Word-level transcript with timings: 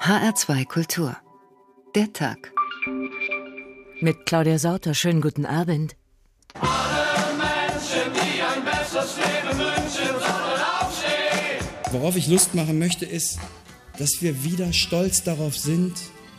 HR2 0.00 0.64
Kultur. 0.66 1.16
Der 1.96 2.12
Tag. 2.12 2.52
Mit 4.00 4.26
Claudia 4.26 4.58
Sauter, 4.58 4.94
schönen 4.94 5.20
guten 5.20 5.44
Abend. 5.44 5.96
Alle 6.60 7.34
Menschen, 7.36 8.12
die 8.14 8.40
ein 8.42 8.64
besseres 8.64 9.16
Leben 9.16 9.58
wünschen, 9.58 10.06
sollen 10.06 10.62
aufstehen. 10.80 11.66
Worauf 11.90 12.16
ich 12.16 12.28
Lust 12.28 12.54
machen 12.54 12.78
möchte, 12.78 13.06
ist, 13.06 13.40
dass 13.98 14.10
wir 14.20 14.44
wieder 14.44 14.72
stolz 14.72 15.24
darauf 15.24 15.56
sind, 15.56 15.94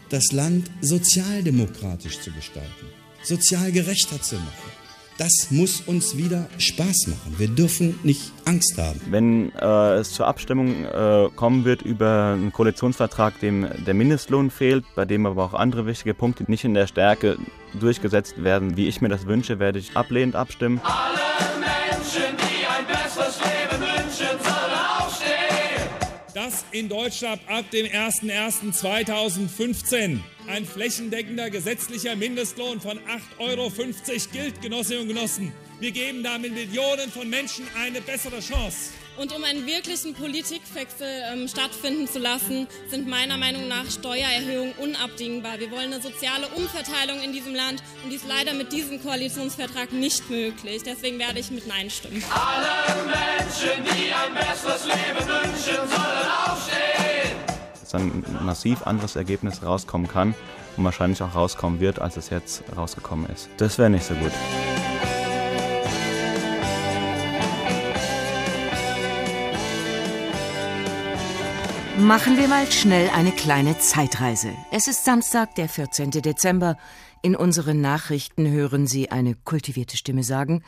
das 0.07 0.31
Land 0.31 0.71
sozialdemokratisch 0.79 2.21
zu 2.21 2.31
gestalten, 2.31 2.87
sozial 3.23 3.73
gerechter 3.73 4.21
zu 4.21 4.35
machen. 4.35 4.84
Das 5.17 5.49
muss 5.49 5.79
uns 5.79 6.17
wieder 6.17 6.49
Spaß 6.57 7.07
machen. 7.07 7.35
Wir 7.37 7.47
dürfen 7.47 7.97
nicht 8.03 8.33
Angst 8.43 8.77
haben. 8.77 8.99
Wenn 9.09 9.55
äh, 9.55 9.93
es 9.95 10.11
zur 10.11 10.27
Abstimmung 10.27 10.83
äh, 10.83 11.29
kommen 11.33 11.63
wird 11.63 11.83
über 11.83 12.33
einen 12.33 12.51
Koalitionsvertrag, 12.51 13.39
dem 13.39 13.65
der 13.85 13.93
Mindestlohn 13.93 14.51
fehlt, 14.51 14.83
bei 14.93 15.05
dem 15.05 15.25
aber 15.25 15.45
auch 15.45 15.53
andere 15.53 15.85
wichtige 15.85 16.13
Punkte 16.13 16.43
nicht 16.47 16.65
in 16.65 16.73
der 16.73 16.87
Stärke 16.87 17.37
durchgesetzt 17.79 18.43
werden, 18.43 18.75
wie 18.75 18.89
ich 18.89 18.99
mir 18.99 19.07
das 19.07 19.25
wünsche, 19.25 19.57
werde 19.57 19.79
ich 19.79 19.95
ablehnend 19.95 20.35
abstimmen. 20.35 20.81
Alle 20.83 21.21
Menschen, 21.61 22.35
die 22.37 22.67
ein 22.67 22.85
besseres 22.85 23.39
Leben 23.39 23.81
wünschen, 23.81 24.37
sollen 24.43 24.75
aufstehen. 24.99 25.87
dass 26.33 26.65
in 26.71 26.89
Deutschland 26.89 27.39
ab 27.47 27.63
dem 27.71 27.85
01.01.2015 27.85 30.19
ein 30.47 30.65
flächendeckender 30.65 31.49
gesetzlicher 31.49 32.15
Mindestlohn 32.15 32.79
von 32.79 32.99
8,50 32.99 33.39
Euro 33.39 33.71
gilt, 34.31 34.61
Genossinnen 34.61 35.03
und 35.03 35.07
Genossen. 35.09 35.53
Wir 35.79 35.91
geben 35.91 36.23
damit 36.23 36.53
Millionen 36.53 37.11
von 37.11 37.29
Menschen 37.29 37.67
eine 37.77 37.99
bessere 38.01 38.39
Chance. 38.39 38.91
Und 39.17 39.33
um 39.33 39.43
einen 39.43 39.65
wirklichen 39.65 40.13
Politikwechsel 40.13 41.07
ähm, 41.31 41.47
stattfinden 41.47 42.07
zu 42.07 42.19
lassen, 42.19 42.67
sind 42.89 43.07
meiner 43.07 43.37
Meinung 43.37 43.67
nach 43.67 43.89
Steuererhöhungen 43.89 44.73
unabdingbar. 44.73 45.59
Wir 45.59 45.71
wollen 45.71 45.93
eine 45.93 46.01
soziale 46.01 46.47
Umverteilung 46.49 47.21
in 47.21 47.31
diesem 47.31 47.55
Land 47.55 47.81
und 48.03 48.09
die 48.09 48.17
ist 48.17 48.27
leider 48.27 48.53
mit 48.53 48.73
diesem 48.73 49.01
Koalitionsvertrag 49.01 49.93
nicht 49.93 50.29
möglich. 50.29 50.83
Deswegen 50.83 51.17
werde 51.17 51.39
ich 51.39 51.49
mit 51.49 51.65
Nein 51.65 51.89
stimmen. 51.89 52.23
Alle 52.29 53.05
Menschen, 53.05 53.83
die 53.85 54.13
ein 54.13 54.33
besseres 54.33 54.85
Leben 54.85 55.27
wünschen, 55.27 55.89
sollen 55.89 56.27
aufstehen. 56.45 57.54
Dann 57.95 58.11
ein 58.11 58.45
massiv 58.45 58.85
anderes 58.85 59.15
Ergebnis 59.15 59.63
rauskommen 59.63 60.09
kann 60.09 60.35
und 60.75 60.83
wahrscheinlich 60.83 61.21
auch 61.21 61.33
rauskommen 61.33 61.79
wird, 61.79 61.99
als 61.99 62.17
es 62.17 62.29
jetzt 62.29 62.63
rausgekommen 62.75 63.29
ist. 63.29 63.47
Das 63.55 63.77
wäre 63.77 63.89
nicht 63.89 64.03
so 64.03 64.13
gut. 64.15 64.33
Machen 71.97 72.37
wir 72.37 72.49
mal 72.49 72.69
schnell 72.69 73.09
eine 73.15 73.31
kleine 73.31 73.79
Zeitreise. 73.79 74.49
Es 74.73 74.89
ist 74.89 75.05
Samstag, 75.05 75.55
der 75.55 75.69
14. 75.69 76.11
Dezember. 76.11 76.77
In 77.21 77.37
unseren 77.37 77.79
Nachrichten 77.79 78.51
hören 78.51 78.87
Sie 78.87 79.09
eine 79.09 79.35
kultivierte 79.35 79.95
Stimme 79.95 80.23
sagen, 80.23 80.63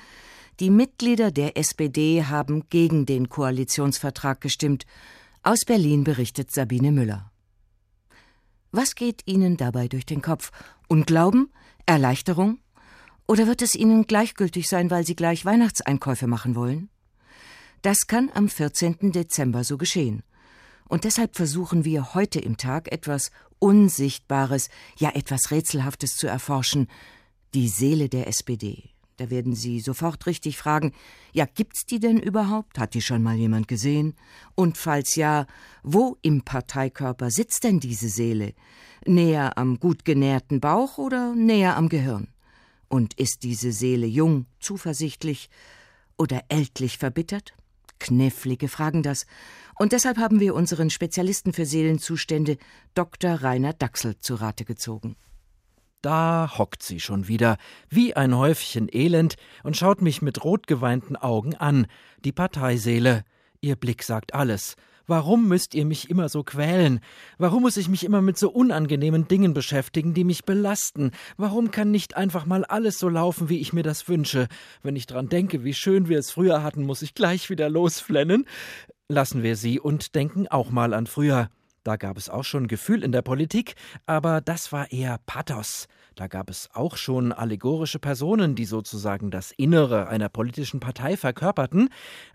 die 0.62 0.70
Mitglieder 0.70 1.32
der 1.32 1.58
SPD 1.58 2.24
haben 2.24 2.64
gegen 2.70 3.06
den 3.06 3.28
Koalitionsvertrag 3.28 4.40
gestimmt. 4.40 4.86
Aus 5.48 5.64
Berlin 5.64 6.04
berichtet 6.04 6.52
Sabine 6.52 6.92
Müller. 6.92 7.32
Was 8.74 8.96
geht 8.96 9.22
Ihnen 9.28 9.56
dabei 9.56 9.88
durch 9.88 10.06
den 10.06 10.22
Kopf? 10.22 10.52
Unglauben? 10.90 11.54
Erleichterung? 11.86 12.60
Oder 13.28 13.48
wird 13.48 13.62
es 13.62 13.74
Ihnen 13.74 14.08
gleichgültig 14.08 14.68
sein, 14.68 14.92
weil 14.92 15.06
Sie 15.06 15.16
gleich 15.16 15.46
Weihnachtseinkäufe 15.46 16.28
machen 16.28 16.56
wollen? 16.56 16.90
Das 17.82 18.08
kann 18.08 18.30
am 18.34 18.50
14. 18.50 19.14
Dezember 19.14 19.64
so 19.64 19.78
geschehen. 19.78 20.22
Und 20.90 21.06
deshalb 21.06 21.38
versuchen 21.38 21.86
wir 21.86 22.14
heute 22.14 22.42
im 22.42 22.58
Tag 22.58 22.92
etwas 22.92 23.32
Unsichtbares, 23.58 24.68
ja 24.98 25.12
etwas 25.12 25.50
Rätselhaftes 25.50 26.18
zu 26.18 26.28
erforschen, 26.28 26.90
die 27.54 27.70
Seele 27.70 28.10
der 28.10 28.28
SPD. 28.28 28.90
Da 29.18 29.32
werden 29.32 29.56
Sie 29.56 29.80
sofort 29.80 30.28
richtig 30.28 30.58
fragen, 30.58 30.94
ja, 31.34 31.46
gibt's 31.46 31.88
die 31.88 32.00
denn 32.00 32.20
überhaupt? 32.20 32.78
Hat 32.78 32.94
die 32.94 33.02
schon 33.02 33.24
mal 33.24 33.36
jemand 33.36 33.68
gesehen? 33.68 34.14
Und 34.54 34.78
falls 34.78 35.16
ja, 35.16 35.48
wo 35.82 36.18
im 36.22 36.44
Parteikörper 36.44 37.32
sitzt 37.32 37.64
denn 37.64 37.80
diese 37.80 38.10
Seele? 38.10 38.54
Näher 39.08 39.58
am 39.58 39.80
gut 39.80 40.06
genährten 40.06 40.60
Bauch 40.60 41.00
oder 41.00 41.34
näher 41.34 41.78
am 41.78 41.90
Gehirn? 41.90 42.28
Und 42.90 43.16
ist 43.16 43.42
diese 43.42 43.72
Seele 43.72 44.06
jung, 44.06 44.46
zuversichtlich 44.60 45.50
oder 46.18 46.44
ältlich 46.50 47.00
verbittert? 47.00 47.56
Knifflige 47.98 48.68
Fragen 48.68 49.02
das. 49.02 49.26
Und 49.80 49.94
deshalb 49.94 50.18
haben 50.18 50.40
wir 50.40 50.54
unseren 50.54 50.92
Spezialisten 50.92 51.54
für 51.54 51.66
Seelenzustände, 51.66 52.58
Dr. 52.94 53.32
Rainer 53.32 53.74
Dachsel, 53.74 54.20
zu 54.20 54.36
Rate 54.36 54.64
gezogen. 54.64 55.16
Da 56.08 56.54
hockt 56.58 56.84
sie 56.84 57.02
schon 57.02 57.28
wieder, 57.28 57.58
wie 57.90 58.16
ein 58.16 58.34
Häufchen 58.34 58.88
Elend, 58.90 59.36
und 59.64 59.76
schaut 59.76 60.02
mich 60.02 60.22
mit 60.22 60.42
rotgeweinten 60.42 61.18
Augen 61.18 61.54
an, 61.54 61.86
die 62.24 62.32
Parteiseele. 62.32 63.26
Ihr 63.60 63.76
Blick 63.76 64.04
sagt 64.04 64.34
alles. 64.34 64.78
Warum 65.06 65.50
müsst 65.50 65.76
ihr 65.76 65.84
mich 65.84 66.10
immer 66.10 66.30
so 66.30 66.44
quälen? 66.44 67.02
Warum 67.38 67.64
muss 67.64 67.76
ich 67.76 67.90
mich 67.90 68.06
immer 68.06 68.22
mit 68.22 68.38
so 68.38 68.50
unangenehmen 68.50 69.28
Dingen 69.28 69.54
beschäftigen, 69.54 70.14
die 70.14 70.24
mich 70.24 70.46
belasten? 70.46 71.12
Warum 71.36 71.72
kann 71.72 71.92
nicht 71.92 72.16
einfach 72.16 72.46
mal 72.46 72.64
alles 72.64 73.00
so 73.00 73.10
laufen, 73.10 73.50
wie 73.50 73.60
ich 73.60 73.74
mir 73.74 73.84
das 73.84 74.08
wünsche? 74.08 74.48
Wenn 74.84 74.96
ich 74.96 75.08
dran 75.08 75.28
denke, 75.28 75.66
wie 75.66 75.74
schön 75.74 76.08
wir 76.08 76.20
es 76.20 76.32
früher 76.32 76.64
hatten, 76.64 76.86
muss 76.86 77.02
ich 77.02 77.16
gleich 77.16 77.50
wieder 77.50 77.70
losflennen. 77.70 78.46
Lassen 79.10 79.44
wir 79.44 79.58
sie 79.58 79.78
und 79.78 80.16
denken 80.16 80.48
auch 80.48 80.70
mal 80.70 80.94
an 80.94 81.06
früher. 81.06 81.50
Da 81.88 81.96
gab 81.96 82.18
es 82.18 82.30
auch 82.30 82.44
schon 82.44 82.68
Gefühl 82.68 83.02
in 83.02 83.14
der 83.14 83.22
Politik, 83.22 83.76
aber 84.06 84.42
das 84.42 84.74
war 84.74 84.92
eher 84.92 85.22
Pathos. 85.26 85.88
Da 86.16 86.28
gab 86.28 86.50
es 86.50 86.70
auch 86.74 86.98
schon 86.98 87.32
allegorische 87.32 87.98
Personen, 87.98 88.56
die 88.56 88.66
sozusagen 88.66 89.32
das 89.32 89.54
Innere 89.54 90.10
einer 90.10 90.28
politischen 90.28 90.82
Partei 90.82 91.16
verkörperten, 91.16 91.88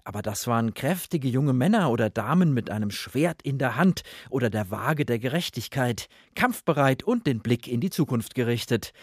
aber 0.05 0.23
das 0.23 0.47
waren 0.47 0.73
kräftige 0.73 1.29
junge 1.29 1.53
Männer 1.53 1.91
oder 1.91 2.09
Damen 2.09 2.55
mit 2.55 2.71
einem 2.71 2.91
Schwert 2.91 3.43
in 3.43 3.59
der 3.59 3.77
Hand 3.77 4.05
oder 4.31 4.49
der 4.49 4.71
Waage 4.71 5.05
der 5.05 5.19
Gerechtigkeit, 5.19 6.09
kampfbereit 6.35 7.03
und 7.03 7.27
den 7.27 7.41
Blick 7.41 7.69
in 7.69 7.83
die 7.83 7.91
Zukunft 7.91 8.35
gerichtet 8.35 8.95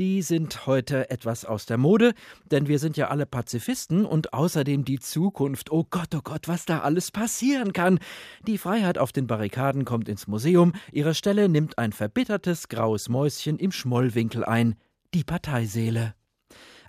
die 0.00 0.22
sind 0.22 0.66
heute 0.66 1.10
etwas 1.10 1.44
aus 1.44 1.66
der 1.66 1.78
Mode, 1.78 2.14
denn 2.50 2.68
wir 2.68 2.78
sind 2.78 2.96
ja 2.96 3.08
alle 3.08 3.26
Pazifisten 3.26 4.04
und 4.04 4.32
außerdem 4.32 4.84
die 4.84 4.98
Zukunft. 4.98 5.70
Oh 5.70 5.84
Gott, 5.88 6.14
oh 6.14 6.20
Gott, 6.22 6.48
was 6.48 6.64
da 6.64 6.80
alles 6.80 7.10
passieren 7.10 7.72
kann. 7.72 7.98
Die 8.46 8.58
Freiheit 8.58 8.98
auf 8.98 9.12
den 9.12 9.26
Barrikaden 9.26 9.84
kommt 9.84 10.08
ins 10.08 10.26
Museum, 10.26 10.72
ihre 10.92 11.14
Stelle 11.14 11.48
nimmt 11.48 11.78
ein 11.78 11.92
verbittertes 11.92 12.68
graues 12.68 13.08
Mäuschen 13.08 13.58
im 13.58 13.72
Schmollwinkel 13.72 14.44
ein, 14.44 14.76
die 15.14 15.24
Parteiseele. 15.24 16.14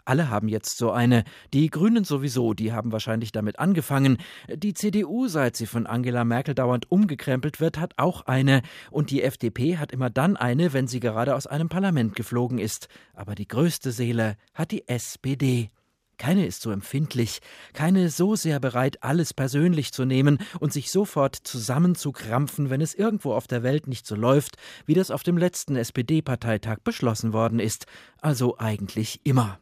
Alle 0.06 0.30
haben 0.30 0.48
jetzt 0.48 0.78
so 0.78 0.92
eine. 0.92 1.24
Die 1.54 1.70
Grünen 1.70 2.04
sowieso, 2.04 2.54
die 2.54 2.72
haben 2.72 2.92
wahrscheinlich 2.92 3.32
damit 3.32 3.60
angefangen. 3.60 4.18
Die 4.54 4.76
CDU, 4.76 5.28
seit 5.28 5.56
sie 5.56 5.66
von 5.66 5.88
Angela 5.88 6.24
Merkel 6.24 6.54
dauernd 6.54 6.92
umgekrempelt 6.92 7.60
wird, 7.60 7.80
hat 7.80 7.96
auch 7.98 8.22
eine. 8.22 8.62
Und 8.92 9.10
die 9.10 9.24
FDP 9.24 9.78
hat 9.78 9.92
immer 9.92 10.12
dann 10.12 10.38
eine, 10.38 10.74
wenn 10.74 10.88
sie 10.88 11.00
gerade 11.00 11.36
aus 11.36 11.48
einem 11.48 11.70
Parlament 11.70 12.16
geflogen 12.16 12.60
ist. 12.60 12.88
Aber 13.14 13.34
die 13.34 13.48
größte 13.48 13.92
Seele 13.92 14.38
hat 14.54 14.72
die 14.72 14.88
SPD. 14.88 15.72
Keine 16.18 16.46
ist 16.46 16.62
so 16.62 16.72
empfindlich, 16.72 17.40
keine 17.74 18.10
so 18.10 18.36
sehr 18.36 18.60
bereit, 18.60 19.04
alles 19.04 19.34
persönlich 19.34 19.92
zu 19.92 20.06
nehmen 20.06 20.38
und 20.60 20.72
sich 20.72 20.90
sofort 20.90 21.36
zusammenzukrampfen, 21.36 22.70
wenn 22.70 22.80
es 22.80 22.94
irgendwo 22.94 23.34
auf 23.34 23.48
der 23.48 23.64
Welt 23.64 23.88
nicht 23.88 24.08
so 24.08 24.16
läuft, 24.16 24.56
wie 24.86 24.94
das 24.94 25.12
auf 25.12 25.24
dem 25.24 25.38
letzten 25.38 25.76
SPD-Parteitag 25.76 26.78
beschlossen 26.84 27.34
worden 27.34 27.60
ist. 27.60 27.86
Also 28.22 28.58
eigentlich 28.58 29.20
immer. 29.26 29.60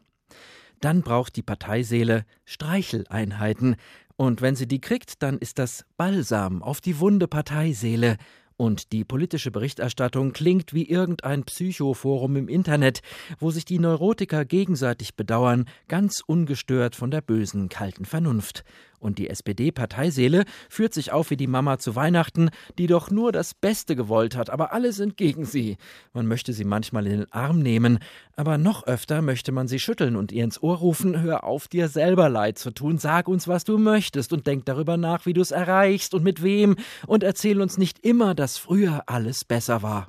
Dann 0.80 1.02
braucht 1.02 1.36
die 1.36 1.42
Parteiseele 1.42 2.24
Streicheleinheiten. 2.44 3.76
Und 4.16 4.42
wenn 4.42 4.56
sie 4.56 4.68
die 4.68 4.80
kriegt, 4.80 5.22
dann 5.22 5.38
ist 5.38 5.58
das 5.58 5.84
Balsam 5.96 6.62
auf 6.62 6.80
die 6.80 7.00
wunde 7.00 7.28
Parteiseele. 7.28 8.16
Und 8.56 8.92
die 8.92 9.04
politische 9.04 9.50
Berichterstattung 9.50 10.32
klingt 10.32 10.72
wie 10.72 10.88
irgendein 10.88 11.42
Psychoforum 11.42 12.36
im 12.36 12.48
Internet, 12.48 13.00
wo 13.40 13.50
sich 13.50 13.64
die 13.64 13.80
Neurotiker 13.80 14.44
gegenseitig 14.44 15.16
bedauern, 15.16 15.64
ganz 15.88 16.22
ungestört 16.24 16.94
von 16.94 17.10
der 17.10 17.20
bösen, 17.20 17.68
kalten 17.68 18.04
Vernunft. 18.04 18.64
Und 19.04 19.18
die 19.18 19.28
SPD-Parteiseele 19.28 20.44
führt 20.70 20.94
sich 20.94 21.12
auf 21.12 21.28
wie 21.28 21.36
die 21.36 21.46
Mama 21.46 21.78
zu 21.78 21.94
Weihnachten, 21.94 22.48
die 22.78 22.86
doch 22.86 23.10
nur 23.10 23.32
das 23.32 23.52
Beste 23.52 23.96
gewollt 23.96 24.34
hat, 24.34 24.48
aber 24.48 24.72
alle 24.72 24.94
sind 24.94 25.18
gegen 25.18 25.44
sie. 25.44 25.76
Man 26.14 26.26
möchte 26.26 26.54
sie 26.54 26.64
manchmal 26.64 27.06
in 27.06 27.18
den 27.20 27.32
Arm 27.32 27.58
nehmen, 27.58 27.98
aber 28.34 28.56
noch 28.56 28.86
öfter 28.86 29.20
möchte 29.20 29.52
man 29.52 29.68
sie 29.68 29.78
schütteln 29.78 30.16
und 30.16 30.32
ihr 30.32 30.42
ins 30.42 30.62
Ohr 30.62 30.78
rufen, 30.78 31.20
hör 31.20 31.44
auf, 31.44 31.68
dir 31.68 31.88
selber 31.88 32.30
leid 32.30 32.58
zu 32.58 32.70
tun, 32.70 32.96
sag 32.96 33.28
uns, 33.28 33.46
was 33.46 33.64
du 33.64 33.76
möchtest 33.76 34.32
und 34.32 34.46
denk 34.46 34.64
darüber 34.64 34.96
nach, 34.96 35.26
wie 35.26 35.34
du 35.34 35.42
es 35.42 35.50
erreichst 35.50 36.14
und 36.14 36.24
mit 36.24 36.42
wem 36.42 36.76
und 37.06 37.22
erzähl 37.22 37.60
uns 37.60 37.76
nicht 37.76 37.98
immer, 38.06 38.34
dass 38.34 38.56
früher 38.56 39.02
alles 39.04 39.44
besser 39.44 39.82
war. 39.82 40.08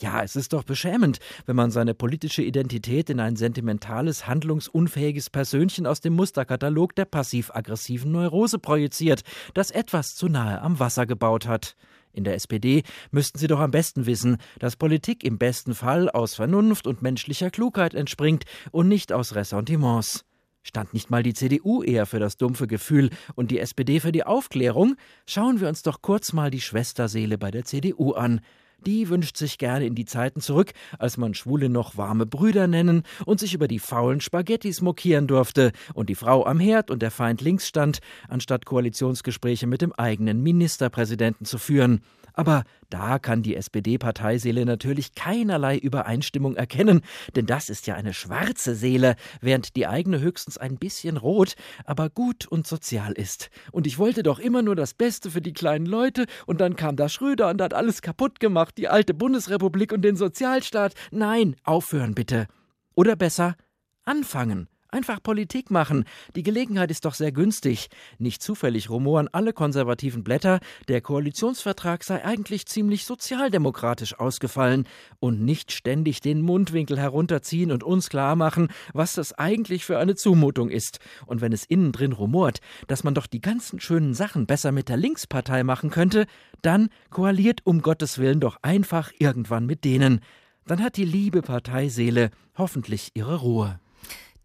Ja, 0.00 0.22
es 0.22 0.36
ist 0.36 0.52
doch 0.52 0.62
beschämend, 0.62 1.18
wenn 1.46 1.56
man 1.56 1.72
seine 1.72 1.92
politische 1.92 2.42
Identität 2.42 3.10
in 3.10 3.18
ein 3.18 3.34
sentimentales, 3.34 4.28
handlungsunfähiges 4.28 5.28
Persönchen 5.28 5.88
aus 5.88 6.00
dem 6.00 6.12
Musterkatalog 6.12 6.94
der 6.94 7.04
passiv-aggressiven 7.04 8.12
Neurose 8.12 8.60
projiziert, 8.60 9.22
das 9.54 9.72
etwas 9.72 10.14
zu 10.14 10.28
nahe 10.28 10.62
am 10.62 10.78
Wasser 10.78 11.04
gebaut 11.04 11.48
hat. 11.48 11.74
In 12.12 12.22
der 12.22 12.34
SPD 12.34 12.84
müssten 13.10 13.38
Sie 13.38 13.48
doch 13.48 13.58
am 13.58 13.72
besten 13.72 14.06
wissen, 14.06 14.36
dass 14.60 14.76
Politik 14.76 15.24
im 15.24 15.36
besten 15.36 15.74
Fall 15.74 16.08
aus 16.08 16.36
Vernunft 16.36 16.86
und 16.86 17.02
menschlicher 17.02 17.50
Klugheit 17.50 17.94
entspringt 17.94 18.44
und 18.70 18.86
nicht 18.86 19.12
aus 19.12 19.34
Ressentiments. 19.34 20.24
Stand 20.62 20.94
nicht 20.94 21.10
mal 21.10 21.24
die 21.24 21.34
CDU 21.34 21.82
eher 21.82 22.06
für 22.06 22.20
das 22.20 22.36
dumpfe 22.36 22.68
Gefühl 22.68 23.10
und 23.34 23.50
die 23.50 23.58
SPD 23.58 23.98
für 23.98 24.12
die 24.12 24.24
Aufklärung? 24.24 24.94
Schauen 25.26 25.60
wir 25.60 25.68
uns 25.68 25.82
doch 25.82 26.02
kurz 26.02 26.32
mal 26.32 26.52
die 26.52 26.60
Schwesterseele 26.60 27.36
bei 27.36 27.50
der 27.50 27.64
CDU 27.64 28.12
an 28.12 28.42
die 28.86 29.08
wünscht 29.08 29.36
sich 29.36 29.58
gerne 29.58 29.86
in 29.86 29.94
die 29.94 30.04
Zeiten 30.04 30.40
zurück, 30.40 30.72
als 30.98 31.16
man 31.16 31.34
Schwule 31.34 31.68
noch 31.68 31.96
warme 31.96 32.26
Brüder 32.26 32.66
nennen 32.66 33.02
und 33.26 33.40
sich 33.40 33.54
über 33.54 33.68
die 33.68 33.78
faulen 33.78 34.20
Spaghettis 34.20 34.80
mokieren 34.80 35.26
durfte 35.26 35.72
und 35.94 36.08
die 36.08 36.14
Frau 36.14 36.44
am 36.46 36.60
Herd 36.60 36.90
und 36.90 37.02
der 37.02 37.10
Feind 37.10 37.40
links 37.40 37.66
stand, 37.66 37.98
anstatt 38.28 38.66
Koalitionsgespräche 38.66 39.66
mit 39.66 39.82
dem 39.82 39.92
eigenen 39.92 40.42
Ministerpräsidenten 40.42 41.44
zu 41.44 41.58
führen. 41.58 42.00
Aber 42.32 42.64
da 42.90 43.18
kann 43.18 43.42
die 43.42 43.56
SPD-Parteiseele 43.56 44.64
natürlich 44.64 45.14
keinerlei 45.14 45.76
Übereinstimmung 45.76 46.56
erkennen, 46.56 47.02
denn 47.36 47.46
das 47.46 47.68
ist 47.68 47.86
ja 47.86 47.94
eine 47.94 48.14
schwarze 48.14 48.74
Seele, 48.74 49.16
während 49.40 49.76
die 49.76 49.86
eigene 49.86 50.20
höchstens 50.20 50.58
ein 50.58 50.78
bisschen 50.78 51.16
rot, 51.16 51.54
aber 51.84 52.10
gut 52.10 52.46
und 52.46 52.66
sozial 52.66 53.12
ist. 53.12 53.50
Und 53.72 53.86
ich 53.86 53.98
wollte 53.98 54.22
doch 54.22 54.38
immer 54.38 54.62
nur 54.62 54.76
das 54.76 54.94
Beste 54.94 55.30
für 55.30 55.40
die 55.42 55.52
kleinen 55.52 55.86
Leute, 55.86 56.26
und 56.46 56.60
dann 56.60 56.76
kam 56.76 56.96
da 56.96 57.08
Schröder 57.08 57.48
und 57.48 57.60
hat 57.60 57.74
alles 57.74 58.02
kaputt 58.02 58.40
gemacht, 58.40 58.78
die 58.78 58.88
alte 58.88 59.14
Bundesrepublik 59.14 59.92
und 59.92 60.02
den 60.02 60.16
Sozialstaat. 60.16 60.94
Nein, 61.10 61.56
aufhören 61.64 62.14
bitte. 62.14 62.46
Oder 62.94 63.16
besser, 63.16 63.56
anfangen. 64.04 64.68
Einfach 64.90 65.22
Politik 65.22 65.70
machen. 65.70 66.06
Die 66.34 66.42
Gelegenheit 66.42 66.90
ist 66.90 67.04
doch 67.04 67.12
sehr 67.12 67.30
günstig. 67.30 67.88
Nicht 68.18 68.42
zufällig 68.42 68.88
rumoren 68.88 69.28
alle 69.28 69.52
konservativen 69.52 70.24
Blätter, 70.24 70.60
der 70.88 71.02
Koalitionsvertrag 71.02 72.02
sei 72.02 72.24
eigentlich 72.24 72.64
ziemlich 72.64 73.04
sozialdemokratisch 73.04 74.18
ausgefallen 74.18 74.86
und 75.20 75.42
nicht 75.42 75.72
ständig 75.72 76.22
den 76.22 76.40
Mundwinkel 76.40 76.98
herunterziehen 76.98 77.70
und 77.70 77.84
uns 77.84 78.08
klar 78.08 78.34
machen, 78.34 78.68
was 78.94 79.12
das 79.12 79.34
eigentlich 79.34 79.84
für 79.84 79.98
eine 79.98 80.14
Zumutung 80.14 80.70
ist. 80.70 81.00
Und 81.26 81.42
wenn 81.42 81.52
es 81.52 81.66
innen 81.66 81.92
drin 81.92 82.12
rumort, 82.12 82.60
dass 82.86 83.04
man 83.04 83.12
doch 83.12 83.26
die 83.26 83.42
ganzen 83.42 83.80
schönen 83.80 84.14
Sachen 84.14 84.46
besser 84.46 84.72
mit 84.72 84.88
der 84.88 84.96
Linkspartei 84.96 85.64
machen 85.64 85.90
könnte, 85.90 86.24
dann 86.62 86.88
koaliert 87.10 87.60
um 87.64 87.82
Gottes 87.82 88.16
Willen 88.16 88.40
doch 88.40 88.56
einfach 88.62 89.12
irgendwann 89.18 89.66
mit 89.66 89.84
denen. 89.84 90.20
Dann 90.64 90.82
hat 90.82 90.96
die 90.96 91.04
liebe 91.04 91.42
Parteiseele 91.42 92.30
hoffentlich 92.56 93.10
ihre 93.12 93.36
Ruhe. 93.36 93.80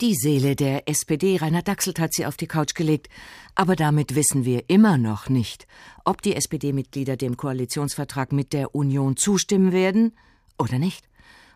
Die 0.01 0.16
Seele 0.16 0.56
der 0.56 0.90
SPD, 0.90 1.38
Rainer 1.38 1.62
Dachselt 1.62 2.00
hat 2.00 2.13
sie 2.13 2.25
auf 2.25 2.36
die 2.36 2.48
Couch 2.48 2.74
gelegt. 2.74 3.10
Aber 3.56 3.75
damit 3.75 4.16
wissen 4.16 4.44
wir 4.44 4.69
immer 4.69 4.98
noch 4.98 5.30
nicht, 5.30 5.68
ob 6.04 6.22
die 6.22 6.36
SPD-Mitglieder 6.36 7.16
dem 7.16 7.38
Koalitionsvertrag 7.38 8.31
mit 8.31 8.54
der 8.54 8.74
Union 8.74 9.16
zustimmen 9.16 9.72
werden 9.72 10.13
oder 10.57 10.80
nicht. 10.80 11.07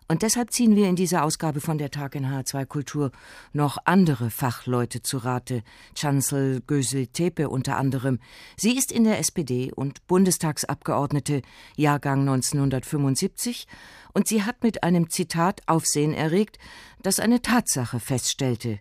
Und 0.10 0.22
deshalb 0.22 0.52
ziehen 0.54 0.76
wir 0.78 0.88
in 0.88 0.96
dieser 0.96 1.24
Ausgabe 1.24 1.60
von 1.60 1.78
der 1.78 1.92
Tag 1.92 2.16
in 2.16 2.26
H2 2.26 2.66
Kultur 2.66 3.12
noch 3.52 3.78
andere 3.84 4.30
Fachleute 4.30 5.02
zu 5.02 5.18
Rate. 5.18 5.64
Chancel 5.96 6.62
Gösel 6.66 7.08
Tepe 7.08 7.50
unter 7.50 7.78
anderem. 7.78 8.20
Sie 8.56 8.78
ist 8.78 8.94
in 8.94 9.04
der 9.04 9.20
SPD 9.20 9.72
und 9.74 10.08
Bundestagsabgeordnete, 10.08 11.42
Jahrgang 11.76 12.22
1975, 12.22 13.68
und 14.14 14.28
sie 14.30 14.44
hat 14.44 14.64
mit 14.64 14.84
einem 14.84 15.10
Zitat 15.10 15.62
Aufsehen 15.68 16.14
erregt, 16.14 16.58
das 17.04 17.20
eine 17.20 17.42
Tatsache 17.42 18.00
feststellte. 18.00 18.80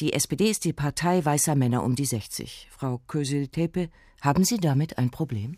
Die 0.00 0.12
SPD 0.12 0.50
ist 0.50 0.64
die 0.64 0.74
Partei 0.74 1.24
weißer 1.24 1.54
Männer 1.54 1.82
um 1.82 1.96
die 1.96 2.04
60. 2.04 2.68
Frau 2.70 3.00
Kösel 3.08 3.48
Tepe, 3.48 3.88
haben 4.20 4.44
Sie 4.44 4.58
damit 4.58 4.98
ein 4.98 5.10
Problem? 5.10 5.56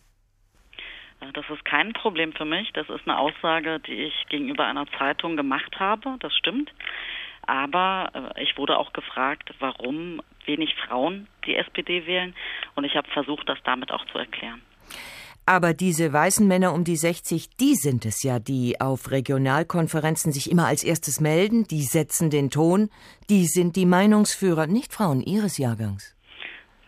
Das 1.34 1.44
ist 1.50 1.64
kein 1.64 1.92
Problem 1.92 2.32
für 2.32 2.44
mich. 2.44 2.72
Das 2.72 2.88
ist 2.88 3.06
eine 3.06 3.18
Aussage, 3.18 3.78
die 3.80 4.04
ich 4.04 4.26
gegenüber 4.28 4.66
einer 4.66 4.86
Zeitung 4.98 5.36
gemacht 5.36 5.78
habe. 5.78 6.16
Das 6.20 6.34
stimmt. 6.34 6.72
Aber 7.46 8.32
äh, 8.36 8.42
ich 8.42 8.56
wurde 8.56 8.78
auch 8.78 8.92
gefragt, 8.92 9.52
warum 9.58 10.22
wenig 10.46 10.74
Frauen 10.86 11.28
die 11.46 11.56
SPD 11.56 12.06
wählen. 12.06 12.34
Und 12.74 12.84
ich 12.84 12.96
habe 12.96 13.08
versucht, 13.10 13.48
das 13.48 13.58
damit 13.64 13.92
auch 13.92 14.04
zu 14.06 14.18
erklären. 14.18 14.62
Aber 15.46 15.74
diese 15.74 16.12
weißen 16.12 16.46
Männer 16.46 16.72
um 16.72 16.84
die 16.84 16.96
60, 16.96 17.56
die 17.56 17.74
sind 17.74 18.04
es 18.04 18.22
ja, 18.22 18.38
die 18.38 18.80
auf 18.80 19.10
Regionalkonferenzen 19.10 20.32
sich 20.32 20.50
immer 20.50 20.66
als 20.66 20.84
erstes 20.84 21.20
melden, 21.20 21.64
die 21.64 21.82
setzen 21.82 22.30
den 22.30 22.50
Ton, 22.50 22.88
die 23.28 23.46
sind 23.46 23.74
die 23.74 23.86
Meinungsführer, 23.86 24.66
nicht 24.66 24.92
Frauen 24.92 25.22
ihres 25.22 25.58
Jahrgangs. 25.58 26.16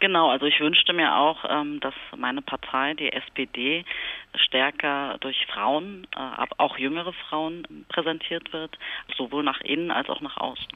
Genau, 0.03 0.31
also 0.31 0.47
ich 0.47 0.59
wünschte 0.59 0.93
mir 0.93 1.15
auch, 1.15 1.45
ähm, 1.49 1.79
dass 1.79 1.95
meine 2.17 2.43
Partei, 2.43 2.95
die 2.95 3.13
SPD, 3.13 3.85
stärker 4.35 5.19
durch 5.21 5.47
Frauen, 5.53 6.07
äh, 6.17 6.47
auch 6.59 6.79
jüngere 6.79 7.13
Frauen 7.29 7.67
präsentiert 7.89 8.53
wird, 8.53 8.79
sowohl 9.17 9.43
nach 9.43 9.61
innen 9.61 9.91
als 9.91 10.09
auch 10.09 10.21
nach 10.21 10.37
außen. 10.37 10.69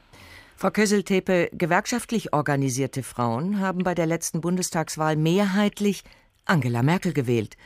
Frau 0.57 0.71
Kösseltepe, 0.71 1.51
gewerkschaftlich 1.53 2.33
organisierte 2.33 3.03
Frauen 3.03 3.61
haben 3.61 3.85
bei 3.85 3.95
der 3.95 4.07
letzten 4.07 4.41
Bundestagswahl 4.41 5.17
mehrheitlich 5.17 6.03
Angela 6.47 6.83
Merkel 6.83 7.13
gewählt. 7.13 7.57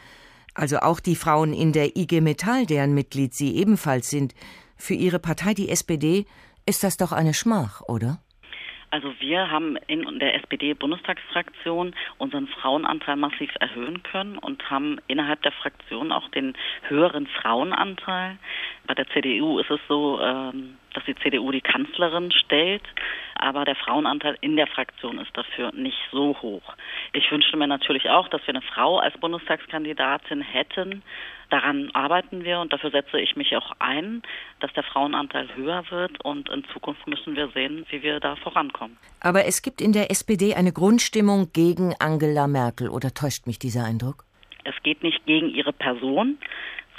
Also 0.55 0.79
auch 0.79 0.99
die 0.99 1.15
Frauen 1.15 1.53
in 1.53 1.73
der 1.73 1.97
IG 1.97 2.21
Metall, 2.21 2.67
deren 2.67 2.95
Mitglied 2.95 3.35
Sie 3.35 3.57
ebenfalls 3.57 4.11
sind. 4.11 4.35
Für 4.77 4.95
Ihre 4.95 5.21
Partei, 5.21 5.55
die 5.55 5.69
SPD, 5.69 6.27
ist 6.67 6.83
das 6.83 6.97
doch 6.97 7.13
eine 7.13 7.35
Schmach, 7.35 7.83
oder? 7.83 8.21
Also 8.93 9.15
wir 9.21 9.51
haben 9.51 9.77
in 9.87 10.19
der 10.19 10.35
SPD-Bundestagsfraktion 10.35 11.95
unseren 12.19 12.49
Frauenanteil 12.49 13.15
massiv 13.15 13.51
erhöhen 13.61 14.03
können 14.03 14.37
und 14.37 14.69
haben 14.69 14.99
innerhalb 15.07 15.43
der 15.43 15.53
Fraktion 15.53 16.11
auch 16.11 16.29
den 16.31 16.55
höheren 16.89 17.29
Frauenanteil. 17.29 18.37
Bei 18.89 18.95
der 18.95 19.07
CDU 19.11 19.61
ist 19.61 19.71
es 19.71 19.81
so, 19.87 20.21
ähm, 20.21 20.77
dass 20.95 21.05
die 21.05 21.15
CDU 21.15 21.53
die 21.53 21.61
Kanzlerin 21.61 22.33
stellt, 22.33 22.83
aber 23.41 23.65
der 23.65 23.77
Frauenanteil 23.77 24.37
in 24.41 24.57
der 24.57 24.67
Fraktion 24.67 25.19
ist 25.19 25.37
dafür 25.37 25.73
nicht 25.75 25.99
so 26.13 26.37
hoch. 26.41 26.63
Ich 27.13 27.31
wünschte 27.31 27.57
mir 27.57 27.67
natürlich 27.67 28.09
auch, 28.11 28.29
dass 28.29 28.41
wir 28.47 28.55
eine 28.55 28.63
Frau 28.63 28.99
als 28.99 29.17
Bundestagskandidatin 29.19 30.41
hätten. 30.43 31.03
Daran 31.51 31.91
arbeiten 31.95 32.45
wir 32.45 32.61
und 32.61 32.73
dafür 32.73 32.91
setze 32.91 33.19
ich 33.19 33.35
mich 33.35 33.57
auch 33.57 33.73
ein, 33.81 34.23
dass 34.61 34.73
der 34.75 34.85
Frauenanteil 34.85 35.49
höher 35.57 35.85
wird 35.91 36.25
und 36.25 36.49
in 36.49 36.65
Zukunft 36.73 37.07
müssen 37.07 37.35
wir 37.35 37.49
sehen, 37.49 37.85
wie 37.91 38.03
wir 38.03 38.21
da 38.21 38.37
vorankommen. 38.37 38.97
Aber 39.21 39.47
es 39.47 39.63
gibt 39.63 39.81
in 39.81 39.93
der 39.93 40.11
SPD 40.11 40.55
eine 40.55 40.73
Grundstimmung 40.73 41.51
gegen 41.53 41.95
Angela 41.99 42.47
Merkel 42.47 42.89
oder 42.89 43.13
täuscht 43.13 43.47
mich 43.47 43.59
dieser 43.59 43.85
Eindruck? 43.85 44.25
Es 44.65 44.75
geht 44.83 45.03
nicht 45.03 45.25
gegen 45.27 45.49
ihre 45.49 45.73
Person, 45.73 46.39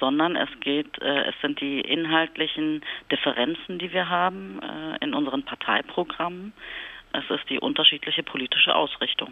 sondern 0.01 0.35
es 0.35 0.49
geht, 0.59 0.99
äh, 1.01 1.29
es 1.29 1.35
sind 1.41 1.61
die 1.61 1.79
inhaltlichen 1.79 2.81
Differenzen, 3.09 3.79
die 3.79 3.93
wir 3.93 4.09
haben 4.09 4.59
äh, 4.61 5.05
in 5.05 5.13
unseren 5.13 5.43
Parteiprogrammen. 5.43 6.51
Es 7.13 7.23
ist 7.29 7.49
die 7.49 7.59
unterschiedliche 7.59 8.23
politische 8.23 8.75
Ausrichtung. 8.75 9.31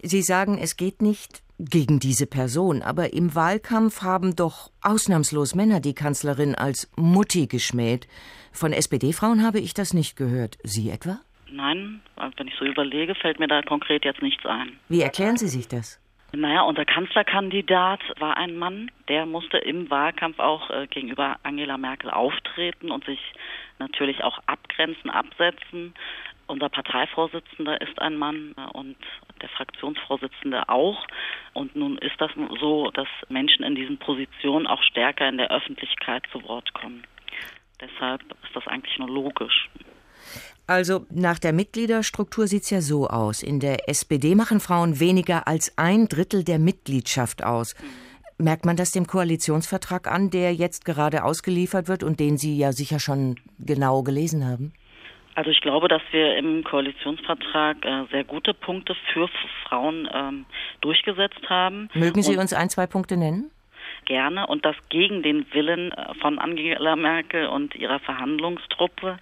Sie 0.00 0.22
sagen, 0.22 0.58
es 0.58 0.76
geht 0.76 1.02
nicht 1.02 1.42
gegen 1.58 1.98
diese 1.98 2.26
Person, 2.26 2.82
aber 2.82 3.12
im 3.12 3.34
Wahlkampf 3.34 4.02
haben 4.02 4.34
doch 4.34 4.70
ausnahmslos 4.82 5.54
Männer 5.54 5.80
die 5.80 5.94
Kanzlerin 5.94 6.54
als 6.54 6.90
Mutti 6.96 7.46
geschmäht. 7.46 8.08
Von 8.52 8.72
SPD-Frauen 8.72 9.44
habe 9.44 9.58
ich 9.58 9.74
das 9.74 9.92
nicht 9.92 10.16
gehört. 10.16 10.56
Sie 10.62 10.90
etwa? 10.90 11.18
Nein, 11.50 12.00
wenn 12.36 12.46
ich 12.46 12.54
so 12.58 12.64
überlege, 12.64 13.14
fällt 13.14 13.40
mir 13.40 13.48
da 13.48 13.62
konkret 13.62 14.04
jetzt 14.04 14.22
nichts 14.22 14.46
ein. 14.46 14.78
Wie 14.88 15.02
erklären 15.02 15.36
Sie 15.36 15.48
sich 15.48 15.66
das? 15.68 16.00
Naja, 16.32 16.60
unser 16.62 16.84
Kanzlerkandidat 16.84 18.00
war 18.18 18.36
ein 18.36 18.56
Mann, 18.56 18.90
der 19.08 19.24
musste 19.24 19.56
im 19.56 19.88
Wahlkampf 19.90 20.38
auch 20.38 20.68
äh, 20.68 20.86
gegenüber 20.86 21.36
Angela 21.42 21.78
Merkel 21.78 22.10
auftreten 22.10 22.90
und 22.90 23.04
sich 23.06 23.20
natürlich 23.78 24.22
auch 24.22 24.38
abgrenzen, 24.46 25.08
absetzen. 25.08 25.94
Unser 26.46 26.68
Parteivorsitzender 26.68 27.80
ist 27.80 27.98
ein 28.02 28.16
Mann 28.16 28.54
äh, 28.58 28.76
und 28.76 28.96
der 29.40 29.48
Fraktionsvorsitzende 29.48 30.68
auch. 30.68 31.06
Und 31.54 31.74
nun 31.76 31.96
ist 31.96 32.20
das 32.20 32.30
so, 32.60 32.90
dass 32.90 33.08
Menschen 33.30 33.64
in 33.64 33.74
diesen 33.74 33.96
Positionen 33.96 34.66
auch 34.66 34.82
stärker 34.82 35.28
in 35.30 35.38
der 35.38 35.50
Öffentlichkeit 35.50 36.24
zu 36.30 36.42
Wort 36.44 36.74
kommen. 36.74 37.04
Deshalb 37.80 38.20
ist 38.44 38.54
das 38.54 38.66
eigentlich 38.66 38.98
nur 38.98 39.08
logisch. 39.08 39.70
Also 40.68 41.06
nach 41.10 41.38
der 41.38 41.54
Mitgliederstruktur 41.54 42.46
sieht 42.46 42.64
es 42.64 42.70
ja 42.70 42.82
so 42.82 43.08
aus. 43.08 43.42
In 43.42 43.58
der 43.58 43.88
SPD 43.88 44.34
machen 44.34 44.60
Frauen 44.60 45.00
weniger 45.00 45.48
als 45.48 45.72
ein 45.78 46.08
Drittel 46.08 46.44
der 46.44 46.58
Mitgliedschaft 46.58 47.42
aus. 47.42 47.74
Merkt 48.36 48.66
man 48.66 48.76
das 48.76 48.90
dem 48.90 49.06
Koalitionsvertrag 49.06 50.06
an, 50.06 50.28
der 50.28 50.52
jetzt 50.52 50.84
gerade 50.84 51.24
ausgeliefert 51.24 51.88
wird 51.88 52.04
und 52.04 52.20
den 52.20 52.36
Sie 52.36 52.58
ja 52.58 52.72
sicher 52.72 53.00
schon 53.00 53.36
genau 53.58 54.02
gelesen 54.02 54.46
haben? 54.46 54.74
Also 55.34 55.50
ich 55.50 55.62
glaube, 55.62 55.88
dass 55.88 56.02
wir 56.10 56.36
im 56.36 56.62
Koalitionsvertrag 56.64 57.84
äh, 57.86 58.04
sehr 58.10 58.24
gute 58.24 58.52
Punkte 58.52 58.94
für 59.14 59.28
Frauen 59.64 60.06
ähm, 60.12 60.44
durchgesetzt 60.82 61.48
haben. 61.48 61.88
Mögen 61.94 62.22
Sie 62.22 62.34
und 62.34 62.40
uns 62.40 62.52
ein, 62.52 62.68
zwei 62.68 62.86
Punkte 62.86 63.16
nennen? 63.16 63.50
gerne 64.08 64.46
und 64.46 64.64
das 64.64 64.74
gegen 64.88 65.22
den 65.22 65.46
Willen 65.52 65.92
äh, 65.92 66.14
von 66.20 66.38
Angela 66.38 66.96
Merkel 66.96 67.46
und 67.46 67.76
ihrer 67.76 68.00
Verhandlungstruppe. 68.00 69.18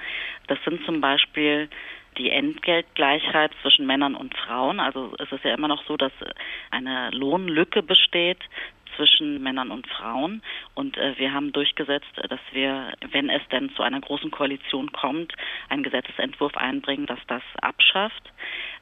Das 0.46 0.58
sind 0.64 0.84
zum 0.84 1.00
Beispiel 1.00 1.68
die 2.18 2.30
Entgeltgleichheit 2.30 3.52
zwischen 3.62 3.86
Männern 3.86 4.14
und 4.14 4.36
Frauen. 4.36 4.80
Also 4.80 5.14
es 5.18 5.30
ist 5.30 5.44
ja 5.44 5.54
immer 5.54 5.68
noch 5.68 5.84
so, 5.86 5.96
dass 5.96 6.12
eine 6.70 7.10
Lohnlücke 7.10 7.82
besteht 7.82 8.38
zwischen 8.96 9.42
Männern 9.42 9.70
und 9.70 9.86
Frauen. 9.86 10.42
Und 10.74 10.96
äh, 10.96 11.18
wir 11.18 11.32
haben 11.32 11.52
durchgesetzt, 11.52 12.10
dass 12.28 12.40
wir, 12.52 12.92
wenn 13.10 13.28
es 13.28 13.42
denn 13.52 13.70
zu 13.70 13.82
einer 13.82 14.00
großen 14.00 14.30
Koalition 14.30 14.92
kommt, 14.92 15.32
einen 15.68 15.82
Gesetzesentwurf 15.82 16.56
einbringen, 16.56 17.06
dass 17.06 17.20
das 17.26 17.42
abschafft. 17.60 18.32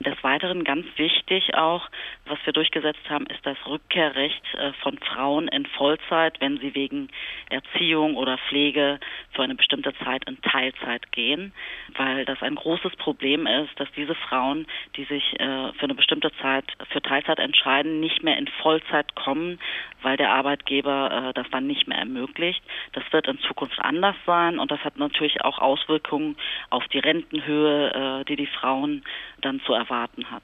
Des 0.00 0.22
Weiteren 0.22 0.64
ganz 0.64 0.86
wichtig 0.96 1.54
auch, 1.54 1.88
was 2.26 2.38
wir 2.44 2.52
durchgesetzt 2.52 3.08
haben, 3.08 3.26
ist 3.26 3.44
das 3.44 3.56
Rückkehrrecht 3.66 4.42
äh, 4.54 4.72
von 4.82 4.98
Frauen 4.98 5.48
in 5.48 5.66
Vollzeit, 5.66 6.40
wenn 6.40 6.58
sie 6.58 6.74
wegen 6.74 7.08
Erziehung 7.50 8.16
oder 8.16 8.38
Pflege 8.48 8.98
für 9.32 9.42
eine 9.42 9.54
bestimmte 9.54 9.94
Zeit 10.04 10.28
in 10.28 10.40
Teilzeit 10.42 11.12
gehen, 11.12 11.52
weil 11.96 12.24
das 12.24 12.42
ein 12.42 12.54
großes 12.54 12.96
Problem 12.96 13.46
ist, 13.46 13.78
dass 13.78 13.90
diese 13.92 14.14
Frauen, 14.14 14.66
die 14.96 15.04
sich 15.04 15.38
äh, 15.40 15.72
für 15.72 15.84
eine 15.84 15.94
bestimmte 15.94 16.30
Zeit 16.40 16.64
für 16.90 17.02
Teilzeit 17.02 17.38
entscheiden, 17.38 18.00
nicht 18.00 18.22
mehr 18.22 18.38
in 18.38 18.48
Vollzeit 18.48 19.14
kommen, 19.14 19.58
weil 20.04 20.16
der 20.16 20.30
Arbeitgeber 20.30 21.30
äh, 21.30 21.32
das 21.34 21.46
dann 21.50 21.66
nicht 21.66 21.88
mehr 21.88 21.98
ermöglicht. 21.98 22.62
Das 22.92 23.04
wird 23.10 23.26
in 23.26 23.38
Zukunft 23.40 23.78
anders 23.80 24.16
sein 24.26 24.58
und 24.58 24.70
das 24.70 24.80
hat 24.80 24.98
natürlich 24.98 25.42
auch 25.42 25.58
Auswirkungen 25.58 26.36
auf 26.70 26.84
die 26.88 26.98
Rentenhöhe, 26.98 28.24
die 28.28 28.36
die 28.36 28.46
Frauen 28.46 29.02
dann 29.40 29.60
zu 29.66 29.72
erwarten 29.72 30.30
hat. 30.30 30.42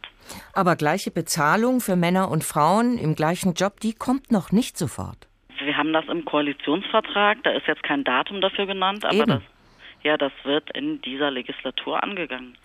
Aber 0.54 0.76
gleiche 0.76 1.10
Bezahlung 1.10 1.80
für 1.80 1.96
Männer 1.96 2.30
und 2.30 2.44
Frauen 2.44 2.98
im 2.98 3.14
gleichen 3.14 3.54
Job, 3.54 3.80
die 3.80 3.94
kommt 3.94 4.30
noch 4.30 4.52
nicht 4.52 4.76
sofort. 4.76 5.28
Wir 5.62 5.76
haben 5.76 5.92
das 5.92 6.06
im 6.08 6.24
Koalitionsvertrag, 6.24 7.42
da 7.42 7.50
ist 7.50 7.66
jetzt 7.66 7.82
kein 7.82 8.04
Datum 8.04 8.40
dafür 8.40 8.66
genannt, 8.66 9.04
aber 9.04 9.14
Eben. 9.14 9.26
das 9.26 9.42
ja, 10.02 10.16
das 10.16 10.32
wird 10.44 10.70
in 10.76 11.00
dieser 11.02 11.30
Legislatur 11.30 12.02
angegangen. 12.02 12.56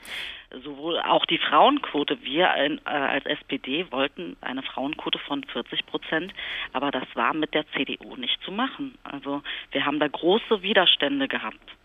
Sowohl 0.64 1.00
auch 1.00 1.26
die 1.26 1.38
Frauenquote. 1.38 2.22
Wir 2.24 2.46
äh, 2.56 2.78
als 2.86 3.26
SPD 3.26 3.92
wollten 3.92 4.38
eine 4.42 4.64
Frauenquote 4.64 5.20
von 5.20 5.44
40 5.44 5.86
Prozent, 5.86 6.34
aber 6.74 6.92
das 6.92 7.08
war 7.16 7.34
mit 7.34 7.54
der 7.54 7.66
CDU 7.72 8.16
nicht 8.16 8.42
zu 8.44 8.52
machen. 8.52 8.98
Also 9.04 9.42
wir 9.72 9.86
haben 9.86 10.00
da 10.00 10.08
große 10.08 10.62
Widerstände 10.62 11.28
gehabt. 11.28 11.76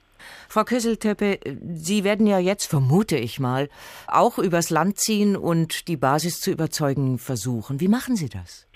Frau 0.48 0.64
Kösseltöppe, 0.64 1.40
Sie 1.74 2.04
werden 2.04 2.26
ja 2.26 2.38
jetzt, 2.38 2.66
vermute 2.66 3.16
ich 3.16 3.40
mal, 3.40 3.68
auch 4.06 4.38
übers 4.38 4.70
Land 4.70 4.98
ziehen 4.98 5.36
und 5.36 5.88
die 5.88 5.96
Basis 5.96 6.40
zu 6.40 6.50
überzeugen 6.50 7.18
versuchen. 7.18 7.80
Wie 7.80 7.88
machen 7.88 8.16
Sie 8.16 8.28
das? 8.28 8.66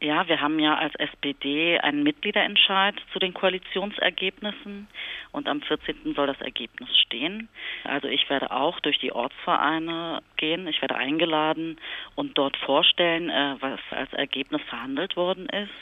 Ja, 0.00 0.28
wir 0.28 0.40
haben 0.40 0.58
ja 0.58 0.74
als 0.74 0.94
SPD 0.96 1.78
einen 1.78 2.02
Mitgliederentscheid 2.02 2.94
zu 3.12 3.18
den 3.18 3.32
Koalitionsergebnissen 3.32 4.88
und 5.32 5.48
am 5.48 5.62
14. 5.62 6.14
soll 6.14 6.26
das 6.26 6.40
Ergebnis 6.40 6.88
stehen. 6.98 7.48
Also 7.84 8.08
ich 8.08 8.28
werde 8.28 8.50
auch 8.50 8.80
durch 8.80 8.98
die 8.98 9.12
Ortsvereine 9.12 10.22
gehen. 10.36 10.66
Ich 10.66 10.82
werde 10.82 10.96
eingeladen 10.96 11.78
und 12.16 12.36
dort 12.36 12.56
vorstellen, 12.56 13.30
äh, 13.30 13.56
was 13.60 13.80
als 13.90 14.12
Ergebnis 14.12 14.62
verhandelt 14.68 15.16
worden 15.16 15.48
ist. 15.48 15.72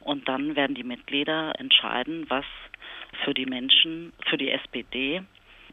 Und 0.00 0.28
dann 0.28 0.54
werden 0.54 0.74
die 0.74 0.84
Mitglieder 0.84 1.58
entscheiden, 1.58 2.26
was 2.28 2.44
für 3.24 3.34
die 3.34 3.46
Menschen, 3.46 4.12
für 4.26 4.36
die 4.36 4.50
SPD 4.50 5.22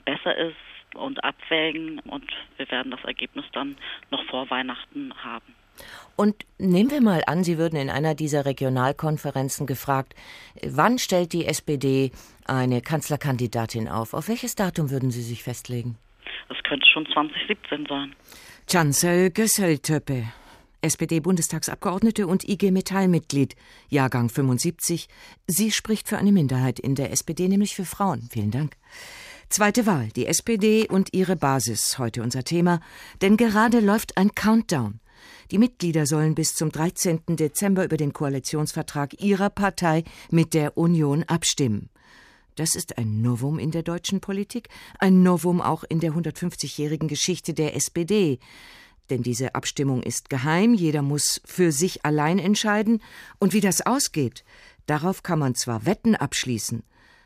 besser 0.05 0.35
ist 0.35 0.55
und 0.95 1.23
abwägen 1.23 1.99
und 1.99 2.31
wir 2.57 2.69
werden 2.71 2.91
das 2.91 3.03
Ergebnis 3.03 3.45
dann 3.51 3.77
noch 4.11 4.23
vor 4.25 4.49
Weihnachten 4.49 5.13
haben. 5.23 5.55
Und 6.15 6.45
nehmen 6.59 6.91
wir 6.91 7.01
mal 7.01 7.23
an, 7.25 7.43
Sie 7.43 7.57
würden 7.57 7.75
in 7.75 7.89
einer 7.89 8.13
dieser 8.13 8.45
Regionalkonferenzen 8.45 9.65
gefragt, 9.65 10.13
wann 10.61 10.99
stellt 10.99 11.33
die 11.33 11.45
SPD 11.45 12.11
eine 12.45 12.81
Kanzlerkandidatin 12.81 13.87
auf? 13.87 14.13
Auf 14.13 14.27
welches 14.27 14.55
Datum 14.55 14.91
würden 14.91 15.09
Sie 15.09 15.23
sich 15.23 15.43
festlegen? 15.43 15.97
Das 16.49 16.57
könnte 16.63 16.85
schon 16.87 17.07
2017 17.07 17.87
sein. 17.89 18.15
Chancel 18.69 19.31
Gösseltöppe, 19.31 20.25
SPD-Bundestagsabgeordnete 20.81 22.27
und 22.27 22.47
IG 22.47 22.71
Metall-Mitglied, 22.71 23.55
Jahrgang 23.89 24.29
75. 24.29 25.07
Sie 25.47 25.71
spricht 25.71 26.07
für 26.07 26.17
eine 26.17 26.31
Minderheit 26.31 26.79
in 26.79 26.95
der 26.95 27.11
SPD, 27.11 27.47
nämlich 27.47 27.75
für 27.75 27.85
Frauen. 27.85 28.29
Vielen 28.31 28.51
Dank. 28.51 28.75
Zweite 29.49 29.85
Wahl, 29.85 30.09
die 30.15 30.27
SPD 30.27 30.87
und 30.87 31.13
ihre 31.13 31.35
Basis, 31.35 31.97
heute 31.99 32.23
unser 32.23 32.43
Thema, 32.43 32.79
denn 33.21 33.37
gerade 33.37 33.79
läuft 33.79 34.17
ein 34.17 34.33
Countdown. 34.33 34.99
Die 35.51 35.57
Mitglieder 35.57 36.05
sollen 36.05 36.35
bis 36.35 36.55
zum 36.55 36.71
13. 36.71 37.21
Dezember 37.27 37.83
über 37.83 37.97
den 37.97 38.13
Koalitionsvertrag 38.13 39.21
ihrer 39.21 39.49
Partei 39.49 40.03
mit 40.31 40.53
der 40.53 40.77
Union 40.77 41.23
abstimmen. 41.23 41.89
Das 42.55 42.75
ist 42.75 42.97
ein 42.97 43.21
Novum 43.21 43.57
in 43.57 43.71
der 43.71 43.83
deutschen 43.83 44.19
Politik, 44.19 44.69
ein 44.99 45.23
Novum 45.23 45.61
auch 45.61 45.83
in 45.83 45.99
der 45.99 46.13
150-jährigen 46.13 47.07
Geschichte 47.07 47.53
der 47.53 47.75
SPD. 47.75 48.39
Denn 49.09 49.23
diese 49.23 49.55
Abstimmung 49.55 50.03
ist 50.03 50.29
geheim, 50.29 50.73
jeder 50.73 51.01
muss 51.01 51.41
für 51.45 51.71
sich 51.71 52.05
allein 52.05 52.39
entscheiden, 52.39 53.01
und 53.39 53.53
wie 53.53 53.59
das 53.59 53.81
ausgeht, 53.81 54.43
darauf 54.85 55.23
kann 55.23 55.39
man 55.39 55.55
zwar 55.55 55.85
Wetten 55.85 56.15
abschließen, 56.15 56.83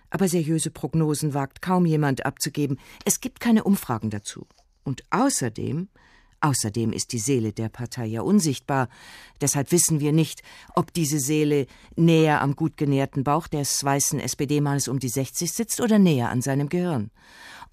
aber 0.09 0.27
seriöse 0.27 0.71
Prognosen 0.71 1.33
wagt 1.33 1.61
kaum 1.61 1.85
jemand 1.85 2.25
abzugeben, 2.25 2.79
es 3.05 3.19
gibt 3.19 3.39
keine 3.39 3.63
Umfragen 3.63 4.09
dazu. 4.09 4.47
Und 4.83 5.03
außerdem 5.09 5.89
Außerdem 6.39 6.93
ist 6.93 7.13
die 7.13 7.19
Seele 7.19 7.51
der 7.51 7.69
Partei 7.69 8.05
ja 8.05 8.21
unsichtbar. 8.21 8.89
Deshalb 9.41 9.71
wissen 9.71 9.99
wir 9.99 10.11
nicht, 10.11 10.43
ob 10.75 10.93
diese 10.93 11.19
Seele 11.19 11.65
näher 11.95 12.41
am 12.41 12.55
gut 12.55 12.77
genährten 12.77 13.23
Bauch 13.23 13.47
des 13.47 13.83
weißen 13.83 14.19
SPD-Mannes 14.19 14.87
um 14.87 14.99
die 14.99 15.09
60 15.09 15.51
sitzt 15.51 15.81
oder 15.81 15.97
näher 15.97 16.29
an 16.29 16.41
seinem 16.41 16.69
Gehirn. 16.69 17.09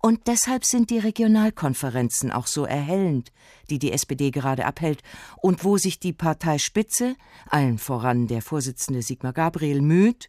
Und 0.00 0.26
deshalb 0.26 0.64
sind 0.66 0.90
die 0.90 0.98
Regionalkonferenzen 0.98 2.30
auch 2.30 2.46
so 2.46 2.66
erhellend, 2.66 3.32
die 3.70 3.78
die 3.78 3.92
SPD 3.92 4.30
gerade 4.30 4.66
abhält 4.66 5.02
und 5.38 5.64
wo 5.64 5.78
sich 5.78 5.98
die 5.98 6.12
Parteispitze, 6.12 7.16
allen 7.48 7.78
voran 7.78 8.26
der 8.26 8.42
Vorsitzende 8.42 9.00
Sigmar 9.00 9.32
Gabriel, 9.32 9.80
müht, 9.80 10.28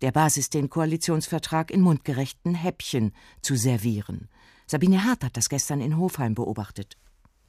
der 0.00 0.12
Basis 0.12 0.48
den 0.48 0.70
Koalitionsvertrag 0.70 1.70
in 1.70 1.82
mundgerechten 1.82 2.54
Häppchen 2.54 3.12
zu 3.42 3.54
servieren. 3.54 4.28
Sabine 4.66 5.04
Hart 5.04 5.24
hat 5.24 5.36
das 5.36 5.50
gestern 5.50 5.82
in 5.82 5.98
Hofheim 5.98 6.34
beobachtet. 6.34 6.96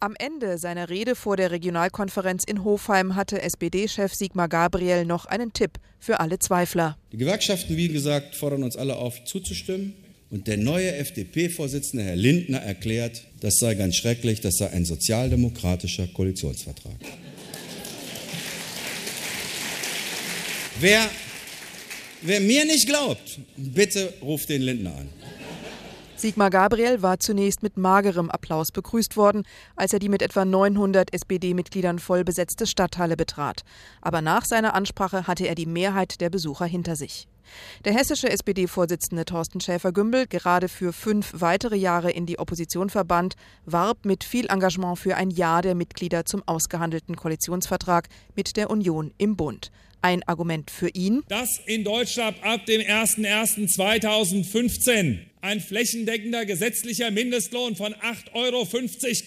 Am 0.04 0.16
Ende 0.20 0.58
seiner 0.58 0.90
Rede 0.90 1.16
vor 1.16 1.38
der 1.38 1.52
Regionalkonferenz 1.52 2.44
in 2.44 2.66
Hofheim 2.66 3.16
hatte 3.16 3.42
SPD-Chef 3.42 4.14
Sigmar 4.14 4.50
Gabriel 4.50 5.06
noch 5.06 5.26
einen 5.26 5.54
Tipp 5.54 5.80
für 5.98 6.20
alle 6.20 6.40
Zweifler. 6.40 6.98
Die 7.14 7.18
Gewerkschaften, 7.18 7.78
wie 7.78 7.88
gesagt, 7.88 8.36
fordern 8.36 8.64
uns 8.64 8.76
alle 8.76 8.98
auf, 8.98 9.24
zuzustimmen. 9.24 9.94
Und 10.30 10.48
der 10.48 10.58
neue 10.58 10.94
FDP-Vorsitzende, 10.94 12.04
Herr 12.04 12.18
Lindner, 12.18 12.58
erklärt, 12.58 13.24
das 13.40 13.60
sei 13.60 13.76
ganz 13.76 13.96
schrecklich, 13.96 14.42
das 14.42 14.56
sei 14.58 14.72
ein 14.72 14.84
sozialdemokratischer 14.84 16.08
Koalitionsvertrag. 16.08 16.98
Wer, 20.82 21.10
wer 22.24 22.42
mir 22.42 22.66
nicht 22.66 22.88
glaubt, 22.88 23.40
bitte 23.56 24.14
ruft 24.22 24.50
den 24.50 24.64
Lindner 24.64 24.98
an. 24.98 25.08
Sigmar 26.24 26.50
Gabriel 26.52 27.02
war 27.02 27.20
zunächst 27.20 27.64
mit 27.64 27.76
magerem 27.76 28.30
Applaus 28.30 28.72
begrüßt 28.72 29.18
worden, 29.18 29.44
als 29.76 29.92
er 29.92 30.00
die 30.00 30.08
mit 30.08 30.22
etwa 30.22 30.46
900 30.46 31.14
SPD-Mitgliedern 31.14 32.00
vollbesetzte 32.00 32.66
Stadthalle 32.66 33.18
betrat. 33.18 33.66
Aber 34.00 34.22
nach 34.22 34.46
seiner 34.46 34.74
Ansprache 34.74 35.28
hatte 35.28 35.46
er 35.46 35.56
die 35.56 35.66
Mehrheit 35.66 36.22
der 36.22 36.30
Besucher 36.30 36.66
hinter 36.66 36.96
sich. 36.96 37.28
Der 37.84 37.94
hessische 37.94 38.30
SPD-Vorsitzende 38.30 39.26
Thorsten 39.26 39.60
Schäfer-Gümbel, 39.60 40.28
gerade 40.28 40.70
für 40.70 40.94
fünf 40.94 41.34
weitere 41.34 41.76
Jahre 41.76 42.12
in 42.12 42.26
die 42.26 42.40
Opposition 42.40 42.90
verbannt, 42.90 43.36
warb 43.66 44.06
mit 44.06 44.24
viel 44.24 44.50
Engagement 44.50 44.98
für 44.98 45.18
ein 45.18 45.30
Ja 45.30 45.62
der 45.62 45.76
Mitglieder 45.76 46.24
zum 46.24 46.42
ausgehandelten 46.46 47.18
Koalitionsvertrag 47.18 48.08
mit 48.34 48.56
der 48.56 48.70
Union 48.70 49.14
im 49.18 49.36
Bund. 49.36 49.72
Ein 50.02 50.24
Argument 50.24 50.72
für 50.72 50.88
ihn. 50.88 51.24
Dass 51.28 51.60
in 51.66 51.84
Deutschland 51.84 52.42
ab 52.44 52.66
dem 52.66 52.80
01.01.2015 52.80 55.33
ein 55.44 55.60
flächendeckender 55.60 56.46
gesetzlicher 56.46 57.12
Mindestlohn 57.12 57.76
von 57.76 57.94
8,50 57.94 58.34
Euro 58.34 58.66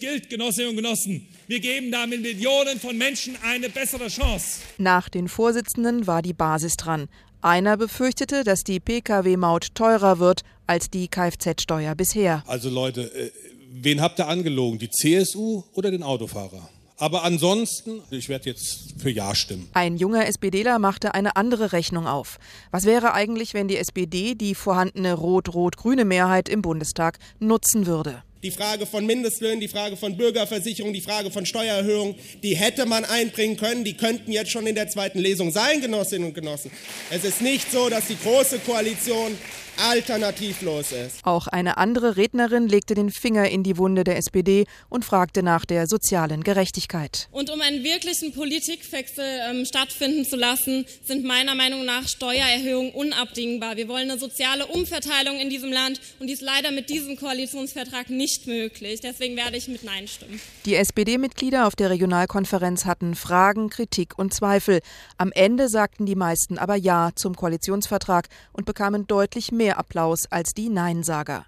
gilt, 0.01 0.31
Genossinnen 0.31 0.71
und 0.71 0.77
Genossen. 0.77 1.29
Wir 1.47 1.61
geben 1.61 1.93
damit 1.93 2.23
Millionen 2.23 2.81
von 2.81 2.97
Menschen 2.97 3.37
eine 3.45 3.69
bessere 3.69 4.09
Chance. 4.09 4.63
Nach 4.79 5.11
den 5.11 5.29
Vorsitzenden 5.29 6.07
war 6.07 6.23
die 6.23 6.33
Basis 6.33 6.77
dran. 6.77 7.09
Einer 7.43 7.77
befürchtete, 7.77 8.45
dass 8.45 8.65
die 8.65 8.81
Pkw-Maut 8.81 9.75
teurer 9.75 10.19
wird 10.19 10.41
als 10.67 10.89
die 10.89 11.09
Kfz-Steuer 11.09 11.95
bisher. 11.95 12.43
Also 12.47 12.71
Leute, 12.71 13.03
äh, 13.15 13.31
wen 13.71 14.01
habt 14.01 14.19
ihr 14.19 14.27
angelogen? 14.27 14.79
Die 14.79 14.89
CSU 14.89 15.65
oder 15.75 15.91
den 15.91 16.03
Autofahrer? 16.03 16.71
Aber 16.99 17.25
ansonsten, 17.25 18.03
ich 18.11 18.29
werde 18.29 18.51
jetzt 18.51 18.95
für 18.99 19.11
Ja 19.11 19.35
stimmen. 19.35 19.69
Ein 19.75 19.97
junger 19.97 20.27
SPDler 20.27 20.79
machte 20.79 21.15
eine 21.15 21.37
andere 21.37 21.73
Rechnung 21.73 22.07
auf. 22.07 22.39
Was 22.71 22.85
wäre 22.85 23.13
eigentlich, 23.13 23.53
wenn 23.53 23.69
die 23.69 23.77
SPD 23.77 24.35
die 24.35 24.55
vorhandene 24.55 25.13
rot-rot-grüne 25.13 26.07
Mehrheit 26.07 26.49
im 26.49 26.63
Bundestag 26.63 27.19
nutzen 27.39 27.87
würde? 27.87 28.23
Die 28.43 28.51
Frage 28.51 28.87
von 28.87 29.07
Mindestlöhnen, 29.07 29.61
die 29.61 29.69
Frage 29.69 29.97
von 29.97 30.17
Bürgerversicherung, 30.17 30.93
die 30.93 31.01
Frage 31.01 31.31
von 31.31 31.47
Steuererhöhung, 31.47 32.15
die 32.43 32.55
hätte 32.55 32.85
man 32.87 33.05
einbringen 33.05 33.57
können. 33.57 33.83
Die 33.83 33.97
könnten 33.97 34.31
jetzt 34.31 34.51
schon 34.51 34.67
in 34.67 34.75
der 34.75 34.89
zweiten 34.89 35.19
Lesung 35.19 35.51
sein, 35.51 35.81
Genossinnen 35.81 36.29
und 36.29 36.35
Genossen. 36.35 36.71
Es 37.11 37.25
ist 37.25 37.41
nicht 37.41 37.73
so, 37.73 37.89
dass 37.89 38.09
die 38.09 38.19
Große 38.23 38.59
Koalition 38.61 39.37
alternativlos 39.79 40.93
ist. 40.93 41.25
Auch 41.25 41.47
eine 41.47 41.77
andere 41.77 42.17
Rednerin 42.17 42.69
legte 42.69 42.95
den 42.95 43.11
Finger 43.11 43.49
in 43.49 43.63
die 43.63 43.77
Wunde 43.77 44.05
der 44.05 44.17
SPD 44.17 44.65
und 44.89 45.05
fragte 45.05 45.43
nach 45.43 45.65
der 45.65 45.87
sozialen 45.87 46.43
Gerechtigkeit. 46.43 47.29
Und 47.33 47.51
um 47.51 47.61
einen 47.61 47.85
wirklichen 47.85 48.33
Politikwechsel 48.33 49.25
ähm, 49.51 49.65
stattfinden 49.65 50.25
zu 50.25 50.37
lassen, 50.37 50.87
sind 51.05 51.25
meiner 51.25 51.55
Meinung 51.55 51.85
nach 51.85 52.09
Steuererhöhungen 52.09 52.93
unabdingbar. 52.93 53.77
Wir 53.77 53.89
wollen 53.89 54.11
eine 54.11 54.19
soziale 54.19 54.67
Umverteilung 54.67 55.39
in 55.39 55.51
diesem 55.51 55.73
Land 55.73 56.01
und 56.21 56.27
die 56.29 56.33
ist 56.33 56.43
leider 56.43 56.71
mit 56.71 56.91
diesem 56.91 57.17
Koalitionsvertrag 57.17 58.11
nicht 58.11 58.26
möglich. 58.47 59.01
Deswegen 59.01 59.37
werde 59.37 59.57
ich 59.57 59.69
mit 59.69 59.85
Nein 59.85 60.09
stimmen. 60.09 60.41
Die 60.65 60.75
SPD-Mitglieder 60.75 61.67
auf 61.67 61.77
der 61.77 61.91
Regionalkonferenz 61.91 62.87
hatten 62.87 63.15
Fragen, 63.15 63.69
Kritik 63.69 64.19
und 64.19 64.33
Zweifel. 64.33 64.81
Am 65.19 65.33
Ende 65.33 65.69
sagten 65.69 66.07
die 66.07 66.17
meisten 66.17 66.57
aber 66.57 66.77
Ja 66.77 67.11
zum 67.15 67.37
Koalitionsvertrag 67.37 68.29
und 68.53 68.65
bekamen 68.65 69.07
deutlich 69.07 69.53
mehr 69.53 69.67
mehr 69.67 69.79
Applaus 69.79 70.27
als 70.31 70.55
die 70.55 70.69
Neinsager. 70.69 71.45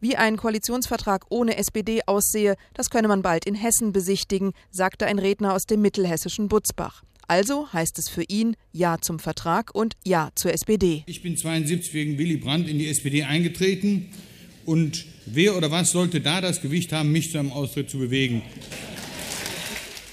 Wie 0.00 0.16
ein 0.16 0.38
Koalitionsvertrag 0.38 1.26
ohne 1.28 1.58
SPD 1.58 2.00
aussehe, 2.06 2.54
das 2.72 2.88
könne 2.88 3.06
man 3.06 3.20
bald 3.20 3.44
in 3.44 3.54
Hessen 3.54 3.92
besichtigen, 3.92 4.52
sagte 4.70 5.04
ein 5.04 5.18
Redner 5.18 5.52
aus 5.52 5.66
dem 5.66 5.82
mittelhessischen 5.82 6.48
Butzbach. 6.48 7.02
Also 7.28 7.70
heißt 7.70 7.98
es 7.98 8.08
für 8.08 8.22
ihn 8.22 8.56
Ja 8.72 8.96
zum 8.98 9.18
Vertrag 9.18 9.74
und 9.74 9.94
Ja 10.06 10.30
zur 10.34 10.54
SPD. 10.54 11.04
Ich 11.06 11.22
bin 11.22 11.36
72 11.36 11.92
wegen 11.92 12.16
Willy 12.16 12.38
Brandt 12.38 12.66
in 12.66 12.78
die 12.78 12.88
SPD 12.88 13.24
eingetreten. 13.24 14.08
Und 14.64 15.04
wer 15.26 15.56
oder 15.56 15.70
was 15.70 15.90
sollte 15.90 16.20
da 16.20 16.40
das 16.40 16.60
Gewicht 16.60 16.92
haben, 16.92 17.12
mich 17.12 17.30
zu 17.32 17.38
einem 17.38 17.52
Austritt 17.52 17.90
zu 17.90 17.98
bewegen? 17.98 18.42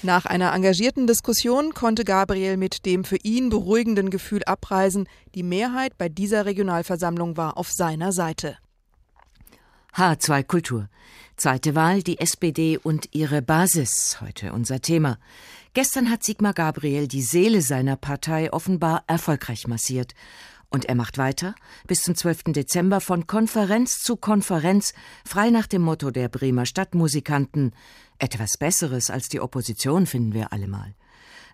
Nach 0.02 0.26
einer 0.26 0.54
engagierten 0.54 1.08
Diskussion 1.08 1.74
konnte 1.74 2.04
Gabriel 2.04 2.56
mit 2.56 2.86
dem 2.86 3.02
für 3.02 3.18
ihn 3.22 3.50
beruhigenden 3.50 4.10
Gefühl 4.10 4.44
abreisen, 4.44 5.08
die 5.34 5.42
Mehrheit 5.42 5.98
bei 5.98 6.08
dieser 6.08 6.46
Regionalversammlung 6.46 7.36
war 7.36 7.58
auf 7.58 7.70
seiner 7.70 8.12
Seite. 8.12 8.58
H2 9.94 10.44
Kultur. 10.44 10.88
Zweite 11.36 11.74
Wahl, 11.74 12.02
die 12.02 12.20
SPD 12.20 12.78
und 12.78 13.08
ihre 13.12 13.42
Basis. 13.42 14.18
Heute 14.20 14.52
unser 14.52 14.80
Thema. 14.80 15.18
Gestern 15.74 16.10
hat 16.10 16.22
Sigmar 16.22 16.54
Gabriel 16.54 17.08
die 17.08 17.22
Seele 17.22 17.62
seiner 17.62 17.96
Partei 17.96 18.52
offenbar 18.52 19.02
erfolgreich 19.08 19.66
massiert. 19.66 20.14
Und 20.70 20.84
er 20.84 20.94
macht 20.94 21.16
weiter 21.16 21.54
bis 21.86 22.00
zum 22.00 22.14
12. 22.14 22.52
Dezember 22.52 23.00
von 23.00 23.26
Konferenz 23.26 24.00
zu 24.02 24.16
Konferenz, 24.16 24.92
frei 25.24 25.50
nach 25.50 25.66
dem 25.66 25.82
Motto 25.82 26.10
der 26.10 26.28
Bremer 26.28 26.66
Stadtmusikanten 26.66 27.72
etwas 28.18 28.58
Besseres 28.58 29.10
als 29.10 29.28
die 29.28 29.40
Opposition 29.40 30.06
finden 30.06 30.34
wir 30.34 30.52
allemal. 30.52 30.94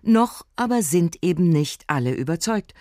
Noch 0.01 0.45
aber 0.55 0.81
sind 0.81 1.17
eben 1.23 1.49
nicht 1.49 1.83
alle 1.87 2.13
überzeugt. 2.13 2.73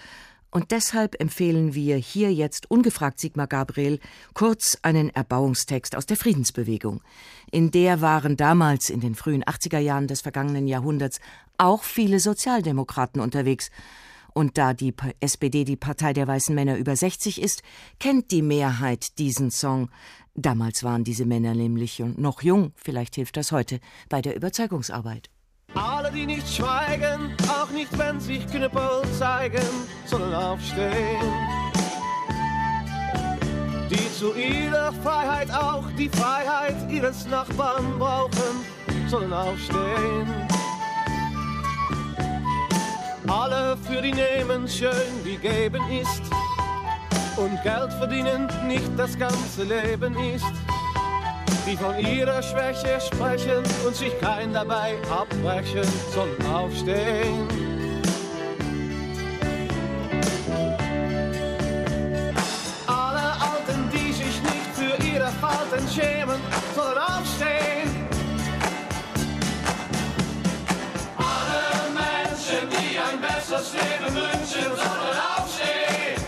Und 0.51 0.71
deshalb 0.71 1.21
empfehlen 1.21 1.75
wir 1.75 1.97
hier 1.97 2.33
jetzt 2.33 2.71
ungefragt 2.71 3.19
Sigmar 3.19 3.49
Gabriel 3.49 3.99
kurz 4.35 4.79
einen 4.83 5.11
Erbauungstext 5.11 5.97
aus 5.97 6.07
der 6.07 6.17
Friedensbewegung. 6.17 7.03
In 7.51 7.73
der 7.73 8.01
waren 8.01 8.37
damals 8.37 8.89
in 8.89 9.01
den 9.01 9.17
frühen 9.17 9.43
80er 9.43 9.81
Jahren 9.81 10.07
des 10.07 10.21
vergangenen 10.21 10.69
Jahrhunderts 10.69 11.19
auch 11.59 11.83
viele 11.83 12.21
Sozialdemokraten 12.21 13.21
unterwegs. 13.21 13.71
Und 14.35 14.59
da 14.59 14.75
die 14.75 14.93
SPD 15.21 15.65
die 15.65 15.77
Partei 15.77 16.13
der 16.13 16.27
weißen 16.27 16.55
Männer 16.55 16.77
über 16.77 16.95
60 16.95 17.41
ist, 17.41 17.63
kennt 18.01 18.33
die 18.33 18.43
Mehrheit 18.43 19.19
diesen 19.19 19.51
Song. 19.51 19.91
Damals 20.35 20.83
waren 20.83 21.05
diese 21.05 21.25
Männer 21.25 21.55
nämlich 21.55 22.01
noch 22.01 22.43
jung, 22.43 22.73
vielleicht 22.75 23.15
hilft 23.15 23.37
das 23.37 23.53
heute 23.53 23.79
bei 24.09 24.21
der 24.21 24.35
Überzeugungsarbeit. 24.35 25.31
Alle, 25.75 26.11
die 26.11 26.27
nicht 26.27 26.49
schweigen, 26.49 27.35
auch 27.49 27.71
nicht, 27.71 27.97
wenn 27.97 28.21
sich 28.21 28.47
Knüppel 28.47 29.03
zeigen, 29.19 29.63
sollen 30.07 30.35
aufstehen. 30.35 31.23
Die 33.91 34.13
zu 34.19 34.35
ihrer 34.35 34.93
Freiheit 34.93 35.51
auch 35.53 35.85
die 35.97 36.09
Freiheit 36.09 36.91
ihres 36.91 37.27
Nachbarn 37.27 37.99
brauchen, 37.99 38.65
sollen 39.09 39.33
aufstehen. 39.33 40.54
Alle 43.35 43.77
für 43.79 44.01
die 44.01 44.13
nehmen 44.13 44.69
schön, 44.69 44.93
wie 45.25 45.37
geben 45.37 45.83
ist 45.91 46.23
und 47.37 47.61
Geld 47.65 47.93
verdienen 47.95 48.49
nicht 48.69 48.89
das 48.97 49.19
ganze 49.19 49.65
Leben 49.65 50.17
ist. 50.17 50.45
Die 51.67 51.77
von 51.77 51.99
ihrer 51.99 52.41
Schwäche 52.41 53.01
sprechen 53.01 53.65
und 53.85 53.97
sich 53.97 54.13
kein 54.21 54.53
dabei 54.53 54.95
abbrechen, 55.11 55.83
sollen 56.15 56.47
aufstehen. 56.47 57.49
Alle 62.87 63.33
Alten, 63.51 63.91
die 63.93 64.13
sich 64.13 64.43
nicht 64.43 64.71
für 64.75 65.05
ihre 65.13 65.33
Falten 65.41 65.89
schämen, 65.89 66.39
sollen 66.77 66.99
aufstehen. 66.99 67.84
Besseres 73.55 73.73
Leben 73.73 74.15
wünschen, 74.15 74.77
sollen 74.77 75.19
aufstehen. 75.37 76.23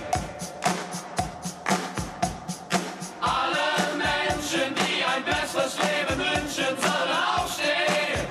Alle 3.20 3.98
Menschen, 3.98 4.74
die 4.74 5.04
ein 5.04 5.24
besseres 5.24 5.76
Leben 5.78 6.18
wünschen, 6.20 6.76
sollen 6.80 7.16
aufstehen. 7.36 8.26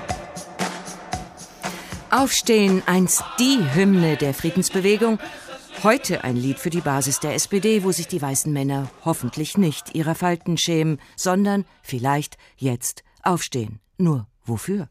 Aufstehen, 2.10 2.82
einst 2.86 3.22
die 3.38 3.58
Hymne 3.74 4.16
der 4.16 4.32
Friedensbewegung, 4.32 5.18
heute 5.82 6.24
ein 6.24 6.36
Lied 6.36 6.58
für 6.58 6.70
die 6.70 6.80
Basis 6.80 7.20
der 7.20 7.34
SPD, 7.34 7.84
wo 7.84 7.92
sich 7.92 8.08
die 8.08 8.22
weißen 8.22 8.52
Männer 8.52 8.88
hoffentlich 9.04 9.58
nicht 9.58 9.94
ihrer 9.94 10.14
Falten 10.14 10.56
schämen, 10.56 11.00
sondern 11.16 11.66
vielleicht 11.82 12.38
jetzt 12.56 13.04
aufstehen. 13.22 13.80
Nur 13.98 14.26
wofür? 14.44 14.88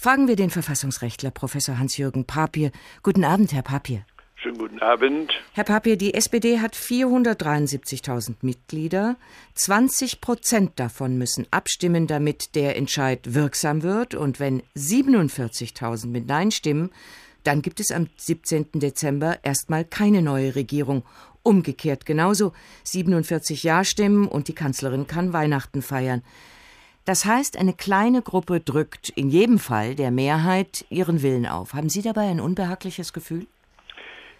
Fragen 0.00 0.28
wir 0.28 0.36
den 0.36 0.50
Verfassungsrechtler 0.50 1.32
Professor 1.32 1.76
Hans-Jürgen 1.80 2.24
Papier. 2.24 2.70
Guten 3.02 3.24
Abend, 3.24 3.52
Herr 3.52 3.62
Papier. 3.62 4.06
Schönen 4.36 4.56
guten 4.56 4.78
Abend. 4.78 5.32
Herr 5.54 5.64
Papier, 5.64 5.96
die 5.96 6.14
SPD 6.14 6.60
hat 6.60 6.76
473.000 6.76 8.36
Mitglieder. 8.42 9.16
20 9.54 10.20
Prozent 10.20 10.78
davon 10.78 11.18
müssen 11.18 11.48
abstimmen, 11.50 12.06
damit 12.06 12.54
der 12.54 12.76
Entscheid 12.76 13.34
wirksam 13.34 13.82
wird. 13.82 14.14
Und 14.14 14.38
wenn 14.38 14.62
47.000 14.76 16.06
mit 16.06 16.28
Nein 16.28 16.52
stimmen, 16.52 16.90
dann 17.42 17.60
gibt 17.60 17.80
es 17.80 17.90
am 17.90 18.06
17. 18.18 18.68
Dezember 18.74 19.40
erstmal 19.42 19.84
keine 19.84 20.22
neue 20.22 20.54
Regierung. 20.54 21.02
Umgekehrt 21.42 22.06
genauso. 22.06 22.52
47 22.84 23.64
Ja-Stimmen 23.64 24.28
und 24.28 24.46
die 24.46 24.54
Kanzlerin 24.54 25.08
kann 25.08 25.32
Weihnachten 25.32 25.82
feiern. 25.82 26.22
Das 27.08 27.24
heißt, 27.24 27.58
eine 27.58 27.72
kleine 27.72 28.20
Gruppe 28.20 28.60
drückt 28.60 29.08
in 29.08 29.30
jedem 29.30 29.58
Fall 29.58 29.94
der 29.94 30.10
Mehrheit 30.10 30.84
ihren 30.90 31.22
Willen 31.22 31.46
auf. 31.46 31.72
Haben 31.72 31.88
Sie 31.88 32.02
dabei 32.02 32.28
ein 32.28 32.38
unbehagliches 32.38 33.14
Gefühl? 33.14 33.46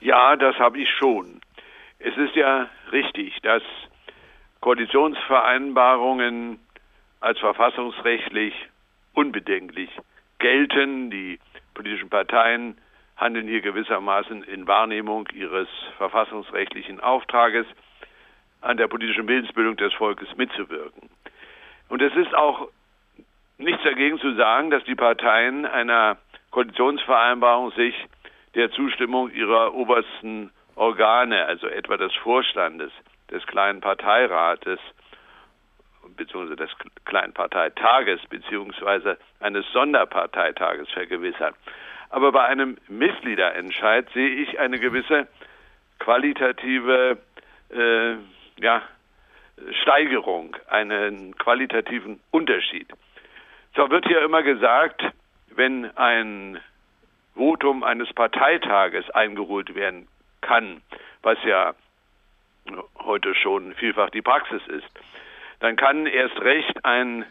Ja, 0.01 0.37
das 0.37 0.55
habe 0.57 0.79
ich 0.79 0.91
schon. 0.99 1.41
Es 1.99 2.15
ist 2.19 2.37
ja 2.37 2.69
richtig, 2.93 3.41
dass 3.41 3.63
Koalitionsvereinbarungen 4.61 6.59
als 7.21 7.39
verfassungsrechtlich 7.39 8.53
unbedenklich 9.15 9.89
gelten. 10.39 11.11
Die 11.11 11.39
politischen 11.73 12.11
Parteien 12.11 12.77
handeln 13.17 13.49
hier 13.49 13.63
gewissermaßen 13.63 14.43
in 14.43 14.67
Wahrnehmung 14.67 15.27
ihres 15.33 15.69
verfassungsrechtlichen 15.97 17.01
Auftrages, 17.01 17.65
an 18.61 18.77
der 18.77 18.89
politischen 18.89 19.27
Willensbildung 19.27 19.79
des 19.79 19.95
Volkes 19.95 20.29
mitzuwirken. 20.37 21.09
Und 21.89 22.03
es 22.03 22.15
ist 22.15 22.35
auch 22.35 22.69
nichts 23.59 23.83
dagegen 23.83 24.19
zu 24.19 24.35
sagen, 24.35 24.71
dass 24.71 24.85
die 24.85 24.95
Parteien 24.95 25.67
einer 25.67 26.17
Koalitionsvereinbarung 26.51 27.73
sich 27.73 27.95
der 28.55 28.71
Zustimmung 28.71 29.31
ihrer 29.31 29.75
obersten 29.75 30.51
Organe, 30.77 31.45
also 31.47 31.67
etwa 31.67 31.97
des 31.97 32.15
Vorstandes, 32.17 32.93
des 33.31 33.45
kleinen 33.47 33.81
Parteirates 33.81 34.79
bzw. 36.17 36.57
des 36.57 36.71
kleinen 37.05 37.33
Parteitages 37.33 38.21
bzw. 38.29 39.17
eines 39.41 39.67
Sonderparteitages 39.73 40.89
vergewissern. 40.91 41.55
Aber 42.11 42.33
bei 42.33 42.45
einem 42.47 42.79
Mitgliederentscheid 42.89 44.09
sehe 44.15 44.31
ich 44.31 44.59
eine 44.59 44.79
gewisse 44.79 45.29
qualitative 45.99 47.19
äh, 47.71 48.15
ja, 48.61 48.83
Steigerung, 49.83 50.57
einen 50.69 51.37
qualitativen 51.37 52.21
Unterschied. 52.31 52.89
So 53.77 53.91
wird 53.91 54.07
hier 54.07 54.23
immer 54.23 54.43
gesagt, 54.43 55.03
wenn 55.51 55.97
ein 55.97 56.59
Votum 57.35 57.85
eines 57.85 58.13
Parteitages 58.13 59.09
eingeholt 59.11 59.75
werden 59.75 60.09
kann, 60.41 60.83
was 61.23 61.39
ja 61.45 61.75
heute 62.99 63.35
schon 63.35 63.75
vielfach 63.75 64.11
die 64.11 64.23
Praxis 64.23 64.63
ist, 64.67 64.89
dann 65.61 65.77
kann 65.77 66.07
erst 66.07 66.41
recht 66.41 66.85
ein 66.85 67.25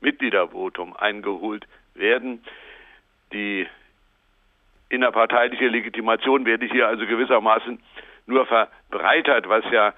Mitgliedervotum 0.00 0.96
eingeholt 0.96 1.66
werden. 1.94 2.42
Die 3.32 3.66
innerparteiliche 4.88 5.68
Legitimation 5.68 6.46
werde 6.46 6.66
hier 6.66 6.86
also 6.88 7.06
gewissermaßen 7.06 7.80
nur 8.26 8.46
verbreitert, 8.46 9.48
was 9.48 9.64
ja 9.70 9.94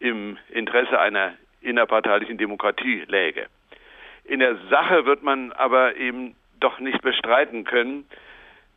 im 0.00 0.38
Interesse 0.48 0.98
einer 0.98 1.34
innerparteilichen 1.60 2.38
Demokratie 2.38 3.04
läge. 3.06 3.46
In 4.24 4.40
der 4.40 4.56
Sache 4.68 5.06
wird 5.06 5.22
man 5.22 5.52
aber 5.52 5.96
eben 5.96 6.34
doch 6.58 6.80
nicht 6.80 7.00
bestreiten 7.02 7.64
können, 7.64 8.06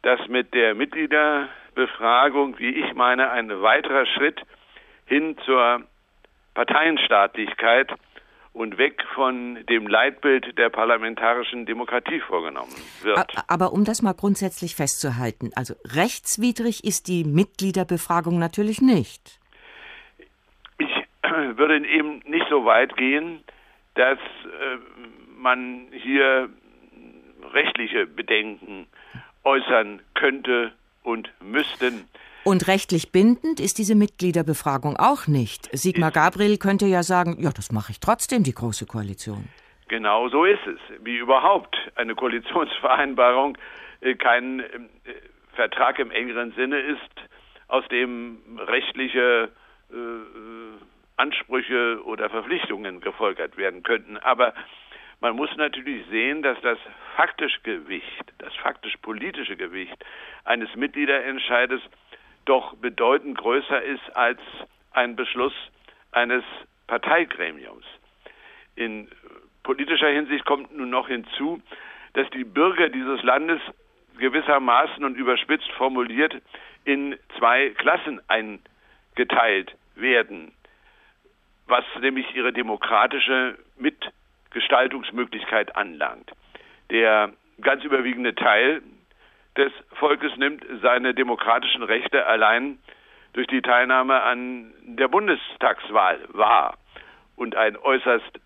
dass 0.01 0.27
mit 0.27 0.53
der 0.53 0.75
Mitgliederbefragung, 0.75 2.59
wie 2.59 2.69
ich 2.69 2.93
meine, 2.93 3.31
ein 3.31 3.49
weiterer 3.61 4.05
Schritt 4.05 4.41
hin 5.05 5.37
zur 5.45 5.83
Parteienstaatlichkeit 6.53 7.91
und 8.51 8.77
weg 8.77 9.03
von 9.15 9.65
dem 9.67 9.87
Leitbild 9.87 10.57
der 10.57 10.69
parlamentarischen 10.69 11.65
Demokratie 11.65 12.19
vorgenommen 12.19 12.75
wird. 13.01 13.25
Aber 13.47 13.73
um 13.73 13.83
das 13.83 14.01
mal 14.01 14.13
grundsätzlich 14.13 14.75
festzuhalten, 14.75 15.51
also 15.55 15.73
rechtswidrig 15.85 16.83
ist 16.83 17.07
die 17.07 17.23
Mitgliederbefragung 17.23 18.37
natürlich 18.37 18.81
nicht. 18.81 19.39
Würde 21.57 21.85
eben 21.87 22.21
nicht 22.25 22.45
so 22.49 22.65
weit 22.65 22.95
gehen, 22.97 23.43
dass 23.95 24.17
äh, 24.17 24.77
man 25.37 25.87
hier 25.91 26.49
rechtliche 27.53 28.05
Bedenken 28.07 28.87
äußern 29.43 30.01
könnte 30.15 30.71
und 31.03 31.31
müssten. 31.41 32.07
Und 32.43 32.67
rechtlich 32.67 33.11
bindend 33.11 33.59
ist 33.59 33.77
diese 33.77 33.95
Mitgliederbefragung 33.95 34.97
auch 34.97 35.27
nicht. 35.27 35.69
Sigmar 35.71 36.11
Gabriel 36.11 36.57
könnte 36.57 36.85
ja 36.85 37.03
sagen, 37.03 37.37
ja, 37.39 37.51
das 37.51 37.71
mache 37.71 37.91
ich 37.91 37.99
trotzdem, 37.99 38.43
die 38.43 38.53
Große 38.53 38.85
Koalition. 38.85 39.47
Genau 39.87 40.27
so 40.29 40.43
ist 40.45 40.65
es. 40.65 40.79
Wie 41.03 41.17
überhaupt 41.17 41.77
eine 41.95 42.15
Koalitionsvereinbarung 42.15 43.57
äh, 44.01 44.15
kein 44.15 44.59
äh, 44.59 44.65
Vertrag 45.53 45.99
im 45.99 46.11
engeren 46.11 46.51
Sinne 46.53 46.79
ist, 46.79 46.99
aus 47.67 47.87
dem 47.89 48.39
rechtliche 48.59 49.49
äh, 49.91 49.95
Ansprüche 51.23 52.03
oder 52.03 52.29
Verpflichtungen 52.29 52.99
gefolgert 52.99 53.55
werden 53.55 53.81
könnten. 53.81 54.17
Aber 54.17 54.53
man 55.21 55.37
muss 55.37 55.49
natürlich 55.55 56.05
sehen, 56.07 56.41
dass 56.41 56.59
das 56.61 56.77
faktische 57.15 57.61
Gewicht, 57.61 58.25
das 58.39 58.53
faktisch 58.55 58.97
politische 58.97 59.55
Gewicht 59.55 59.95
eines 60.43 60.75
Mitgliederentscheides 60.75 61.81
doch 62.43 62.75
bedeutend 62.75 63.37
größer 63.37 63.81
ist 63.83 64.17
als 64.17 64.41
ein 64.91 65.15
Beschluss 65.15 65.53
eines 66.11 66.43
Parteigremiums. 66.87 67.85
In 68.75 69.07
politischer 69.63 70.09
Hinsicht 70.09 70.43
kommt 70.43 70.75
nun 70.75 70.89
noch 70.89 71.07
hinzu, 71.07 71.61
dass 72.15 72.29
die 72.31 72.43
Bürger 72.43 72.89
dieses 72.89 73.23
Landes 73.23 73.61
gewissermaßen 74.17 75.05
und 75.05 75.15
überspitzt 75.15 75.71
formuliert 75.71 76.35
in 76.83 77.17
zwei 77.37 77.69
Klassen 77.69 78.19
eingeteilt 78.27 79.73
werden, 79.95 80.51
was 81.67 81.85
nämlich 81.99 82.33
ihre 82.35 82.53
demokratische 82.53 83.57
Mitgestaltungsmöglichkeit 83.77 85.75
anlangt. 85.75 86.31
Der 86.89 87.31
ganz 87.61 87.83
überwiegende 87.83 88.35
Teil 88.35 88.81
des 89.57 89.71
Volkes 89.93 90.35
nimmt 90.37 90.65
seine 90.81 91.13
demokratischen 91.13 91.83
Rechte 91.83 92.25
allein 92.25 92.79
durch 93.33 93.47
die 93.47 93.61
Teilnahme 93.61 94.21
an 94.21 94.73
der 94.83 95.07
Bundestagswahl 95.07 96.19
wahr. 96.29 96.77
Und 97.35 97.55
ein 97.55 97.77
äußerst 97.77 98.39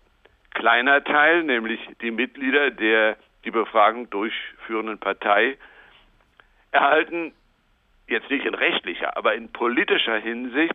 kleiner 0.54 1.04
Teil, 1.04 1.42
nämlich 1.44 1.80
die 2.00 2.10
Mitglieder 2.10 2.70
der 2.70 3.16
die 3.44 3.50
Befragung 3.50 4.10
durchführenden 4.10 4.98
Partei, 4.98 5.56
erhalten 6.72 7.32
jetzt 8.08 8.30
nicht 8.30 8.44
in 8.44 8.54
rechtlicher, 8.54 9.16
aber 9.16 9.34
in 9.34 9.52
politischer 9.52 10.18
Hinsicht 10.18 10.74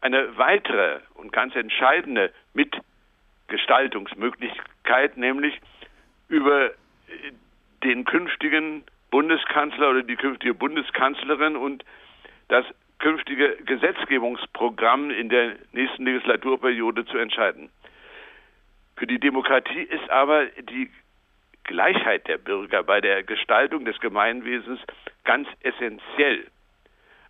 eine 0.00 0.38
weitere 0.38 1.00
und 1.14 1.32
ganz 1.32 1.56
entscheidende 1.56 2.32
Mitgestaltungsmöglichkeit, 2.54 5.16
nämlich 5.16 5.60
über 6.28 6.70
den 7.82 8.04
künftigen 8.04 8.84
Bundeskanzler 9.10 9.90
oder 9.90 10.02
die 10.02 10.16
künftige 10.16 10.54
Bundeskanzlerin 10.54 11.56
und 11.56 11.84
das 12.48 12.64
künftige 12.98 13.56
Gesetzgebungsprogramm 13.64 15.10
in 15.10 15.28
der 15.28 15.56
nächsten 15.72 16.04
Legislaturperiode 16.04 17.06
zu 17.06 17.18
entscheiden. 17.18 17.70
Für 18.96 19.06
die 19.06 19.20
Demokratie 19.20 19.82
ist 19.82 20.10
aber 20.10 20.46
die 20.46 20.90
Gleichheit 21.64 22.26
der 22.26 22.38
Bürger 22.38 22.82
bei 22.82 23.00
der 23.00 23.22
Gestaltung 23.22 23.84
des 23.84 24.00
Gemeinwesens 24.00 24.80
ganz 25.24 25.48
essentiell. 25.60 26.46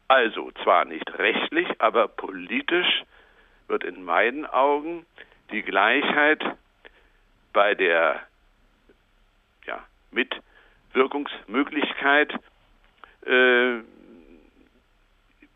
Also 0.09 0.51
zwar 0.63 0.87
nicht 0.87 1.19
rechtlich, 1.19 1.69
aber 1.81 2.09
politisch 2.09 3.05
wird 3.69 3.85
in 3.85 4.03
meinen 4.03 4.47
Augen 4.47 5.05
die 5.53 5.63
Gleichheit 5.63 6.43
bei 7.53 7.75
der 7.75 8.23
ja, 9.67 9.85
mit 10.11 10.35
Wirkungsmöglichkeit 10.95 12.33
äh, 13.27 13.79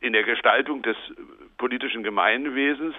in 0.01 0.13
der 0.13 0.25
Gestaltung 0.25 0.83
des 0.83 0.97
politischen 1.57 2.03
Gemeinwesens 2.03 2.95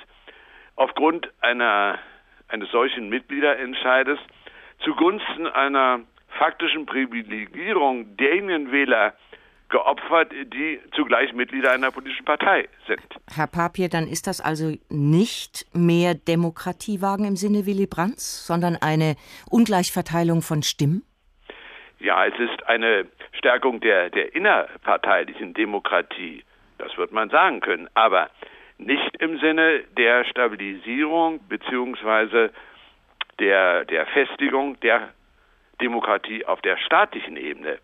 aufgrund 0.75 1.29
einer, 1.41 1.99
eines 2.47 2.71
solchen 2.71 3.09
Mitgliederentscheides 3.09 4.17
zugunsten 4.79 5.45
einer 5.45 5.99
faktischen 6.29 6.87
Privilegierung 6.87 8.17
derjenigen 8.17 8.71
Wähler 8.71 9.13
geopfert, 9.73 10.31
die 10.31 10.79
zugleich 10.95 11.33
Mitglieder 11.33 11.71
einer 11.71 11.91
politischen 11.91 12.25
Partei 12.25 12.69
sind. 12.87 13.01
Herr 13.35 13.47
Papier, 13.47 13.89
dann 13.89 14.07
ist 14.07 14.27
das 14.27 14.39
also 14.39 14.71
nicht 14.89 15.65
mehr 15.73 16.13
Demokratiewagen 16.13 17.25
im 17.25 17.35
Sinne 17.35 17.65
Willy 17.65 17.87
Brandts, 17.87 18.45
sondern 18.45 18.77
eine 18.79 19.15
Ungleichverteilung 19.49 20.43
von 20.43 20.61
Stimmen? 20.61 21.01
Ja, 21.99 22.25
es 22.27 22.37
ist 22.37 22.67
eine 22.67 23.07
Stärkung 23.33 23.79
der, 23.79 24.11
der 24.11 24.35
innerparteilichen 24.35 25.55
Demokratie, 25.55 26.43
das 26.77 26.95
wird 26.97 27.11
man 27.11 27.31
sagen 27.31 27.59
können, 27.59 27.89
aber 27.95 28.29
nicht 28.77 29.17
im 29.19 29.39
Sinne 29.39 29.83
der 29.97 30.23
Stabilisierung 30.25 31.39
beziehungsweise 31.49 32.51
der, 33.39 33.85
der 33.85 34.05
Festigung 34.05 34.79
der 34.81 35.09
Demokratie 35.81 36.45
auf 36.45 36.61
der 36.61 36.77
staatlichen 36.77 37.37
Ebene. 37.37 37.79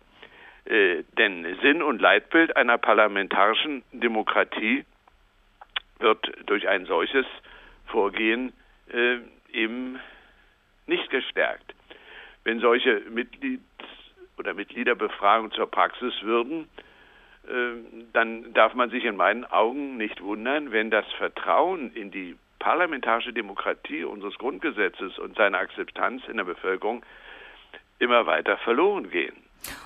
Äh, 0.64 1.04
denn 1.18 1.56
Sinn 1.62 1.82
und 1.82 2.00
Leitbild 2.00 2.56
einer 2.56 2.78
parlamentarischen 2.78 3.82
Demokratie 3.92 4.84
wird 5.98 6.32
durch 6.46 6.68
ein 6.68 6.86
solches 6.86 7.26
Vorgehen 7.86 8.52
äh, 8.92 9.18
eben 9.52 9.98
nicht 10.86 11.10
gestärkt. 11.10 11.74
Wenn 12.44 12.60
solche 12.60 13.02
Mitglieds 13.10 13.62
oder 14.38 14.54
Mitgliederbefragung 14.54 15.52
zur 15.52 15.70
Praxis 15.70 16.14
würden, 16.22 16.68
äh, 17.46 17.50
dann 18.12 18.52
darf 18.54 18.74
man 18.74 18.90
sich 18.90 19.04
in 19.04 19.16
meinen 19.16 19.44
Augen 19.44 19.96
nicht 19.96 20.20
wundern, 20.22 20.72
wenn 20.72 20.90
das 20.90 21.06
Vertrauen 21.12 21.92
in 21.94 22.10
die 22.10 22.36
parlamentarische 22.58 23.32
Demokratie 23.32 24.04
unseres 24.04 24.36
Grundgesetzes 24.36 25.18
und 25.18 25.36
seine 25.36 25.58
Akzeptanz 25.58 26.22
in 26.28 26.36
der 26.36 26.44
Bevölkerung 26.44 27.02
immer 27.98 28.26
weiter 28.26 28.56
verloren 28.58 29.10
gehen. 29.10 29.36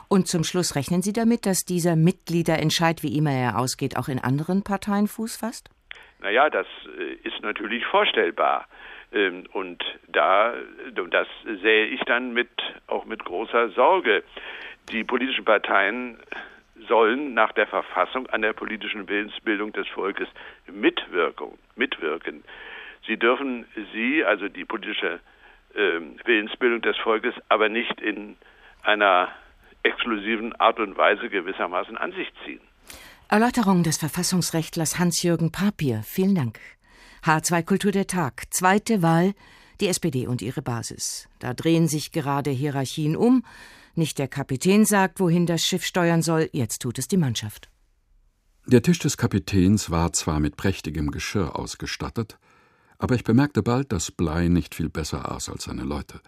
Und 0.08 0.28
zum 0.28 0.44
Schluss 0.44 0.76
rechnen 0.76 1.02
Sie 1.02 1.12
damit, 1.12 1.46
dass 1.46 1.64
dieser 1.64 1.96
Mitgliederentscheid, 1.96 3.02
wie 3.02 3.16
immer 3.16 3.32
er 3.32 3.58
ausgeht, 3.58 3.96
auch 3.96 4.08
in 4.08 4.18
anderen 4.18 4.62
Parteien 4.62 5.08
Fuß 5.08 5.36
fasst? 5.36 5.70
Naja, 6.20 6.48
das 6.50 6.66
äh, 6.98 7.28
ist 7.28 7.42
natürlich 7.42 7.84
vorstellbar. 7.86 8.66
Ähm, 9.12 9.44
und 9.52 9.82
da, 10.08 10.54
das 11.10 11.28
sähe 11.62 11.86
ich 11.86 12.00
dann 12.02 12.32
mit, 12.32 12.50
auch 12.86 13.04
mit 13.04 13.24
großer 13.24 13.70
Sorge. 13.70 14.24
Die 14.90 15.04
politischen 15.04 15.44
Parteien 15.44 16.18
sollen 16.88 17.34
nach 17.34 17.52
der 17.52 17.66
Verfassung 17.66 18.26
an 18.28 18.42
der 18.42 18.52
politischen 18.52 19.08
Willensbildung 19.08 19.72
des 19.72 19.88
Volkes 19.88 20.28
mitwirken. 20.66 21.58
mitwirken. 21.76 22.44
Sie 23.06 23.16
dürfen 23.16 23.66
sie, 23.92 24.24
also 24.24 24.48
die 24.48 24.64
politische 24.64 25.20
äh, 25.74 26.00
Willensbildung 26.24 26.82
des 26.82 26.96
Volkes, 26.98 27.34
aber 27.48 27.68
nicht 27.68 28.00
in 28.00 28.36
einer 28.82 29.28
exklusiven 29.84 30.52
Art 30.56 30.80
und 30.80 30.96
Weise 30.96 31.28
gewissermaßen 31.28 31.96
an 31.96 32.12
sich 32.12 32.28
ziehen. 32.44 32.60
Erläuterung 33.28 33.82
des 33.82 33.96
Verfassungsrechtlers 33.98 34.98
Hans-Jürgen 34.98 35.50
Papier. 35.50 36.02
Vielen 36.04 36.34
Dank. 36.34 36.58
H2 37.24 37.62
Kultur 37.64 37.92
der 37.92 38.06
Tag. 38.06 38.44
Zweite 38.50 39.02
Wahl, 39.02 39.34
die 39.80 39.88
SPD 39.88 40.26
und 40.26 40.42
ihre 40.42 40.62
Basis. 40.62 41.28
Da 41.38 41.54
drehen 41.54 41.88
sich 41.88 42.12
gerade 42.12 42.50
Hierarchien 42.50 43.16
um. 43.16 43.44
Nicht 43.94 44.18
der 44.18 44.28
Kapitän 44.28 44.84
sagt, 44.84 45.20
wohin 45.20 45.46
das 45.46 45.62
Schiff 45.62 45.84
steuern 45.84 46.22
soll, 46.22 46.50
jetzt 46.52 46.82
tut 46.82 46.98
es 46.98 47.08
die 47.08 47.16
Mannschaft. 47.16 47.70
Der 48.66 48.82
Tisch 48.82 48.98
des 48.98 49.16
Kapitäns 49.16 49.90
war 49.90 50.12
zwar 50.12 50.40
mit 50.40 50.56
prächtigem 50.56 51.10
Geschirr 51.10 51.58
ausgestattet, 51.58 52.38
Aber 52.98 53.14
ich 53.14 53.24
bemerkte 53.24 53.62
bald, 53.62 53.92
dass 53.92 54.10
Blei 54.10 54.48
nicht 54.48 54.74
viel 54.74 54.88
besser 54.88 55.30
aß 55.30 55.48
als 55.48 55.64
seine 55.64 55.82
Leute. 55.82 56.20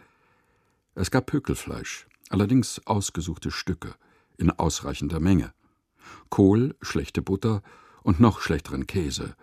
Es 0.94 1.10
gab 1.10 1.26
Pökelfleisch, 1.26 2.06
allerdings 2.30 2.80
ausgesuchte 2.86 3.50
Stücke, 3.50 3.94
in 4.36 4.50
ausreichender 4.50 5.20
Menge. 5.20 5.52
Kohl, 6.30 6.76
schlechte 6.82 7.22
Butter 7.22 7.62
und 8.02 8.20
noch 8.20 8.40
schlechteren 8.40 8.86
Käse, 8.86 9.34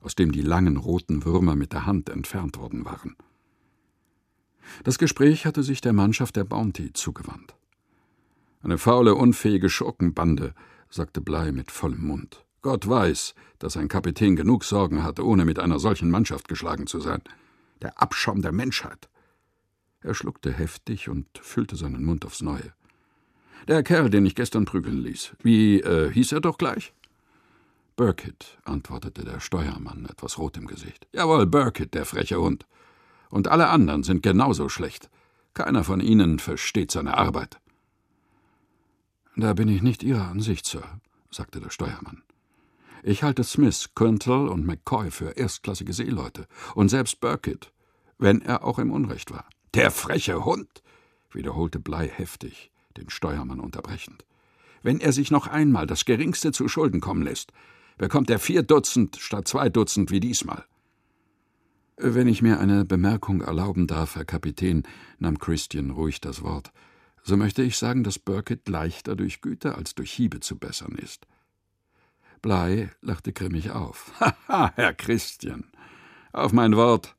aus 0.00 0.14
dem 0.14 0.32
die 0.32 0.42
langen 0.42 0.76
roten 0.76 1.24
Würmer 1.24 1.56
mit 1.56 1.72
der 1.72 1.86
Hand 1.86 2.08
entfernt 2.08 2.58
worden 2.58 2.84
waren. 2.84 3.16
Das 4.84 4.98
Gespräch 4.98 5.46
hatte 5.46 5.62
sich 5.62 5.80
der 5.80 5.92
Mannschaft 5.92 6.36
der 6.36 6.44
Bounty 6.44 6.92
zugewandt. 6.92 7.54
Eine 8.62 8.78
faule, 8.78 9.14
unfähige 9.14 9.70
Schurkenbande, 9.70 10.54
sagte 10.90 11.20
Blei 11.20 11.52
mit 11.52 11.70
vollem 11.70 12.06
Mund. 12.06 12.44
Gott 12.62 12.86
weiß, 12.86 13.34
dass 13.58 13.76
ein 13.76 13.88
Kapitän 13.88 14.36
genug 14.36 14.64
Sorgen 14.64 15.02
hatte, 15.02 15.24
ohne 15.24 15.46
mit 15.46 15.58
einer 15.58 15.78
solchen 15.78 16.10
Mannschaft 16.10 16.46
geschlagen 16.46 16.86
zu 16.86 17.00
sein. 17.00 17.22
Der 17.80 18.00
Abschaum 18.02 18.42
der 18.42 18.52
Menschheit. 18.52 19.08
Er 20.02 20.14
schluckte 20.14 20.52
heftig 20.52 21.08
und 21.08 21.26
füllte 21.40 21.76
seinen 21.76 22.04
Mund 22.04 22.24
aufs 22.24 22.42
Neue. 22.42 22.72
Der 23.68 23.82
Kerl, 23.82 24.08
den 24.08 24.24
ich 24.24 24.34
gestern 24.34 24.64
prügeln 24.64 25.02
ließ. 25.02 25.32
Wie 25.42 25.80
äh, 25.80 26.10
hieß 26.10 26.32
er 26.32 26.40
doch 26.40 26.56
gleich? 26.56 26.94
Burkitt, 27.96 28.58
antwortete 28.64 29.24
der 29.24 29.40
Steuermann, 29.40 30.06
etwas 30.06 30.38
rot 30.38 30.56
im 30.56 30.66
Gesicht. 30.66 31.06
Jawohl, 31.12 31.46
Burkitt, 31.46 31.92
der 31.92 32.06
freche 32.06 32.40
Hund. 32.40 32.66
Und 33.28 33.48
alle 33.48 33.68
anderen 33.68 34.02
sind 34.02 34.22
genauso 34.22 34.70
schlecht. 34.70 35.10
Keiner 35.52 35.84
von 35.84 36.00
ihnen 36.00 36.38
versteht 36.38 36.90
seine 36.90 37.18
Arbeit. 37.18 37.60
Da 39.36 39.52
bin 39.52 39.68
ich 39.68 39.82
nicht 39.82 40.02
Ihrer 40.02 40.28
Ansicht, 40.28 40.64
Sir, 40.66 40.82
sagte 41.30 41.60
der 41.60 41.70
Steuermann. 41.70 42.22
Ich 43.02 43.22
halte 43.22 43.44
Smith, 43.44 43.90
Quintal 43.94 44.48
und 44.48 44.66
McCoy 44.66 45.10
für 45.10 45.36
erstklassige 45.36 45.92
Seeleute 45.92 46.46
und 46.74 46.88
selbst 46.88 47.20
Burkitt, 47.20 47.72
wenn 48.18 48.42
er 48.42 48.64
auch 48.64 48.78
im 48.78 48.90
Unrecht 48.90 49.30
war. 49.30 49.46
Der 49.74 49.92
freche 49.92 50.44
Hund, 50.44 50.82
wiederholte 51.30 51.78
Blei 51.78 52.08
heftig, 52.08 52.72
den 52.96 53.08
Steuermann 53.08 53.60
unterbrechend. 53.60 54.24
Wenn 54.82 55.00
er 55.00 55.12
sich 55.12 55.30
noch 55.30 55.46
einmal 55.46 55.86
das 55.86 56.04
Geringste 56.04 56.50
zu 56.52 56.66
Schulden 56.66 57.00
kommen 57.00 57.22
lässt, 57.22 57.52
bekommt 57.96 58.30
er 58.30 58.38
vier 58.38 58.62
Dutzend 58.62 59.16
statt 59.16 59.46
zwei 59.46 59.68
Dutzend 59.68 60.10
wie 60.10 60.20
diesmal. 60.20 60.64
Wenn 61.96 62.28
ich 62.28 62.40
mir 62.40 62.58
eine 62.58 62.84
Bemerkung 62.84 63.42
erlauben 63.42 63.86
darf, 63.86 64.16
Herr 64.16 64.24
Kapitän, 64.24 64.84
nahm 65.18 65.38
Christian 65.38 65.90
ruhig 65.90 66.20
das 66.20 66.42
Wort, 66.42 66.72
so 67.22 67.36
möchte 67.36 67.62
ich 67.62 67.76
sagen, 67.76 68.02
dass 68.02 68.18
Burkitt 68.18 68.68
leichter 68.68 69.14
durch 69.14 69.42
Güte 69.42 69.74
als 69.74 69.94
durch 69.94 70.10
Hiebe 70.10 70.40
zu 70.40 70.58
bessern 70.58 70.96
ist. 70.96 71.26
Blei 72.40 72.90
lachte 73.02 73.32
grimmig 73.32 73.70
auf. 73.70 74.12
Haha, 74.48 74.72
Herr 74.74 74.94
Christian. 74.94 75.64
Auf 76.32 76.52
mein 76.52 76.74
Wort. 76.74 77.14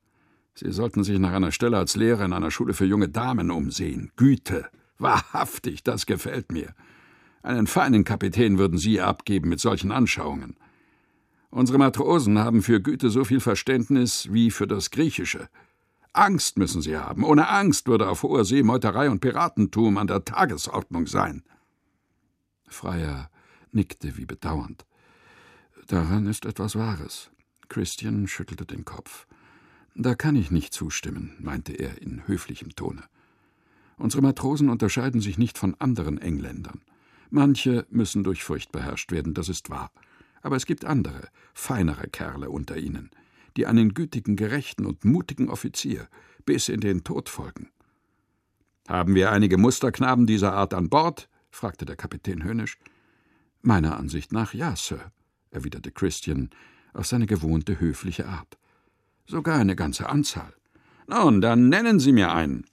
Sie 0.63 0.71
sollten 0.71 1.03
sich 1.03 1.17
nach 1.17 1.33
einer 1.33 1.51
Stelle 1.51 1.79
als 1.79 1.95
Lehrer 1.95 2.23
in 2.23 2.33
einer 2.33 2.51
Schule 2.51 2.75
für 2.75 2.85
junge 2.85 3.09
Damen 3.09 3.49
umsehen. 3.49 4.11
Güte. 4.15 4.67
Wahrhaftig, 4.99 5.81
das 5.81 6.05
gefällt 6.05 6.51
mir. 6.51 6.75
Einen 7.41 7.65
feinen 7.65 8.03
Kapitän 8.03 8.59
würden 8.59 8.77
Sie 8.77 9.01
abgeben 9.01 9.49
mit 9.49 9.59
solchen 9.59 9.91
Anschauungen. 9.91 10.55
Unsere 11.49 11.79
Matrosen 11.79 12.37
haben 12.37 12.61
für 12.61 12.79
Güte 12.79 13.09
so 13.09 13.23
viel 13.23 13.39
Verständnis 13.39 14.31
wie 14.31 14.51
für 14.51 14.67
das 14.67 14.91
Griechische. 14.91 15.49
Angst 16.13 16.59
müssen 16.59 16.83
sie 16.83 16.95
haben. 16.95 17.23
Ohne 17.23 17.47
Angst 17.49 17.87
würde 17.87 18.07
auf 18.07 18.21
hoher 18.21 18.45
See 18.45 18.61
Meuterei 18.61 19.09
und 19.09 19.19
Piratentum 19.19 19.97
an 19.97 20.05
der 20.05 20.23
Tagesordnung 20.23 21.07
sein. 21.07 21.41
Freier 22.67 23.31
nickte 23.71 24.15
wie 24.15 24.25
bedauernd. 24.25 24.85
Daran 25.87 26.27
ist 26.27 26.45
etwas 26.45 26.75
Wahres. 26.75 27.31
Christian 27.67 28.27
schüttelte 28.27 28.65
den 28.65 28.85
Kopf. 28.85 29.25
Da 29.95 30.15
kann 30.15 30.35
ich 30.35 30.51
nicht 30.51 30.73
zustimmen, 30.73 31.35
meinte 31.39 31.73
er 31.73 32.01
in 32.01 32.25
höflichem 32.27 32.75
Tone. 32.75 33.03
Unsere 33.97 34.21
Matrosen 34.21 34.69
unterscheiden 34.69 35.21
sich 35.21 35.37
nicht 35.37 35.57
von 35.57 35.75
anderen 35.75 36.17
Engländern. 36.17 36.81
Manche 37.29 37.85
müssen 37.89 38.23
durch 38.23 38.43
Furcht 38.43 38.71
beherrscht 38.71 39.11
werden, 39.11 39.33
das 39.33 39.49
ist 39.49 39.69
wahr. 39.69 39.91
Aber 40.41 40.55
es 40.55 40.65
gibt 40.65 40.85
andere, 40.85 41.27
feinere 41.53 42.07
Kerle 42.07 42.49
unter 42.49 42.77
ihnen, 42.77 43.11
die 43.57 43.67
einen 43.67 43.93
gütigen, 43.93 44.35
gerechten 44.35 44.85
und 44.85 45.05
mutigen 45.05 45.49
Offizier 45.49 46.07
bis 46.45 46.67
in 46.67 46.79
den 46.79 47.03
Tod 47.03 47.29
folgen. 47.29 47.69
Haben 48.87 49.13
wir 49.13 49.31
einige 49.31 49.57
Musterknaben 49.57 50.25
dieser 50.25 50.53
Art 50.53 50.73
an 50.73 50.89
Bord? 50.89 51.29
fragte 51.51 51.85
der 51.85 51.95
Kapitän 51.95 52.43
höhnisch. 52.43 52.77
Meiner 53.61 53.97
Ansicht 53.97 54.31
nach 54.31 54.53
ja, 54.53 54.75
Sir, 54.75 55.11
erwiderte 55.51 55.91
Christian 55.91 56.49
auf 56.93 57.05
seine 57.05 57.27
gewohnte 57.27 57.79
höfliche 57.79 58.27
Art. 58.27 58.57
Sogar 59.25 59.59
eine 59.59 59.75
ganze 59.75 60.09
Anzahl. 60.09 60.53
Nun, 61.07 61.41
dann 61.41 61.69
nennen 61.69 61.99
Sie 61.99 62.11
mir 62.11 62.33
einen. 62.33 62.65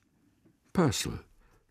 Purcell, 0.72 1.20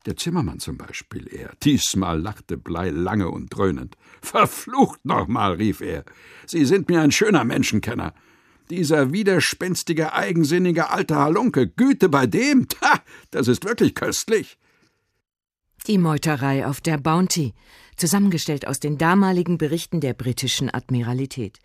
der 0.06 0.18
Zimmermann 0.18 0.60
zum 0.60 0.78
Beispiel, 0.78 1.28
er. 1.28 1.54
Diesmal 1.63 2.20
lachte 2.20 2.58
Blei 2.58 2.90
lange 2.90 3.30
und 3.30 3.50
dröhnend. 3.50 3.96
Verflucht 4.22 5.04
nochmal, 5.06 5.54
rief 5.54 5.82
er. 5.82 6.04
Sie 6.46 6.66
sind 6.66 6.90
mir 6.90 7.02
ein 7.02 7.12
schöner 7.12 7.44
Menschenkenner. 7.44 8.13
Dieser 8.70 9.13
widerspenstige, 9.13 10.13
eigensinnige 10.13 10.90
alte 10.90 11.16
Halunke, 11.16 11.68
Güte 11.68 12.10
bei 12.10 12.28
dem, 12.28 12.68
ta, 12.68 13.02
das 13.32 13.48
ist 13.48 13.63
wirklich 13.63 13.96
köstlich. 13.96 14.58
Die 15.88 15.98
Meuterei 15.98 16.66
auf 16.68 16.82
der 16.82 16.98
Bounty, 16.98 17.54
zusammengestellt 17.96 18.68
aus 18.68 18.82
den 18.82 18.98
damaligen 18.98 19.58
Berichten 19.58 20.02
der 20.02 20.13
britischen 20.13 20.70
Admiralität. 20.74 21.60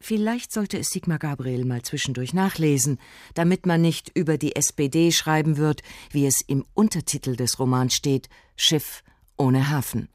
Vielleicht 0.00 0.50
sollte 0.50 0.78
es 0.78 0.88
Sigmar 0.88 1.18
Gabriel 1.18 1.66
mal 1.66 1.82
zwischendurch 1.82 2.32
nachlesen, 2.32 2.98
damit 3.34 3.66
man 3.66 3.82
nicht 3.82 4.10
über 4.14 4.38
die 4.38 4.56
SPD 4.56 5.12
schreiben 5.12 5.58
wird, 5.58 5.82
wie 6.10 6.26
es 6.26 6.40
im 6.46 6.64
Untertitel 6.72 7.36
des 7.36 7.58
Romans 7.58 7.94
steht: 7.94 8.30
Schiff 8.56 9.04
ohne 9.36 9.68
Hafen. 9.68 10.08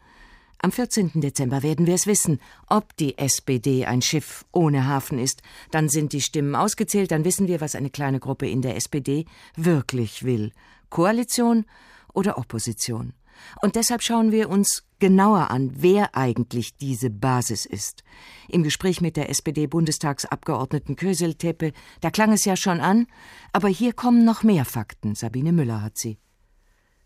Am 0.58 0.72
14. 0.72 1.12
Dezember 1.22 1.62
werden 1.62 1.86
wir 1.86 1.94
es 1.94 2.08
wissen, 2.08 2.40
ob 2.68 2.98
die 2.98 3.20
SPD 3.20 3.86
ein 3.86 4.02
Schiff 4.02 4.46
ohne 4.52 4.88
Hafen 4.88 5.20
ist. 5.20 5.44
Dann 5.70 5.90
sind 5.90 6.12
die 6.14 6.22
Stimmen 6.22 6.56
ausgezählt, 6.56 7.12
dann 7.12 7.24
wissen 7.24 7.48
wir, 7.48 7.62
was 7.62 7.76
eine 7.76 7.92
kleine 7.92 8.20
Gruppe 8.20 8.50
in 8.50 8.64
der 8.64 8.76
SPD 8.76 9.26
wirklich 9.56 10.24
will. 10.24 10.52
Koalition 10.90 11.66
oder 12.14 12.40
Opposition. 12.40 13.14
Und 13.62 13.76
deshalb 13.76 14.02
schauen 14.02 14.32
wir 14.32 14.50
uns 14.50 14.85
genauer 15.06 15.52
an, 15.52 15.72
wer 15.76 16.16
eigentlich 16.16 16.78
diese 16.78 17.12
Basis 17.12 17.68
ist. 17.68 18.04
Im 18.50 18.64
Gespräch 18.64 19.02
mit 19.02 19.18
der 19.18 19.30
SPD-Bundestagsabgeordneten 19.30 20.96
Kösel-Teppe, 20.96 21.74
da 22.02 22.10
klang 22.10 22.34
es 22.34 22.44
ja 22.44 22.56
schon 22.56 22.80
an, 22.80 23.06
aber 23.54 23.68
hier 23.68 23.94
kommen 23.94 24.26
noch 24.26 24.42
mehr 24.42 24.66
Fakten. 24.66 25.14
Sabine 25.14 25.54
Müller 25.54 25.84
hat 25.84 25.96
sie. 25.96 26.18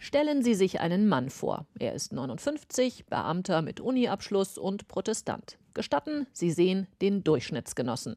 Stellen 0.01 0.43
Sie 0.43 0.55
sich 0.55 0.79
einen 0.79 1.09
Mann 1.09 1.29
vor. 1.29 1.65
Er 1.77 1.93
ist 1.93 2.13
59, 2.13 3.07
Beamter 3.07 3.61
mit 3.61 3.81
Uniabschluss 3.81 4.57
und 4.57 4.87
Protestant. 4.87 5.57
Gestatten, 5.73 6.25
Sie 6.31 6.51
sehen 6.51 6.87
den 7.01 7.25
Durchschnittsgenossen. 7.25 8.15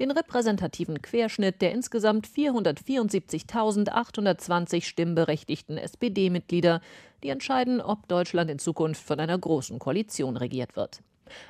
Den 0.00 0.10
repräsentativen 0.10 1.02
Querschnitt 1.02 1.60
der 1.60 1.72
insgesamt 1.72 2.26
474.820 2.26 4.84
stimmberechtigten 4.84 5.76
SPD-Mitglieder, 5.76 6.80
die 7.22 7.28
entscheiden, 7.28 7.82
ob 7.82 8.08
Deutschland 8.08 8.50
in 8.50 8.58
Zukunft 8.58 9.04
von 9.04 9.20
einer 9.20 9.38
großen 9.38 9.78
Koalition 9.78 10.38
regiert 10.38 10.76
wird. 10.76 11.02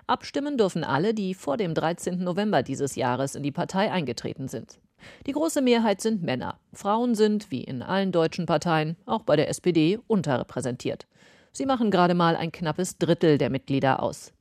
Abstimmen 0.09 0.59
dürfen 0.59 0.83
alle, 0.83 1.15
die 1.15 1.35
vor 1.35 1.57
dem 1.57 1.75
13. 1.75 2.19
November 2.19 2.65
dieses 2.65 2.97
Jahres 2.97 3.37
in 3.37 3.45
die 3.45 3.53
Partei 3.53 3.93
eingetreten 3.93 4.49
sind. 4.49 4.81
Die 5.27 5.33
große 5.33 5.63
Mehrheit 5.63 6.01
sind 6.01 6.23
Männer. 6.23 6.59
Frauen 6.73 7.15
sind, 7.15 7.51
wie 7.51 7.63
in 7.63 7.83
allen 7.83 8.13
deutschen 8.13 8.47
Parteien, 8.47 8.97
auch 9.07 9.23
bei 9.23 9.37
der 9.37 9.49
SPD, 9.49 9.99
unterrepräsentiert. 10.07 11.07
Sie 11.53 11.67
machen 11.67 11.91
gerade 11.91 12.15
mal 12.15 12.37
ein 12.37 12.53
knappes 12.53 12.99
Drittel 12.99 13.39
der 13.39 13.51
Mitglieder 13.51 14.03
aus. 14.03 14.33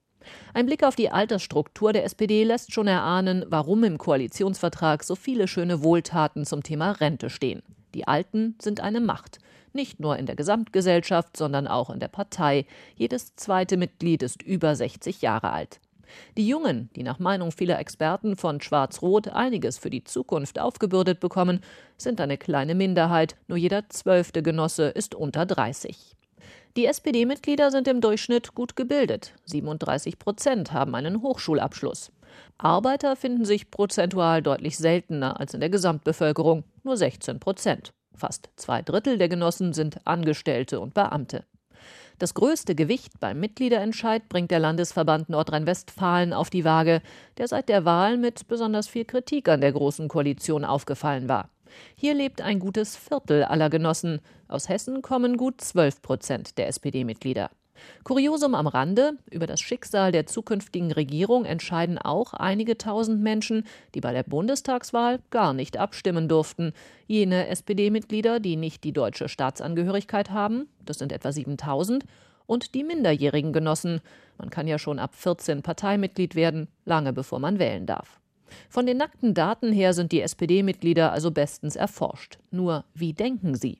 Ein 0.53 0.65
Blick 0.65 0.83
auf 0.83 0.95
die 0.95 1.09
Altersstruktur 1.09 1.93
der 1.93 2.03
SPD 2.03 2.43
lässt 2.43 2.73
schon 2.73 2.87
erahnen, 2.87 3.45
warum 3.47 3.83
im 3.83 3.97
Koalitionsvertrag 3.97 5.03
so 5.03 5.15
viele 5.15 5.47
schöne 5.47 5.83
Wohltaten 5.83 6.45
zum 6.45 6.63
Thema 6.63 6.91
Rente 6.91 7.29
stehen. 7.29 7.63
Die 7.93 8.07
Alten 8.07 8.55
sind 8.61 8.81
eine 8.81 8.99
Macht. 8.99 9.39
Nicht 9.73 9.99
nur 9.99 10.17
in 10.17 10.25
der 10.25 10.35
Gesamtgesellschaft, 10.35 11.37
sondern 11.37 11.67
auch 11.67 11.89
in 11.89 11.99
der 11.99 12.07
Partei. 12.07 12.65
Jedes 12.95 13.35
zweite 13.35 13.77
Mitglied 13.77 14.23
ist 14.23 14.41
über 14.41 14.75
60 14.75 15.21
Jahre 15.21 15.51
alt. 15.51 15.79
Die 16.37 16.47
Jungen, 16.47 16.89
die 16.95 17.03
nach 17.03 17.19
Meinung 17.19 17.51
vieler 17.51 17.79
Experten 17.79 18.35
von 18.35 18.61
Schwarz-Rot 18.61 19.29
einiges 19.29 19.77
für 19.77 19.89
die 19.89 20.03
Zukunft 20.03 20.59
aufgebürdet 20.59 21.19
bekommen, 21.19 21.61
sind 21.97 22.21
eine 22.21 22.37
kleine 22.37 22.75
Minderheit, 22.75 23.35
nur 23.47 23.57
jeder 23.57 23.89
zwölfte 23.89 24.43
Genosse 24.43 24.89
ist 24.89 25.15
unter 25.15 25.45
30. 25.45 26.15
Die 26.77 26.85
SPD-Mitglieder 26.85 27.71
sind 27.71 27.87
im 27.87 28.01
Durchschnitt 28.01 28.53
gut 28.53 28.75
gebildet. 28.75 29.33
37 29.45 30.19
Prozent 30.19 30.73
haben 30.73 30.93
einen 30.93 31.23
Hochschulabschluss. 31.23 32.11
Arbeiter 32.59 33.15
finden 33.15 33.45
sich 33.45 33.71
prozentual 33.71 34.41
deutlich 34.43 34.77
seltener 34.77 35.39
als 35.39 35.53
in 35.53 35.59
der 35.59 35.71
Gesamtbevölkerung, 35.71 36.63
nur 36.83 36.97
16 36.97 37.39
Prozent. 37.39 37.93
Fast 38.13 38.49
zwei 38.55 38.81
Drittel 38.81 39.17
der 39.17 39.29
Genossen 39.29 39.73
sind 39.73 40.05
Angestellte 40.05 40.79
und 40.79 40.93
Beamte. 40.93 41.45
Das 42.19 42.33
größte 42.33 42.73
Gewicht 42.73 43.19
beim 43.19 43.39
Mitgliederentscheid 43.39 44.27
bringt 44.27 44.49
der 44.49 44.57
Landesverband 44.57 45.29
Nordrhein-Westfalen 45.29 46.33
auf 46.33 46.49
die 46.49 46.65
Waage, 46.65 47.03
der 47.37 47.47
seit 47.47 47.69
der 47.69 47.85
Wahl 47.85 48.17
mit 48.17 48.47
besonders 48.47 48.87
viel 48.87 49.05
Kritik 49.05 49.47
an 49.49 49.61
der 49.61 49.71
Großen 49.71 50.07
Koalition 50.07 50.65
aufgefallen 50.65 51.29
war. 51.29 51.51
Hier 51.95 52.15
lebt 52.15 52.41
ein 52.41 52.57
gutes 52.59 52.95
Viertel 52.95 53.43
aller 53.43 53.69
Genossen. 53.69 54.19
Aus 54.47 54.67
Hessen 54.67 55.03
kommen 55.03 55.37
gut 55.37 55.61
12 55.61 56.01
Prozent 56.01 56.57
der 56.57 56.67
SPD-Mitglieder. 56.69 57.51
Kuriosum 58.03 58.55
am 58.55 58.67
Rande, 58.67 59.13
über 59.29 59.47
das 59.47 59.59
Schicksal 59.59 60.11
der 60.11 60.25
zukünftigen 60.25 60.91
Regierung 60.91 61.45
entscheiden 61.45 61.97
auch 61.97 62.33
einige 62.33 62.77
tausend 62.77 63.21
Menschen, 63.21 63.65
die 63.95 64.01
bei 64.01 64.13
der 64.13 64.23
Bundestagswahl 64.23 65.19
gar 65.29 65.53
nicht 65.53 65.77
abstimmen 65.77 66.27
durften. 66.27 66.73
Jene 67.07 67.47
SPD-Mitglieder, 67.47 68.39
die 68.39 68.55
nicht 68.55 68.83
die 68.83 68.93
deutsche 68.93 69.29
Staatsangehörigkeit 69.29 70.29
haben, 70.29 70.67
das 70.85 70.97
sind 70.97 71.11
etwa 71.11 71.31
7000, 71.31 72.05
und 72.47 72.73
die 72.73 72.83
minderjährigen 72.83 73.53
Genossen. 73.53 74.01
Man 74.37 74.49
kann 74.49 74.67
ja 74.67 74.79
schon 74.79 74.99
ab 74.99 75.13
14 75.15 75.61
Parteimitglied 75.61 76.35
werden, 76.35 76.67
lange 76.85 77.13
bevor 77.13 77.39
man 77.39 77.59
wählen 77.59 77.85
darf. 77.85 78.19
Von 78.69 78.85
den 78.85 78.97
nackten 78.97 79.33
Daten 79.33 79.71
her 79.71 79.93
sind 79.93 80.11
die 80.11 80.21
SPD-Mitglieder 80.21 81.11
also 81.11 81.31
bestens 81.31 81.75
erforscht. 81.75 82.37
Nur 82.49 82.85
wie 82.93 83.13
denken 83.13 83.55
sie? 83.55 83.79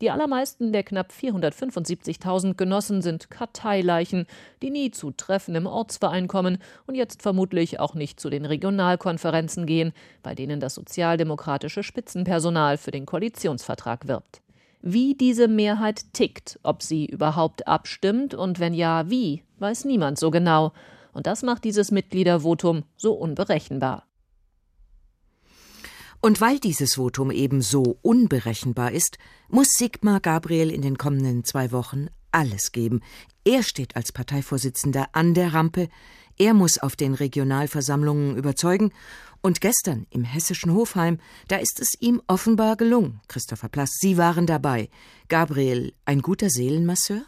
Die 0.00 0.10
allermeisten 0.10 0.72
der 0.72 0.82
knapp 0.82 1.12
475.000 1.12 2.54
Genossen 2.54 3.02
sind 3.02 3.30
Karteileichen, 3.30 4.26
die 4.62 4.70
nie 4.70 4.90
zu 4.90 5.10
Treffen 5.10 5.54
im 5.54 5.66
Ortsverein 5.66 6.28
kommen 6.28 6.58
und 6.86 6.94
jetzt 6.94 7.22
vermutlich 7.22 7.80
auch 7.80 7.94
nicht 7.94 8.20
zu 8.20 8.30
den 8.30 8.44
Regionalkonferenzen 8.44 9.66
gehen, 9.66 9.92
bei 10.22 10.34
denen 10.34 10.60
das 10.60 10.74
sozialdemokratische 10.74 11.82
Spitzenpersonal 11.82 12.76
für 12.78 12.90
den 12.90 13.06
Koalitionsvertrag 13.06 14.08
wirbt. 14.08 14.40
Wie 14.80 15.14
diese 15.14 15.48
Mehrheit 15.48 16.12
tickt, 16.12 16.58
ob 16.62 16.82
sie 16.82 17.06
überhaupt 17.06 17.66
abstimmt 17.66 18.34
und 18.34 18.60
wenn 18.60 18.74
ja, 18.74 19.10
wie, 19.10 19.42
weiß 19.58 19.84
niemand 19.84 20.18
so 20.18 20.30
genau. 20.30 20.72
Und 21.12 21.26
das 21.26 21.42
macht 21.42 21.64
dieses 21.64 21.90
Mitgliedervotum 21.90 22.84
so 22.96 23.14
unberechenbar. 23.14 24.07
Und 26.20 26.40
weil 26.40 26.58
dieses 26.58 26.94
Votum 26.94 27.30
eben 27.30 27.62
so 27.62 27.98
unberechenbar 28.02 28.92
ist, 28.92 29.18
muss 29.48 29.74
Sigmar 29.74 30.20
Gabriel 30.20 30.70
in 30.70 30.82
den 30.82 30.98
kommenden 30.98 31.44
zwei 31.44 31.70
Wochen 31.70 32.08
alles 32.32 32.72
geben. 32.72 33.00
Er 33.44 33.62
steht 33.62 33.96
als 33.96 34.12
Parteivorsitzender 34.12 35.08
an 35.12 35.34
der 35.34 35.54
Rampe, 35.54 35.88
er 36.36 36.54
muss 36.54 36.78
auf 36.78 36.94
den 36.94 37.14
Regionalversammlungen 37.14 38.36
überzeugen, 38.36 38.92
und 39.40 39.60
gestern 39.60 40.06
im 40.10 40.24
hessischen 40.24 40.74
Hofheim, 40.74 41.18
da 41.46 41.56
ist 41.56 41.80
es 41.80 41.94
ihm 42.00 42.20
offenbar 42.26 42.76
gelungen. 42.76 43.20
Christopher 43.28 43.68
Plass, 43.68 43.90
Sie 44.00 44.18
waren 44.18 44.46
dabei. 44.46 44.88
Gabriel, 45.28 45.94
ein 46.04 46.22
guter 46.22 46.50
Seelenmasseur? 46.50 47.22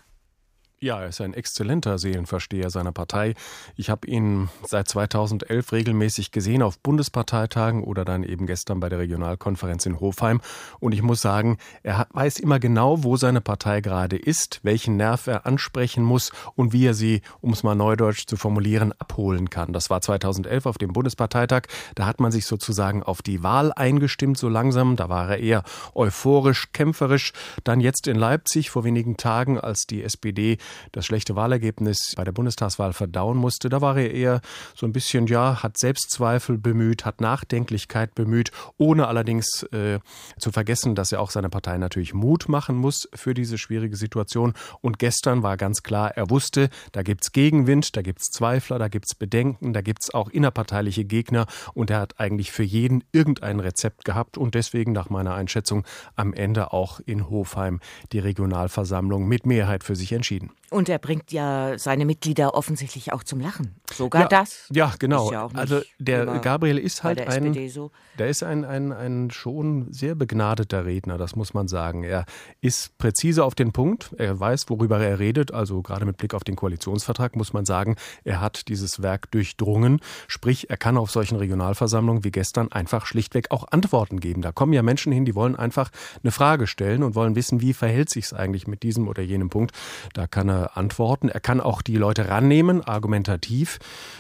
Ja, 0.83 0.99
er 1.03 1.09
ist 1.09 1.21
ein 1.21 1.35
exzellenter 1.35 1.99
Seelenversteher 1.99 2.71
seiner 2.71 2.91
Partei. 2.91 3.35
Ich 3.77 3.91
habe 3.91 4.07
ihn 4.07 4.49
seit 4.67 4.89
2011 4.89 5.73
regelmäßig 5.73 6.31
gesehen 6.31 6.63
auf 6.63 6.79
Bundesparteitagen 6.79 7.85
oder 7.85 8.07
dann 8.07 8.23
eben 8.23 8.47
gestern 8.47 8.81
bei 8.81 8.89
der 8.89 8.99
Regionalkonferenz 8.99 9.85
in 9.85 10.01
Hofheim. 10.01 10.41
Und 10.79 10.93
ich 10.93 11.03
muss 11.03 11.21
sagen, 11.21 11.59
er 11.83 12.07
weiß 12.15 12.39
immer 12.39 12.59
genau, 12.59 13.05
wo 13.05 13.19
seine 13.19 13.43
Partei 13.43 13.83
gerade 13.83 14.17
ist, 14.17 14.61
welchen 14.63 14.97
Nerv 14.97 15.27
er 15.27 15.45
ansprechen 15.45 16.03
muss 16.03 16.33
und 16.55 16.73
wie 16.73 16.87
er 16.87 16.95
sie, 16.95 17.21
um 17.43 17.53
es 17.53 17.63
mal 17.63 17.75
neudeutsch 17.75 18.25
zu 18.27 18.39
formulieren, 18.39 18.95
abholen 18.99 19.51
kann. 19.51 19.75
Das 19.75 19.91
war 19.91 20.01
2011 20.01 20.65
auf 20.65 20.79
dem 20.79 20.95
Bundesparteitag. 20.95 21.65
Da 21.95 22.07
hat 22.07 22.21
man 22.21 22.33
sich 22.33 22.47
sozusagen 22.47 23.03
auf 23.03 23.21
die 23.21 23.43
Wahl 23.43 23.71
eingestimmt, 23.77 24.39
so 24.39 24.49
langsam. 24.49 24.97
Da 24.97 25.11
war 25.11 25.29
er 25.29 25.41
eher 25.41 25.63
euphorisch, 25.95 26.73
kämpferisch. 26.73 27.35
Dann 27.65 27.81
jetzt 27.81 28.07
in 28.07 28.17
Leipzig 28.17 28.71
vor 28.71 28.85
wenigen 28.85 29.19
Tagen, 29.19 29.61
als 29.61 29.83
die 29.83 30.03
SPD 30.03 30.57
das 30.93 31.07
schlechte 31.07 31.37
Wahlergebnis 31.37 32.15
bei 32.17 32.25
der 32.25 32.33
Bundestagswahl 32.33 32.93
verdauen 32.93 33.37
musste, 33.37 33.69
da 33.69 33.81
war 33.81 33.97
er 33.97 34.13
eher 34.13 34.41
so 34.75 34.87
ein 34.87 34.93
bisschen, 34.93 35.27
ja, 35.27 35.63
hat 35.63 35.79
Selbstzweifel 35.79 36.59
bemüht, 36.59 37.05
hat 37.05 37.21
Nachdenklichkeit 37.21 38.15
bemüht, 38.15 38.51
ohne 38.79 39.09
allerdings 39.09 39.63
äh, 39.73 39.99
zu 40.39 40.53
vergessen, 40.53 40.95
dass 40.95 41.13
er 41.13 41.21
auch 41.21 41.31
seiner 41.31 41.49
Partei 41.49 41.79
natürlich 41.79 42.15
Mut 42.15 42.49
machen 42.49 42.77
muss 42.77 43.09
für 43.15 43.35
diese 43.35 43.59
schwierige 43.59 43.97
Situation. 43.97 44.55
Und 44.81 44.99
gestern 44.99 45.43
war 45.43 45.57
ganz 45.57 45.83
klar, 45.83 46.11
er 46.17 46.31
wusste, 46.31 46.71
da 46.93 47.03
gibt's 47.03 47.33
Gegenwind, 47.33 47.97
da 47.97 48.03
gibt's 48.03 48.31
Zweifler, 48.31 48.79
da 48.79 48.89
gibt's 48.89 49.15
Bedenken, 49.15 49.73
da 49.73 49.81
gibt's 49.81 50.13
auch 50.13 50.29
innerparteiliche 50.29 51.05
Gegner 51.05 51.47
und 51.75 51.91
er 51.91 52.01
hat 52.01 52.21
eigentlich 52.21 52.53
für 52.53 52.63
jeden 52.63 53.05
irgendein 53.13 53.61
Rezept 53.61 54.05
gehabt 54.05 54.39
und 54.39 54.55
deswegen 54.55 54.93
nach 54.93 55.11
meiner 55.11 55.35
Einschätzung 55.35 55.85
am 56.17 56.33
Ende 56.33 56.73
auch 56.73 57.01
in 57.01 57.29
Hofheim 57.29 57.81
die 58.13 58.19
Regionalversammlung 58.19 59.27
mit 59.27 59.47
Mehrheit 59.47 59.85
für 59.85 59.97
sich 59.97 60.13
entschieden. 60.13 60.51
Und 60.71 60.89
er 60.89 61.01
bringt 61.01 61.33
ja 61.33 61.77
seine 61.79 62.05
Mitglieder 62.05 62.55
offensichtlich 62.55 63.13
auch 63.13 63.25
zum 63.25 63.41
Lachen. 63.41 63.75
Sogar 63.93 64.23
ja, 64.23 64.29
das. 64.29 64.69
Ja, 64.73 64.95
genau. 64.99 65.33
Ja 65.33 65.49
also 65.53 65.81
der 65.99 66.27
Gabriel 66.39 66.79
ist 66.79 67.03
halt 67.03 67.21
ein, 67.27 67.69
so. 67.69 67.91
der 68.19 68.29
ist 68.29 68.45
ein, 68.45 68.65
ein, 68.65 68.93
ein 68.93 69.33
schon 69.33 69.93
sehr 69.93 70.15
begnadeter 70.15 70.85
Redner, 70.85 71.19
das 71.19 71.35
muss 71.35 71.55
man 71.55 71.67
sagen. 71.67 72.05
Er 72.05 72.25
ist 72.61 72.97
präzise 72.99 73.45
auf 73.45 73.57
den 73.57 73.73
Punkt. 73.73 74.15
Er 74.17 74.39
weiß, 74.39 74.67
worüber 74.69 75.01
er 75.01 75.19
redet. 75.19 75.53
Also 75.53 75.83
gerade 75.83 76.05
mit 76.05 76.19
Blick 76.19 76.35
auf 76.35 76.45
den 76.45 76.55
Koalitionsvertrag 76.55 77.35
muss 77.35 77.53
man 77.53 77.65
sagen, 77.65 77.97
er 78.23 78.41
hat 78.41 78.69
dieses 78.69 79.03
Werk 79.03 79.29
durchdrungen. 79.33 80.01
Sprich, 80.29 80.71
er 80.71 80.77
kann 80.77 80.97
auf 80.97 81.11
solchen 81.11 81.37
Regionalversammlungen 81.37 82.23
wie 82.23 82.31
gestern 82.31 82.71
einfach 82.71 83.07
schlichtweg 83.07 83.51
auch 83.51 83.67
Antworten 83.73 84.21
geben. 84.21 84.41
Da 84.41 84.53
kommen 84.53 84.73
ja 84.73 84.83
Menschen 84.83 85.13
hin, 85.13 85.25
die 85.25 85.35
wollen 85.35 85.57
einfach 85.57 85.91
eine 86.23 86.31
Frage 86.31 86.69
stellen 86.69 87.03
und 87.03 87.17
wollen 87.17 87.35
wissen, 87.35 87.61
wie 87.61 87.73
verhält 87.73 88.09
sich 88.09 88.27
es 88.27 88.33
eigentlich 88.33 88.69
mit 88.69 88.85
diesem 88.85 89.09
oder 89.09 89.23
jenem 89.23 89.51
Punkt. 89.51 89.77
Da 90.13 90.29
kann 90.29 90.49
er 90.49 90.60
antworten. 90.75 91.29
Er 91.29 91.41
kann 91.41 91.61
auch 91.61 91.83
die 91.83 91.97
Leute 91.97 92.29
rannehmen, 92.29 92.83
argumentativ, 92.83 93.79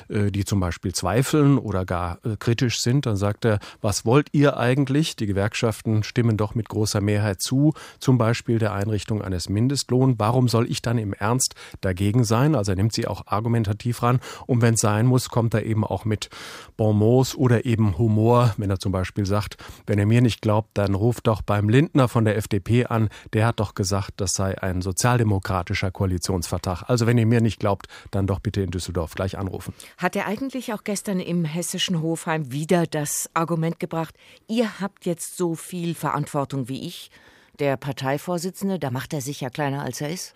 äh, 0.08 0.30
die 0.30 0.44
zum 0.44 0.60
Beispiel 0.60 0.92
zweifeln 0.92 1.58
oder 1.58 1.84
gar 1.84 2.18
äh, 2.24 2.36
kritisch 2.38 2.78
sind. 2.80 3.06
Dann 3.06 3.16
sagt 3.16 3.44
er, 3.44 3.58
was 3.80 4.04
wollt 4.04 4.28
ihr 4.32 4.56
eigentlich? 4.56 5.16
Die 5.16 5.26
Gewerkschaften 5.26 6.02
stimmen 6.02 6.36
doch 6.36 6.54
mit 6.54 6.68
großer 6.68 7.00
Mehrheit 7.00 7.40
zu, 7.40 7.74
zum 7.98 8.18
Beispiel 8.18 8.58
der 8.58 8.72
Einrichtung 8.72 9.22
eines 9.22 9.48
Mindestlohns. 9.48 10.16
Warum 10.18 10.48
soll 10.48 10.70
ich 10.70 10.82
dann 10.82 10.98
im 10.98 11.12
Ernst 11.12 11.54
dagegen 11.80 12.24
sein? 12.24 12.54
Also 12.54 12.72
er 12.72 12.76
nimmt 12.76 12.92
sie 12.92 13.06
auch 13.06 13.26
argumentativ 13.26 14.02
ran. 14.02 14.20
Und 14.46 14.62
wenn 14.62 14.74
es 14.74 14.80
sein 14.80 15.06
muss, 15.06 15.28
kommt 15.28 15.54
er 15.54 15.64
eben 15.64 15.84
auch 15.84 16.04
mit 16.04 16.30
Bonmots 16.76 17.34
oder 17.34 17.64
eben 17.64 17.98
Humor, 17.98 18.54
wenn 18.56 18.70
er 18.70 18.78
zum 18.78 18.92
Beispiel 18.92 19.26
sagt, 19.26 19.56
wenn 19.86 19.98
er 19.98 20.06
mir 20.06 20.20
nicht 20.20 20.42
glaubt, 20.42 20.70
dann 20.74 20.94
ruft 20.94 21.26
doch 21.26 21.42
beim 21.42 21.68
Lindner 21.68 22.08
von 22.08 22.24
der 22.24 22.36
FDP 22.36 22.86
an, 22.86 23.08
der 23.32 23.46
hat 23.46 23.60
doch 23.60 23.74
gesagt, 23.74 24.14
das 24.16 24.32
sei 24.32 24.60
ein 24.60 24.82
sozialdemokratischer 24.82 25.90
Koalition 25.90 26.29
Koalitionsvertrag. 26.30 26.84
Also 26.88 27.06
wenn 27.06 27.18
ihr 27.18 27.26
mir 27.26 27.40
nicht 27.40 27.60
glaubt, 27.60 27.86
dann 28.10 28.26
doch 28.26 28.40
bitte 28.40 28.62
in 28.62 28.70
Düsseldorf 28.70 29.14
gleich 29.14 29.36
anrufen. 29.38 29.74
Hat 29.98 30.16
er 30.16 30.26
eigentlich 30.26 30.72
auch 30.72 30.84
gestern 30.84 31.20
im 31.20 31.44
hessischen 31.44 32.00
Hofheim 32.00 32.52
wieder 32.52 32.86
das 32.86 33.30
Argument 33.34 33.80
gebracht, 33.80 34.14
ihr 34.48 34.80
habt 34.80 35.06
jetzt 35.06 35.36
so 35.36 35.54
viel 35.54 35.94
Verantwortung 35.94 36.68
wie 36.68 36.86
ich, 36.86 37.10
der 37.58 37.76
Parteivorsitzende, 37.76 38.78
da 38.78 38.90
macht 38.90 39.12
er 39.12 39.20
sich 39.20 39.40
ja 39.40 39.50
kleiner 39.50 39.82
als 39.82 40.00
er 40.00 40.10
ist? 40.10 40.34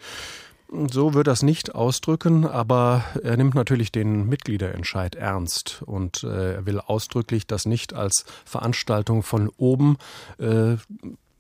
So 0.91 1.15
wird 1.15 1.29
er 1.29 1.35
es 1.35 1.43
nicht 1.43 1.75
ausdrücken, 1.75 2.47
aber 2.47 3.05
er 3.23 3.37
nimmt 3.37 3.55
natürlich 3.55 3.93
den 3.93 4.29
Mitgliederentscheid 4.29 5.15
ernst 5.15 5.83
und 5.87 6.25
äh, 6.25 6.55
er 6.55 6.67
will 6.67 6.81
ausdrücklich 6.81 7.47
das 7.47 7.65
nicht 7.65 7.93
als 7.93 8.25
Veranstaltung 8.45 9.23
von 9.23 9.51
oben 9.57 9.99
äh, 10.39 10.77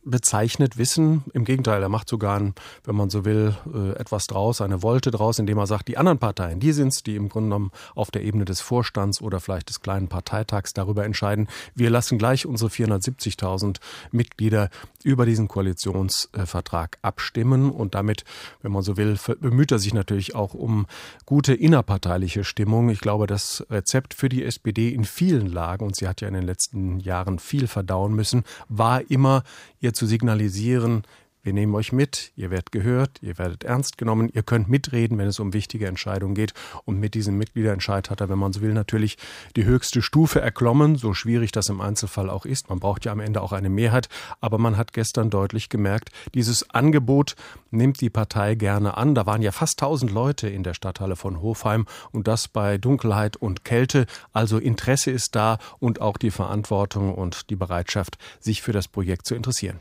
bezeichnet 0.05 0.79
wissen. 0.79 1.25
Im 1.33 1.45
Gegenteil, 1.45 1.83
er 1.83 1.89
macht 1.89 2.09
sogar, 2.09 2.39
ein, 2.39 2.55
wenn 2.85 2.95
man 2.95 3.11
so 3.11 3.25
will, 3.25 3.55
äh, 3.73 3.93
etwas 3.99 4.27
draus, 4.27 4.61
eine 4.61 4.83
Wolte 4.83 5.11
draus, 5.11 5.39
indem 5.39 5.59
er 5.59 5.67
sagt, 5.67 5.89
die 5.89 5.97
anderen 5.97 6.19
Parteien, 6.19 6.61
die 6.61 6.73
sind 6.73 6.89
es, 6.89 7.03
die 7.03 7.17
im 7.17 7.29
Grunde 7.29 7.49
genommen 7.49 7.71
auf 7.95 8.11
der 8.11 8.23
Ebene 8.23 8.45
des 8.45 8.61
Vorstands 8.61 9.21
oder 9.21 9.41
vielleicht 9.41 9.69
des 9.69 9.81
kleinen 9.81 10.09
Parteitags 10.09 10.73
darüber 10.73 11.05
entscheiden. 11.05 11.49
Wir 11.75 11.91
lassen 11.91 12.19
gleich 12.19 12.47
unsere 12.47 12.71
470.000 12.71 13.79
Mitglieder 14.13 14.71
über 15.03 15.27
diesen 15.27 15.49
Koalitionsvertrag 15.49 16.99
abstimmen 17.03 17.71
und 17.71 17.95
damit, 17.95 18.25
wenn 18.63 18.73
man 18.73 18.83
so 18.83 18.97
will, 18.97 19.19
bemüht 19.41 19.73
er 19.73 19.79
sich 19.79 19.95
natürlich 19.95 20.35
auch 20.35 20.55
um 20.55 20.87
gute 21.27 21.55
innerparteiliche 21.55 22.45
Stimmung. 22.45 22.89
Ich 22.91 23.01
glaube, 23.01 23.27
das 23.27 23.67
Rezept 23.71 24.15
für 24.15 24.29
die 24.29 24.45
SPD 24.45 24.91
in 24.91 25.05
vielen 25.05 25.47
Lagen, 25.47 25.85
und 25.85 25.97
sie 25.97 26.09
hat 26.09 26.21
ja 26.21 26.29
in 26.29 26.35
den 26.35 26.45
letzten 26.45 27.01
Jahren 27.01 27.39
viel 27.39 27.67
verdauen 27.67 28.15
müssen, 28.15 28.45
war 28.69 29.11
immer, 29.11 29.43
ihr 29.81 29.94
zu 29.95 30.07
signalisieren, 30.07 31.05
wir 31.45 31.53
nehmen 31.53 31.75
euch 31.75 31.93
mit, 31.93 32.33
ihr 32.37 32.51
werdet 32.51 32.73
gehört, 32.73 33.23
ihr 33.23 33.37
werdet 33.37 33.65
ernst 33.65 33.99
genommen, 33.99 34.31
ihr 34.33 34.43
könnt 34.43 34.69
mitreden, 34.69 35.19
wenn 35.19 35.29
es 35.29 35.39
um 35.39 35.53
wichtige 35.53 35.87
Entscheidungen 35.87 36.35
geht. 36.35 36.55
Und 36.87 36.99
mit 36.99 37.15
diesem 37.15 37.37
Mitgliederentscheid 37.37 38.09
hat 38.09 38.23
er, 38.23 38.31
wenn 38.31 38.39
man 38.39 38.55
so 38.55 38.63
will, 38.63 38.73
natürlich 38.73 39.19
die 39.55 39.67
höchste 39.67 40.01
Stufe 40.01 40.41
erklommen, 40.41 40.97
so 40.97 41.13
schwierig 41.13 41.53
das 41.53 41.69
im 41.69 41.83
Einzelfall 41.83 42.31
auch 42.31 42.47
ist. 42.47 42.71
Man 42.71 42.81
braucht 42.81 43.05
ja 43.05 43.13
am 43.13 43.21
Ende 43.21 43.43
auch 43.43 43.53
eine 43.53 43.69
Mehrheit. 43.69 44.09
Aber 44.41 44.57
man 44.57 44.79
hat 44.79 44.95
gestern 44.95 45.29
deutlich 45.29 45.69
gemerkt, 45.69 46.11
dieses 46.33 46.71
Angebot 46.71 47.37
nimmt 47.71 48.01
die 48.01 48.11
Partei 48.11 48.55
gerne 48.55 48.97
an. 48.97 49.15
Da 49.15 49.27
waren 49.27 49.43
ja 49.43 49.53
fast 49.53 49.79
tausend 49.79 50.11
Leute 50.13 50.49
in 50.49 50.63
der 50.63 50.73
Stadthalle 50.73 51.15
von 51.15 51.43
Hofheim 51.43 51.85
und 52.11 52.27
das 52.27 52.49
bei 52.49 52.79
Dunkelheit 52.79 53.37
und 53.37 53.65
Kälte. 53.65 54.07
Also 54.33 54.57
Interesse 54.59 55.11
ist 55.11 55.37
da 55.37 55.59
und 55.79 56.01
auch 56.01 56.17
die 56.17 56.31
Verantwortung 56.31 57.15
und 57.15 57.51
die 57.51 57.57
Bereitschaft, 57.57 58.17
sich 58.41 58.63
für 58.63 58.73
das 58.73 58.89
Projekt 58.89 59.27
zu 59.27 59.35
interessieren. 59.35 59.81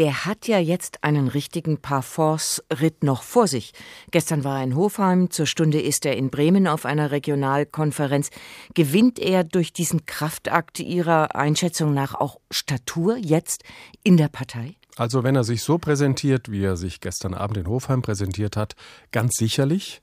Der 0.00 0.24
hat 0.24 0.48
ja 0.48 0.58
jetzt 0.58 1.04
einen 1.04 1.28
richtigen 1.28 1.76
Parforce-Ritt 1.76 3.04
noch 3.04 3.22
vor 3.22 3.46
sich. 3.46 3.74
Gestern 4.10 4.44
war 4.44 4.56
er 4.56 4.64
in 4.64 4.74
Hofheim, 4.74 5.28
zur 5.28 5.44
Stunde 5.44 5.78
ist 5.78 6.06
er 6.06 6.16
in 6.16 6.30
Bremen 6.30 6.66
auf 6.66 6.86
einer 6.86 7.10
Regionalkonferenz. 7.10 8.30
Gewinnt 8.72 9.18
er 9.18 9.44
durch 9.44 9.74
diesen 9.74 10.06
Kraftakt 10.06 10.80
Ihrer 10.80 11.36
Einschätzung 11.36 11.92
nach 11.92 12.14
auch 12.14 12.40
Statur 12.50 13.18
jetzt 13.18 13.62
in 14.02 14.16
der 14.16 14.28
Partei? 14.28 14.74
Also 14.96 15.22
wenn 15.22 15.36
er 15.36 15.44
sich 15.44 15.62
so 15.62 15.76
präsentiert, 15.76 16.50
wie 16.50 16.64
er 16.64 16.78
sich 16.78 17.02
gestern 17.02 17.34
Abend 17.34 17.58
in 17.58 17.66
Hofheim 17.66 18.00
präsentiert 18.00 18.56
hat, 18.56 18.76
ganz 19.12 19.34
sicherlich. 19.36 20.00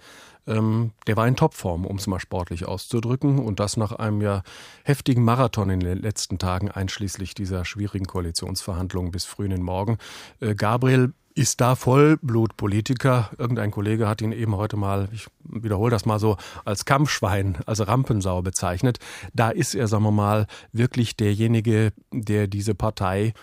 Ähm, 0.47 0.91
der 1.05 1.17
war 1.17 1.27
in 1.27 1.35
Topform, 1.35 1.85
um 1.85 1.97
es 1.97 2.07
mal 2.07 2.19
sportlich 2.19 2.65
auszudrücken. 2.65 3.39
Und 3.39 3.59
das 3.59 3.77
nach 3.77 3.91
einem 3.91 4.21
ja 4.21 4.43
heftigen 4.83 5.23
Marathon 5.23 5.69
in 5.69 5.79
den 5.79 5.97
letzten 5.97 6.39
Tagen, 6.39 6.71
einschließlich 6.71 7.33
dieser 7.33 7.65
schwierigen 7.65 8.05
Koalitionsverhandlungen 8.05 9.11
bis 9.11 9.25
früh 9.25 9.45
in 9.45 9.51
den 9.51 9.63
Morgen. 9.63 9.97
Äh, 10.39 10.55
Gabriel 10.55 11.13
ist 11.37 11.61
da 11.61 11.75
Vollblutpolitiker. 11.75 13.29
Irgendein 13.37 13.69
Kollege 13.69 14.07
hat 14.07 14.21
ihn 14.21 14.31
eben 14.31 14.55
heute 14.55 14.75
mal, 14.75 15.07
ich 15.11 15.27
wiederhole 15.43 15.91
das 15.91 16.05
mal 16.05 16.19
so, 16.19 16.35
als 16.65 16.85
Kampfschwein, 16.85 17.59
als 17.67 17.87
Rampensau 17.87 18.41
bezeichnet. 18.41 18.97
Da 19.33 19.51
ist 19.51 19.75
er, 19.75 19.87
sagen 19.87 20.03
wir 20.03 20.11
mal, 20.11 20.47
wirklich 20.71 21.15
derjenige, 21.15 21.93
der 22.11 22.47
diese 22.47 22.73
Partei 22.73 23.33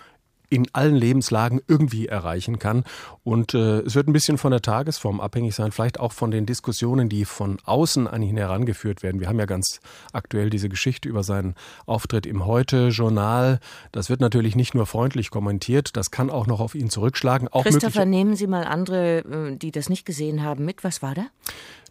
in 0.49 0.67
allen 0.73 0.95
Lebenslagen 0.95 1.61
irgendwie 1.67 2.07
erreichen 2.07 2.59
kann. 2.59 2.83
Und 3.25 3.55
äh, 3.55 3.79
es 3.79 3.95
wird 3.95 4.07
ein 4.07 4.13
bisschen 4.13 4.37
von 4.37 4.51
der 4.51 4.61
Tagesform 4.61 5.19
abhängig 5.19 5.55
sein, 5.55 5.71
vielleicht 5.71 5.99
auch 5.99 6.11
von 6.11 6.29
den 6.29 6.45
Diskussionen, 6.45 7.09
die 7.09 7.25
von 7.25 7.57
außen 7.65 8.07
an 8.07 8.21
ihn 8.21 8.37
herangeführt 8.37 9.01
werden. 9.01 9.19
Wir 9.19 9.27
haben 9.27 9.39
ja 9.39 9.47
ganz 9.47 9.79
aktuell 10.13 10.51
diese 10.51 10.69
Geschichte 10.69 11.09
über 11.09 11.23
seinen 11.23 11.55
Auftritt 11.87 12.27
im 12.27 12.45
Heute-Journal. 12.45 13.59
Das 13.91 14.11
wird 14.11 14.21
natürlich 14.21 14.55
nicht 14.55 14.75
nur 14.75 14.85
freundlich 14.85 15.31
kommentiert, 15.31 15.97
das 15.97 16.11
kann 16.11 16.29
auch 16.29 16.45
noch 16.45 16.59
auf 16.59 16.75
ihn 16.75 16.91
zurückschlagen. 16.91 17.47
Auch 17.47 17.63
Christopher, 17.63 18.05
nehmen 18.05 18.35
Sie 18.35 18.45
mal 18.45 18.63
andere, 18.63 19.17
äh, 19.17 19.57
die 19.57 19.71
das 19.71 19.89
nicht 19.89 20.05
gesehen 20.05 20.43
haben, 20.43 20.63
mit. 20.63 20.83
Was 20.83 21.01
war 21.01 21.15
da? 21.15 21.25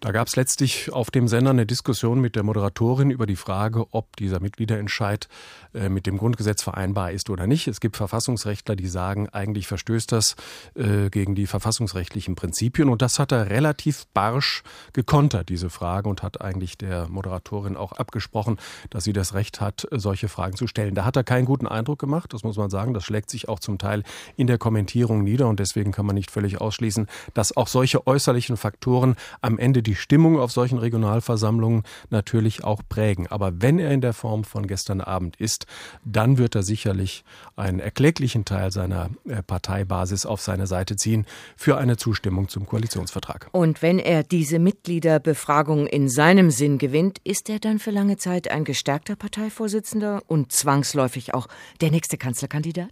Da 0.04 0.12
gab 0.12 0.28
es 0.28 0.36
letztlich 0.36 0.92
auf 0.92 1.10
dem 1.10 1.28
Sender 1.28 1.48
eine 1.48 1.64
Diskussion 1.64 2.20
mit 2.20 2.36
der 2.36 2.42
Moderatorin 2.42 3.10
über 3.10 3.24
die 3.24 3.36
Frage, 3.36 3.86
ob 3.90 4.16
dieser 4.16 4.38
Mitgliederentscheid 4.38 5.28
äh, 5.72 5.88
mit 5.88 6.06
dem 6.06 6.18
Grundgesetz 6.18 6.62
vereinbar 6.62 7.12
ist 7.12 7.30
oder 7.30 7.46
nicht. 7.46 7.68
Es 7.68 7.80
gibt 7.80 7.96
Verfassungsrechtler, 7.96 8.76
die 8.76 8.86
sagen, 8.86 9.30
eigentlich 9.30 9.66
verstößt 9.66 10.12
das 10.12 10.36
äh, 10.74 11.08
gegen 11.08 11.23
die 11.32 11.46
verfassungsrechtlichen 11.46 12.34
Prinzipien. 12.34 12.90
Und 12.90 13.00
das 13.00 13.18
hat 13.18 13.32
er 13.32 13.48
relativ 13.48 14.06
barsch 14.12 14.62
gekontert, 14.92 15.48
diese 15.48 15.70
Frage, 15.70 16.10
und 16.10 16.22
hat 16.22 16.42
eigentlich 16.42 16.76
der 16.76 17.08
Moderatorin 17.08 17.76
auch 17.76 17.92
abgesprochen, 17.92 18.58
dass 18.90 19.04
sie 19.04 19.14
das 19.14 19.32
Recht 19.32 19.62
hat, 19.62 19.88
solche 19.90 20.28
Fragen 20.28 20.56
zu 20.56 20.66
stellen. 20.66 20.94
Da 20.94 21.06
hat 21.06 21.16
er 21.16 21.24
keinen 21.24 21.46
guten 21.46 21.66
Eindruck 21.66 21.98
gemacht, 21.98 22.34
das 22.34 22.42
muss 22.44 22.58
man 22.58 22.68
sagen. 22.68 22.92
Das 22.92 23.04
schlägt 23.04 23.30
sich 23.30 23.48
auch 23.48 23.58
zum 23.58 23.78
Teil 23.78 24.02
in 24.36 24.48
der 24.48 24.58
Kommentierung 24.58 25.24
nieder. 25.24 25.48
Und 25.48 25.60
deswegen 25.60 25.92
kann 25.92 26.04
man 26.04 26.14
nicht 26.14 26.30
völlig 26.30 26.60
ausschließen, 26.60 27.06
dass 27.32 27.56
auch 27.56 27.68
solche 27.68 28.06
äußerlichen 28.06 28.58
Faktoren 28.58 29.16
am 29.40 29.58
Ende 29.58 29.82
die 29.82 29.94
die 29.94 30.00
Stimmung 30.00 30.40
auf 30.40 30.50
solchen 30.50 30.78
Regionalversammlungen 30.78 31.84
natürlich 32.10 32.64
auch 32.64 32.82
prägen. 32.88 33.28
Aber 33.28 33.62
wenn 33.62 33.78
er 33.78 33.92
in 33.92 34.00
der 34.00 34.12
Form 34.12 34.42
von 34.42 34.66
gestern 34.66 35.00
Abend 35.00 35.36
ist, 35.36 35.66
dann 36.04 36.36
wird 36.36 36.56
er 36.56 36.64
sicherlich 36.64 37.22
einen 37.54 37.78
erkläglichen 37.78 38.44
Teil 38.44 38.72
seiner 38.72 39.10
äh, 39.28 39.40
Parteibasis 39.44 40.26
auf 40.26 40.40
seine 40.40 40.66
Seite 40.66 40.96
ziehen 40.96 41.13
für 41.56 41.78
eine 41.78 41.96
Zustimmung 41.96 42.48
zum 42.48 42.66
Koalitionsvertrag. 42.66 43.48
Und 43.52 43.80
wenn 43.82 43.98
er 43.98 44.22
diese 44.24 44.58
Mitgliederbefragung 44.58 45.86
in 45.86 46.08
seinem 46.08 46.50
Sinn 46.50 46.78
gewinnt, 46.78 47.18
ist 47.24 47.48
er 47.48 47.60
dann 47.60 47.78
für 47.78 47.90
lange 47.90 48.16
Zeit 48.16 48.50
ein 48.50 48.64
gestärkter 48.64 49.14
Parteivorsitzender 49.14 50.22
und 50.26 50.50
zwangsläufig 50.52 51.32
auch 51.34 51.46
der 51.80 51.90
nächste 51.90 52.18
Kanzlerkandidat? 52.18 52.90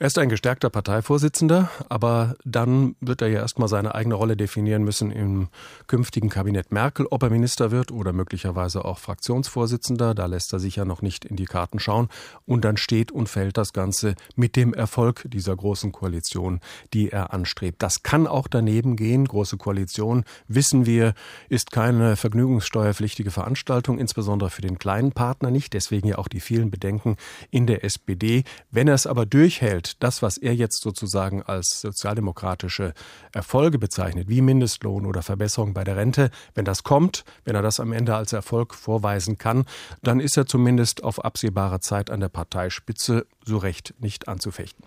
Er 0.00 0.08
ist 0.08 0.18
ein 0.18 0.28
gestärkter 0.28 0.70
Parteivorsitzender, 0.70 1.70
aber 1.88 2.34
dann 2.44 2.96
wird 3.00 3.22
er 3.22 3.28
ja 3.28 3.38
erstmal 3.38 3.68
seine 3.68 3.94
eigene 3.94 4.16
Rolle 4.16 4.36
definieren 4.36 4.82
müssen 4.82 5.12
im 5.12 5.46
künftigen 5.86 6.30
Kabinett 6.30 6.72
Merkel, 6.72 7.06
ob 7.12 7.22
er 7.22 7.30
Minister 7.30 7.70
wird 7.70 7.92
oder 7.92 8.12
möglicherweise 8.12 8.84
auch 8.84 8.98
Fraktionsvorsitzender. 8.98 10.16
Da 10.16 10.26
lässt 10.26 10.52
er 10.52 10.58
sich 10.58 10.74
ja 10.74 10.84
noch 10.84 11.00
nicht 11.00 11.24
in 11.24 11.36
die 11.36 11.44
Karten 11.44 11.78
schauen. 11.78 12.08
Und 12.44 12.64
dann 12.64 12.76
steht 12.76 13.12
und 13.12 13.28
fällt 13.28 13.56
das 13.56 13.72
Ganze 13.72 14.16
mit 14.34 14.56
dem 14.56 14.74
Erfolg 14.74 15.22
dieser 15.26 15.54
großen 15.54 15.92
Koalition, 15.92 16.58
die 16.92 17.10
er 17.10 17.32
anstrebt. 17.32 17.80
Das 17.80 18.02
kann 18.02 18.26
auch 18.26 18.48
daneben 18.48 18.96
gehen. 18.96 19.26
Große 19.26 19.58
Koalition, 19.58 20.24
wissen 20.48 20.86
wir, 20.86 21.14
ist 21.48 21.70
keine 21.70 22.16
vergnügungssteuerpflichtige 22.16 23.30
Veranstaltung, 23.30 24.00
insbesondere 24.00 24.50
für 24.50 24.62
den 24.62 24.80
kleinen 24.80 25.12
Partner 25.12 25.52
nicht. 25.52 25.72
Deswegen 25.72 26.08
ja 26.08 26.18
auch 26.18 26.28
die 26.28 26.40
vielen 26.40 26.72
Bedenken 26.72 27.16
in 27.52 27.68
der 27.68 27.84
SPD. 27.84 28.42
Wenn 28.72 28.88
er 28.88 28.94
es 28.94 29.06
aber 29.06 29.24
durchhält, 29.24 29.83
Umfeld 29.84 30.02
das, 30.02 30.22
was 30.22 30.38
er 30.38 30.54
jetzt 30.54 30.82
sozusagen 30.82 31.42
als 31.42 31.80
sozialdemokratische 31.80 32.94
Erfolge 33.32 33.78
bezeichnet, 33.78 34.28
wie 34.28 34.40
Mindestlohn 34.40 35.06
oder 35.06 35.22
Verbesserung 35.22 35.74
bei 35.74 35.84
der 35.84 35.96
Rente, 35.96 36.30
wenn 36.54 36.64
das 36.64 36.82
kommt, 36.82 37.24
wenn 37.44 37.54
er 37.54 37.62
das 37.62 37.80
am 37.80 37.92
Ende 37.92 38.14
als 38.14 38.32
Erfolg 38.32 38.74
vorweisen 38.74 39.38
kann, 39.38 39.64
dann 40.02 40.20
ist 40.20 40.36
er 40.36 40.46
zumindest 40.46 41.04
auf 41.04 41.24
absehbare 41.24 41.80
Zeit 41.80 42.10
an 42.10 42.20
der 42.20 42.28
Parteispitze 42.28 43.26
so 43.44 43.58
recht 43.58 43.94
nicht 43.98 44.28
anzufechten. 44.28 44.84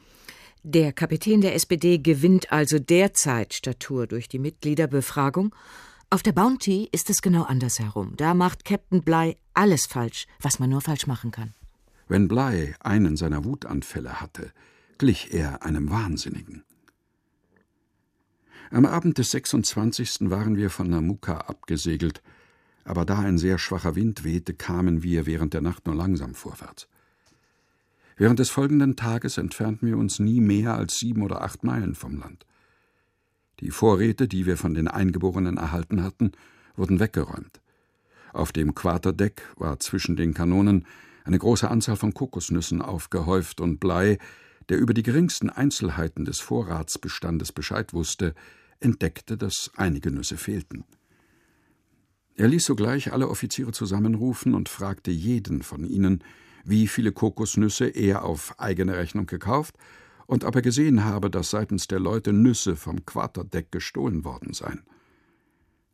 Der 0.63 0.91
Kapitän 0.91 1.41
der 1.41 1.55
SPD 1.55 1.99
gewinnt 1.99 2.51
also 2.51 2.79
derzeit 2.79 3.53
Statur 3.53 4.07
durch 4.07 4.27
die 4.27 4.39
Mitgliederbefragung. 4.39 5.55
Auf 6.09 6.23
der 6.23 6.33
Bounty 6.33 6.89
ist 6.91 7.09
es 7.09 7.21
genau 7.21 7.43
andersherum. 7.43 8.15
Da 8.17 8.33
macht 8.33 8.65
Captain 8.65 9.01
Bly 9.01 9.37
alles 9.53 9.85
falsch, 9.85 10.25
was 10.41 10.59
man 10.59 10.69
nur 10.69 10.81
falsch 10.81 11.07
machen 11.07 11.31
kann. 11.31 11.53
Wenn 12.09 12.27
Bly 12.27 12.73
einen 12.79 13.17
seiner 13.17 13.43
Wutanfälle 13.43 14.19
hatte, 14.21 14.51
glich 14.97 15.33
er 15.33 15.63
einem 15.63 15.89
Wahnsinnigen. 15.89 16.63
Am 18.69 18.85
Abend 18.85 19.17
des 19.17 19.31
26. 19.31 20.29
waren 20.29 20.57
wir 20.57 20.69
von 20.69 20.89
Namuka 20.89 21.37
abgesegelt, 21.37 22.21
aber 22.83 23.05
da 23.05 23.19
ein 23.19 23.37
sehr 23.37 23.57
schwacher 23.57 23.95
Wind 23.95 24.23
wehte, 24.23 24.53
kamen 24.53 25.03
wir 25.03 25.25
während 25.25 25.53
der 25.53 25.61
Nacht 25.61 25.85
nur 25.85 25.95
langsam 25.95 26.33
vorwärts. 26.33 26.87
Während 28.17 28.39
des 28.39 28.49
folgenden 28.49 28.95
Tages 28.95 29.37
entfernten 29.37 29.87
wir 29.87 29.97
uns 29.97 30.19
nie 30.19 30.41
mehr 30.41 30.75
als 30.75 30.97
sieben 30.97 31.21
oder 31.21 31.43
acht 31.43 31.63
Meilen 31.63 31.95
vom 31.95 32.17
Land. 32.17 32.45
Die 33.59 33.71
Vorräte, 33.71 34.27
die 34.27 34.45
wir 34.45 34.57
von 34.57 34.73
den 34.73 34.87
Eingeborenen 34.87 35.57
erhalten 35.57 36.03
hatten, 36.03 36.31
wurden 36.75 36.99
weggeräumt. 36.99 37.61
Auf 38.33 38.51
dem 38.51 38.75
Quarterdeck 38.75 39.43
war 39.55 39.79
zwischen 39.79 40.15
den 40.15 40.33
Kanonen 40.33 40.85
eine 41.23 41.39
große 41.39 41.69
Anzahl 41.69 41.95
von 41.95 42.13
Kokosnüssen 42.13 42.81
aufgehäuft 42.81 43.61
und 43.61 43.79
Blei, 43.79 44.17
der 44.69 44.79
über 44.79 44.93
die 44.93 45.03
geringsten 45.03 45.49
Einzelheiten 45.49 46.25
des 46.25 46.39
Vorratsbestandes 46.39 47.51
Bescheid 47.51 47.93
wusste, 47.93 48.33
entdeckte, 48.79 49.37
dass 49.37 49.71
einige 49.75 50.11
Nüsse 50.11 50.37
fehlten. 50.37 50.83
Er 52.35 52.47
ließ 52.47 52.65
sogleich 52.65 53.11
alle 53.11 53.29
Offiziere 53.29 53.71
zusammenrufen 53.71 54.53
und 54.53 54.69
fragte 54.69 55.09
jeden 55.09 55.63
von 55.63 55.83
ihnen, 55.83 56.23
wie 56.63 56.87
viele 56.87 57.11
Kokosnüsse 57.11 57.87
er 57.87 58.23
auf 58.23 58.59
eigene 58.59 58.95
Rechnung 58.95 59.25
gekauft 59.25 59.75
und 60.27 60.43
ob 60.43 60.55
er 60.55 60.61
gesehen 60.61 61.03
habe, 61.03 61.31
dass 61.31 61.49
seitens 61.49 61.87
der 61.87 61.99
Leute 61.99 62.33
Nüsse 62.33 62.75
vom 62.75 63.05
Quarterdeck 63.05 63.71
gestohlen 63.71 64.23
worden 64.23 64.53
seien. 64.53 64.83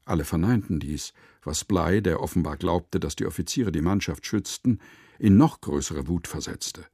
Alle 0.05 0.25
verneinten 0.25 0.79
dies, 0.79 1.13
was 1.43 1.63
Blei, 1.63 2.01
der 2.01 2.19
offenbar 2.19 2.57
glaubte, 2.57 2.99
dass 2.99 3.15
die 3.15 3.25
Offiziere 3.25 3.71
die 3.71 3.81
Mannschaft 3.81 4.25
schützten, 4.25 4.79
in 5.19 5.37
noch 5.37 5.61
größere 5.61 6.07
Wut 6.07 6.27
versetzte. 6.27 6.85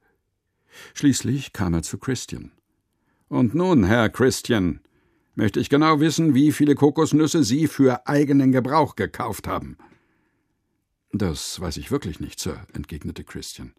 Schließlich 0.94 1.52
kam 1.52 1.74
er 1.74 1.82
zu 1.82 1.98
Christian. 1.98 2.52
Und 3.28 3.54
nun, 3.54 3.84
Herr 3.84 4.08
Christian, 4.08 4.80
möchte 5.34 5.60
ich 5.60 5.70
genau 5.70 6.00
wissen, 6.00 6.34
wie 6.34 6.52
viele 6.52 6.74
Kokosnüsse 6.74 7.44
Sie 7.44 7.66
für 7.66 8.06
eigenen 8.06 8.52
Gebrauch 8.52 8.96
gekauft 8.96 9.46
haben. 9.46 9.78
Das 11.12 11.60
weiß 11.60 11.76
ich 11.76 11.90
wirklich 11.90 12.20
nicht, 12.20 12.38
Sir, 12.40 12.66
entgegnete 12.72 13.24
Christian. 13.24 13.72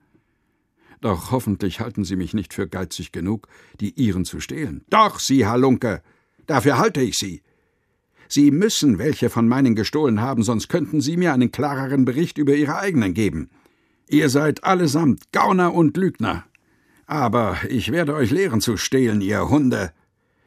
Doch 1.01 1.31
hoffentlich 1.31 1.79
halten 1.79 2.03
Sie 2.03 2.15
mich 2.15 2.33
nicht 2.33 2.53
für 2.53 2.67
geizig 2.67 3.11
genug, 3.11 3.47
die 3.79 3.91
Ihren 3.91 4.23
zu 4.23 4.39
stehlen. 4.39 4.85
Doch, 4.89 5.19
Sie, 5.19 5.45
Halunke, 5.47 6.01
dafür 6.45 6.77
halte 6.77 7.01
ich 7.01 7.17
Sie. 7.17 7.41
Sie 8.27 8.51
müssen 8.51 8.97
welche 8.97 9.29
von 9.29 9.47
meinen 9.47 9.75
gestohlen 9.75 10.21
haben, 10.21 10.43
sonst 10.43 10.69
könnten 10.69 11.01
Sie 11.01 11.17
mir 11.17 11.33
einen 11.33 11.51
klareren 11.51 12.05
Bericht 12.05 12.37
über 12.37 12.53
Ihre 12.53 12.77
eigenen 12.77 13.13
geben. 13.13 13.49
Ihr 14.07 14.29
seid 14.29 14.63
allesamt 14.63 15.31
Gauner 15.31 15.73
und 15.73 15.97
Lügner. 15.97 16.45
Aber 17.11 17.57
ich 17.67 17.91
werde 17.91 18.15
euch 18.15 18.31
lehren 18.31 18.61
zu 18.61 18.77
stehlen, 18.77 19.19
ihr 19.19 19.49
Hunde. 19.49 19.91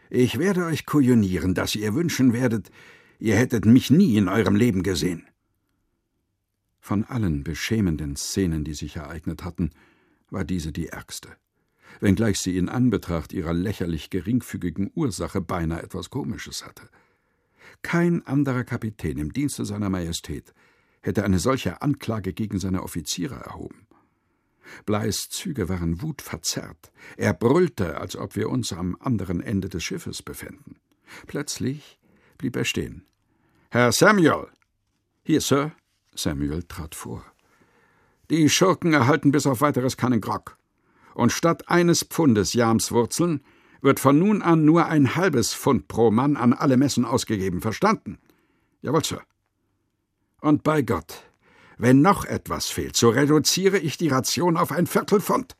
Ich 0.08 0.38
werde 0.38 0.64
euch 0.64 0.86
kujonieren, 0.86 1.52
dass 1.52 1.74
ihr 1.74 1.94
wünschen 1.94 2.32
werdet, 2.32 2.70
ihr 3.18 3.36
hättet 3.36 3.66
mich 3.66 3.90
nie 3.90 4.16
in 4.16 4.28
eurem 4.28 4.56
Leben 4.56 4.82
gesehen. 4.82 5.28
Von 6.80 7.04
allen 7.04 7.44
beschämenden 7.44 8.16
Szenen, 8.16 8.64
die 8.64 8.72
sich 8.72 8.96
ereignet 8.96 9.44
hatten, 9.44 9.72
war 10.30 10.46
diese 10.46 10.72
die 10.72 10.86
ärgste, 10.86 11.28
wenngleich 12.00 12.38
sie 12.38 12.56
in 12.56 12.70
Anbetracht 12.70 13.34
ihrer 13.34 13.52
lächerlich 13.52 14.08
geringfügigen 14.08 14.90
Ursache 14.94 15.42
beinahe 15.42 15.82
etwas 15.82 16.08
Komisches 16.08 16.64
hatte. 16.64 16.88
Kein 17.82 18.26
anderer 18.26 18.64
Kapitän 18.64 19.18
im 19.18 19.34
Dienste 19.34 19.66
seiner 19.66 19.90
Majestät 19.90 20.54
hätte 21.02 21.24
eine 21.24 21.40
solche 21.40 21.82
Anklage 21.82 22.32
gegen 22.32 22.58
seine 22.58 22.82
Offiziere 22.82 23.34
erhoben. 23.34 23.83
Bleis 24.86 25.28
Züge 25.28 25.68
waren 25.68 26.02
wutverzerrt. 26.02 26.92
Er 27.16 27.34
brüllte, 27.34 27.98
als 27.98 28.16
ob 28.16 28.36
wir 28.36 28.48
uns 28.48 28.72
am 28.72 28.96
anderen 29.00 29.40
Ende 29.40 29.68
des 29.68 29.84
Schiffes 29.84 30.22
befänden. 30.22 30.76
Plötzlich 31.26 31.98
blieb 32.38 32.56
er 32.56 32.64
stehen. 32.64 33.04
Herr 33.70 33.92
Samuel! 33.92 34.48
Hier, 35.22 35.40
Sir. 35.40 35.72
Samuel 36.14 36.62
trat 36.62 36.94
vor. 36.94 37.24
Die 38.30 38.48
Schurken 38.48 38.92
erhalten 38.92 39.32
bis 39.32 39.46
auf 39.46 39.60
weiteres 39.60 39.96
keinen 39.96 40.20
Grog. 40.20 40.56
Und 41.14 41.32
statt 41.32 41.68
eines 41.68 42.04
Pfundes 42.04 42.54
Jamswurzeln 42.54 43.44
wird 43.80 44.00
von 44.00 44.18
nun 44.18 44.42
an 44.42 44.64
nur 44.64 44.86
ein 44.86 45.14
halbes 45.14 45.54
Pfund 45.54 45.88
pro 45.88 46.10
Mann 46.10 46.36
an 46.36 46.52
alle 46.52 46.76
Messen 46.76 47.04
ausgegeben. 47.04 47.60
Verstanden? 47.60 48.18
Jawohl, 48.82 49.04
Sir. 49.04 49.22
Und 50.40 50.62
bei 50.62 50.82
Gott, 50.82 51.24
wenn 51.78 52.02
noch 52.02 52.24
etwas 52.24 52.66
fehlt, 52.66 52.96
so 52.96 53.08
reduziere 53.08 53.78
ich 53.78 53.96
die 53.96 54.08
Ration 54.08 54.56
auf 54.56 54.72
ein 54.72 54.86
Viertelpfund. 54.86 55.56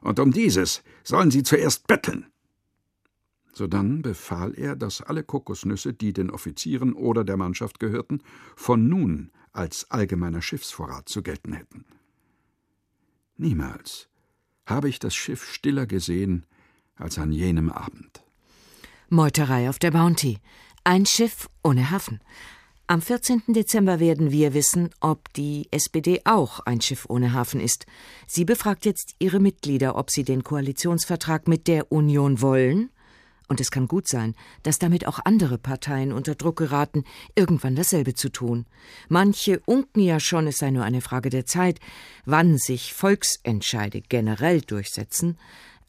Und 0.00 0.18
um 0.18 0.32
dieses 0.32 0.82
sollen 1.02 1.30
Sie 1.30 1.42
zuerst 1.42 1.86
betteln. 1.86 2.26
Sodann 3.52 4.02
befahl 4.02 4.52
er, 4.58 4.74
dass 4.74 5.00
alle 5.00 5.22
Kokosnüsse, 5.22 5.94
die 5.94 6.12
den 6.12 6.30
Offizieren 6.30 6.92
oder 6.92 7.24
der 7.24 7.36
Mannschaft 7.36 7.78
gehörten, 7.78 8.20
von 8.56 8.88
nun 8.88 9.30
als 9.52 9.90
allgemeiner 9.90 10.42
Schiffsvorrat 10.42 11.08
zu 11.08 11.22
gelten 11.22 11.52
hätten. 11.52 11.84
Niemals 13.36 14.08
habe 14.66 14.88
ich 14.88 14.98
das 14.98 15.14
Schiff 15.14 15.44
stiller 15.44 15.86
gesehen 15.86 16.46
als 16.96 17.18
an 17.18 17.32
jenem 17.32 17.70
Abend. 17.70 18.24
Meuterei 19.08 19.68
auf 19.68 19.78
der 19.78 19.90
Bounty. 19.90 20.38
Ein 20.82 21.06
Schiff 21.06 21.48
ohne 21.62 21.90
Hafen. 21.90 22.20
Am 22.86 23.00
14. 23.00 23.44
Dezember 23.48 23.98
werden 23.98 24.30
wir 24.30 24.52
wissen, 24.52 24.90
ob 25.00 25.32
die 25.32 25.68
SPD 25.70 26.20
auch 26.24 26.60
ein 26.60 26.82
Schiff 26.82 27.06
ohne 27.08 27.32
Hafen 27.32 27.58
ist. 27.58 27.86
Sie 28.26 28.44
befragt 28.44 28.84
jetzt 28.84 29.14
ihre 29.18 29.40
Mitglieder, 29.40 29.96
ob 29.96 30.10
sie 30.10 30.22
den 30.22 30.44
Koalitionsvertrag 30.44 31.48
mit 31.48 31.66
der 31.66 31.90
Union 31.90 32.42
wollen. 32.42 32.90
Und 33.48 33.62
es 33.62 33.70
kann 33.70 33.88
gut 33.88 34.06
sein, 34.06 34.34
dass 34.64 34.78
damit 34.78 35.06
auch 35.06 35.18
andere 35.24 35.56
Parteien 35.56 36.12
unter 36.12 36.34
Druck 36.34 36.56
geraten, 36.56 37.04
irgendwann 37.34 37.74
dasselbe 37.74 38.12
zu 38.12 38.28
tun. 38.28 38.66
Manche 39.08 39.60
unken 39.64 40.00
ja 40.00 40.20
schon, 40.20 40.46
es 40.46 40.58
sei 40.58 40.70
nur 40.70 40.84
eine 40.84 41.00
Frage 41.00 41.30
der 41.30 41.46
Zeit, 41.46 41.80
wann 42.26 42.58
sich 42.58 42.92
Volksentscheide 42.92 44.02
generell 44.02 44.60
durchsetzen, 44.60 45.38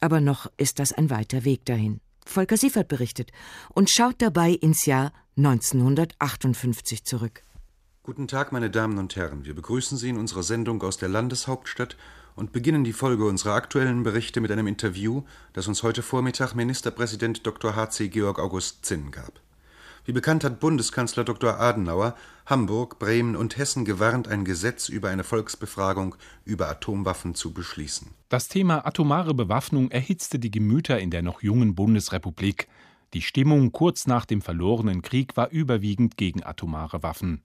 aber 0.00 0.22
noch 0.22 0.50
ist 0.56 0.78
das 0.78 0.92
ein 0.92 1.10
weiter 1.10 1.44
Weg 1.44 1.66
dahin. 1.66 2.00
Volker 2.28 2.56
Siefert 2.56 2.88
berichtet 2.88 3.32
und 3.74 3.90
schaut 3.90 4.20
dabei 4.20 4.50
ins 4.50 4.84
Jahr 4.86 5.12
1958 5.36 7.04
zurück. 7.04 7.42
Guten 8.02 8.28
Tag, 8.28 8.52
meine 8.52 8.70
Damen 8.70 8.98
und 8.98 9.16
Herren. 9.16 9.44
Wir 9.44 9.54
begrüßen 9.54 9.98
Sie 9.98 10.10
in 10.10 10.16
unserer 10.16 10.42
Sendung 10.42 10.82
aus 10.82 10.96
der 10.96 11.08
Landeshauptstadt 11.08 11.96
und 12.36 12.52
beginnen 12.52 12.84
die 12.84 12.92
Folge 12.92 13.24
unserer 13.24 13.54
aktuellen 13.54 14.02
Berichte 14.02 14.40
mit 14.40 14.52
einem 14.52 14.66
Interview, 14.66 15.24
das 15.54 15.66
uns 15.66 15.82
heute 15.82 16.02
Vormittag 16.02 16.54
Ministerpräsident 16.54 17.46
Dr. 17.46 17.74
H.C. 17.74 18.08
Georg 18.08 18.38
August 18.38 18.84
Zinn 18.84 19.10
gab. 19.10 19.40
Wie 20.06 20.12
bekannt 20.12 20.44
hat 20.44 20.60
Bundeskanzler 20.60 21.24
Dr. 21.24 21.58
Adenauer 21.58 22.14
Hamburg, 22.46 23.00
Bremen 23.00 23.34
und 23.34 23.58
Hessen 23.58 23.84
gewarnt, 23.84 24.28
ein 24.28 24.44
Gesetz 24.44 24.88
über 24.88 25.08
eine 25.08 25.24
Volksbefragung 25.24 26.14
über 26.44 26.68
Atomwaffen 26.68 27.34
zu 27.34 27.52
beschließen. 27.52 28.12
Das 28.28 28.46
Thema 28.46 28.86
atomare 28.86 29.34
Bewaffnung 29.34 29.90
erhitzte 29.90 30.38
die 30.38 30.52
Gemüter 30.52 31.00
in 31.00 31.10
der 31.10 31.22
noch 31.22 31.42
jungen 31.42 31.74
Bundesrepublik. 31.74 32.68
Die 33.14 33.22
Stimmung 33.22 33.72
kurz 33.72 34.06
nach 34.06 34.26
dem 34.26 34.42
verlorenen 34.42 35.02
Krieg 35.02 35.36
war 35.36 35.50
überwiegend 35.50 36.16
gegen 36.16 36.44
atomare 36.44 37.02
Waffen. 37.02 37.42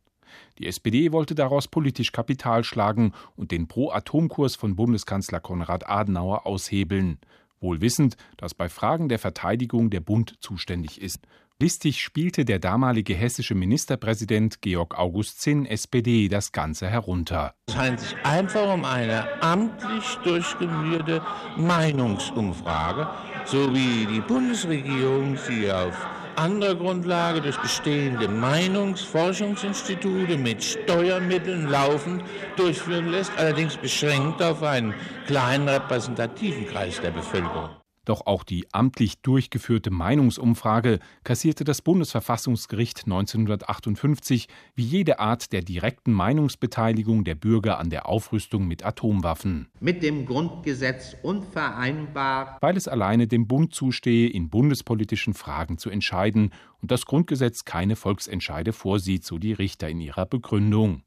Die 0.59 0.67
SPD 0.67 1.11
wollte 1.11 1.33
daraus 1.33 1.67
politisch 1.67 2.11
Kapital 2.11 2.63
schlagen 2.63 3.13
und 3.35 3.49
den 3.49 3.67
Pro-Atom-Kurs 3.67 4.55
von 4.55 4.75
Bundeskanzler 4.75 5.39
Konrad 5.39 5.89
Adenauer 5.89 6.45
aushebeln, 6.45 7.17
wohl 7.59 7.81
wissend, 7.81 8.17
dass 8.37 8.53
bei 8.53 8.69
Fragen 8.69 9.09
der 9.09 9.17
Verteidigung 9.19 9.89
der 9.89 9.99
Bund 10.01 10.35
zuständig 10.41 11.01
ist. 11.01 11.21
Listig 11.61 12.01
spielte 12.01 12.43
der 12.43 12.57
damalige 12.57 13.13
hessische 13.13 13.53
Ministerpräsident 13.53 14.63
Georg 14.63 14.97
August 14.97 15.41
Zinn, 15.41 15.67
SPD, 15.67 16.27
das 16.27 16.51
Ganze 16.51 16.87
herunter. 16.87 17.53
Es 17.67 17.77
handelt 17.77 17.99
sich 17.99 18.15
einfach 18.23 18.73
um 18.73 18.83
eine 18.83 19.43
amtlich 19.43 20.15
durchgeführte 20.23 21.21
Meinungsumfrage, 21.57 23.07
so 23.45 23.71
wie 23.75 24.07
die 24.11 24.21
Bundesregierung 24.21 25.37
sie 25.37 25.71
auf 25.71 25.93
anderer 26.35 26.73
Grundlage 26.73 27.41
durch 27.41 27.59
bestehende 27.59 28.27
Meinungsforschungsinstitute 28.27 30.37
mit 30.37 30.63
Steuermitteln 30.63 31.67
laufend 31.67 32.23
durchführen 32.57 33.11
lässt, 33.11 33.37
allerdings 33.37 33.77
beschränkt 33.77 34.41
auf 34.41 34.63
einen 34.63 34.95
kleinen 35.27 35.69
repräsentativen 35.69 36.65
Kreis 36.65 36.99
der 36.99 37.11
Bevölkerung. 37.11 37.80
Doch 38.05 38.25
auch 38.25 38.43
die 38.43 38.65
amtlich 38.73 39.21
durchgeführte 39.21 39.91
Meinungsumfrage 39.91 40.99
kassierte 41.23 41.63
das 41.63 41.83
Bundesverfassungsgericht 41.83 43.03
1958 43.05 44.47
wie 44.75 44.83
jede 44.83 45.19
Art 45.19 45.53
der 45.53 45.61
direkten 45.61 46.11
Meinungsbeteiligung 46.11 47.23
der 47.23 47.35
Bürger 47.35 47.77
an 47.77 47.91
der 47.91 48.07
Aufrüstung 48.09 48.67
mit 48.67 48.83
Atomwaffen. 48.83 49.67
Mit 49.79 50.01
dem 50.01 50.25
Grundgesetz 50.25 51.15
unvereinbar. 51.21 52.57
Weil 52.59 52.75
es 52.75 52.87
alleine 52.87 53.27
dem 53.27 53.47
Bund 53.47 53.75
zustehe, 53.75 54.29
in 54.29 54.49
bundespolitischen 54.49 55.35
Fragen 55.35 55.77
zu 55.77 55.91
entscheiden 55.91 56.53
und 56.81 56.89
das 56.89 57.05
Grundgesetz 57.05 57.65
keine 57.65 57.95
Volksentscheide 57.95 58.73
vorsieht, 58.73 59.23
so 59.25 59.37
die 59.37 59.53
Richter 59.53 59.89
in 59.89 60.01
ihrer 60.01 60.25
Begründung. 60.25 61.03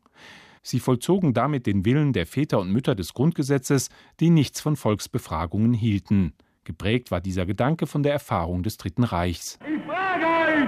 Sie 0.62 0.80
vollzogen 0.80 1.34
damit 1.34 1.66
den 1.66 1.84
Willen 1.84 2.12
der 2.12 2.26
Väter 2.26 2.61
und 2.61 2.70
Mütter 2.70 2.95
des 2.95 3.12
Grundgesetzes, 3.12 3.90
die 4.20 4.30
nichts 4.30 4.61
von 4.61 4.76
Volksbefragungen 4.76 5.74
hielten. 5.74 6.32
Geprägt 6.64 7.10
war 7.10 7.20
dieser 7.20 7.46
Gedanke 7.46 7.86
von 7.86 8.02
der 8.02 8.12
Erfahrung 8.12 8.62
des 8.62 8.76
Dritten 8.76 9.04
Reichs. 9.04 9.58
Ich 9.60 9.82
frage 9.84 10.24
euch, 10.24 10.66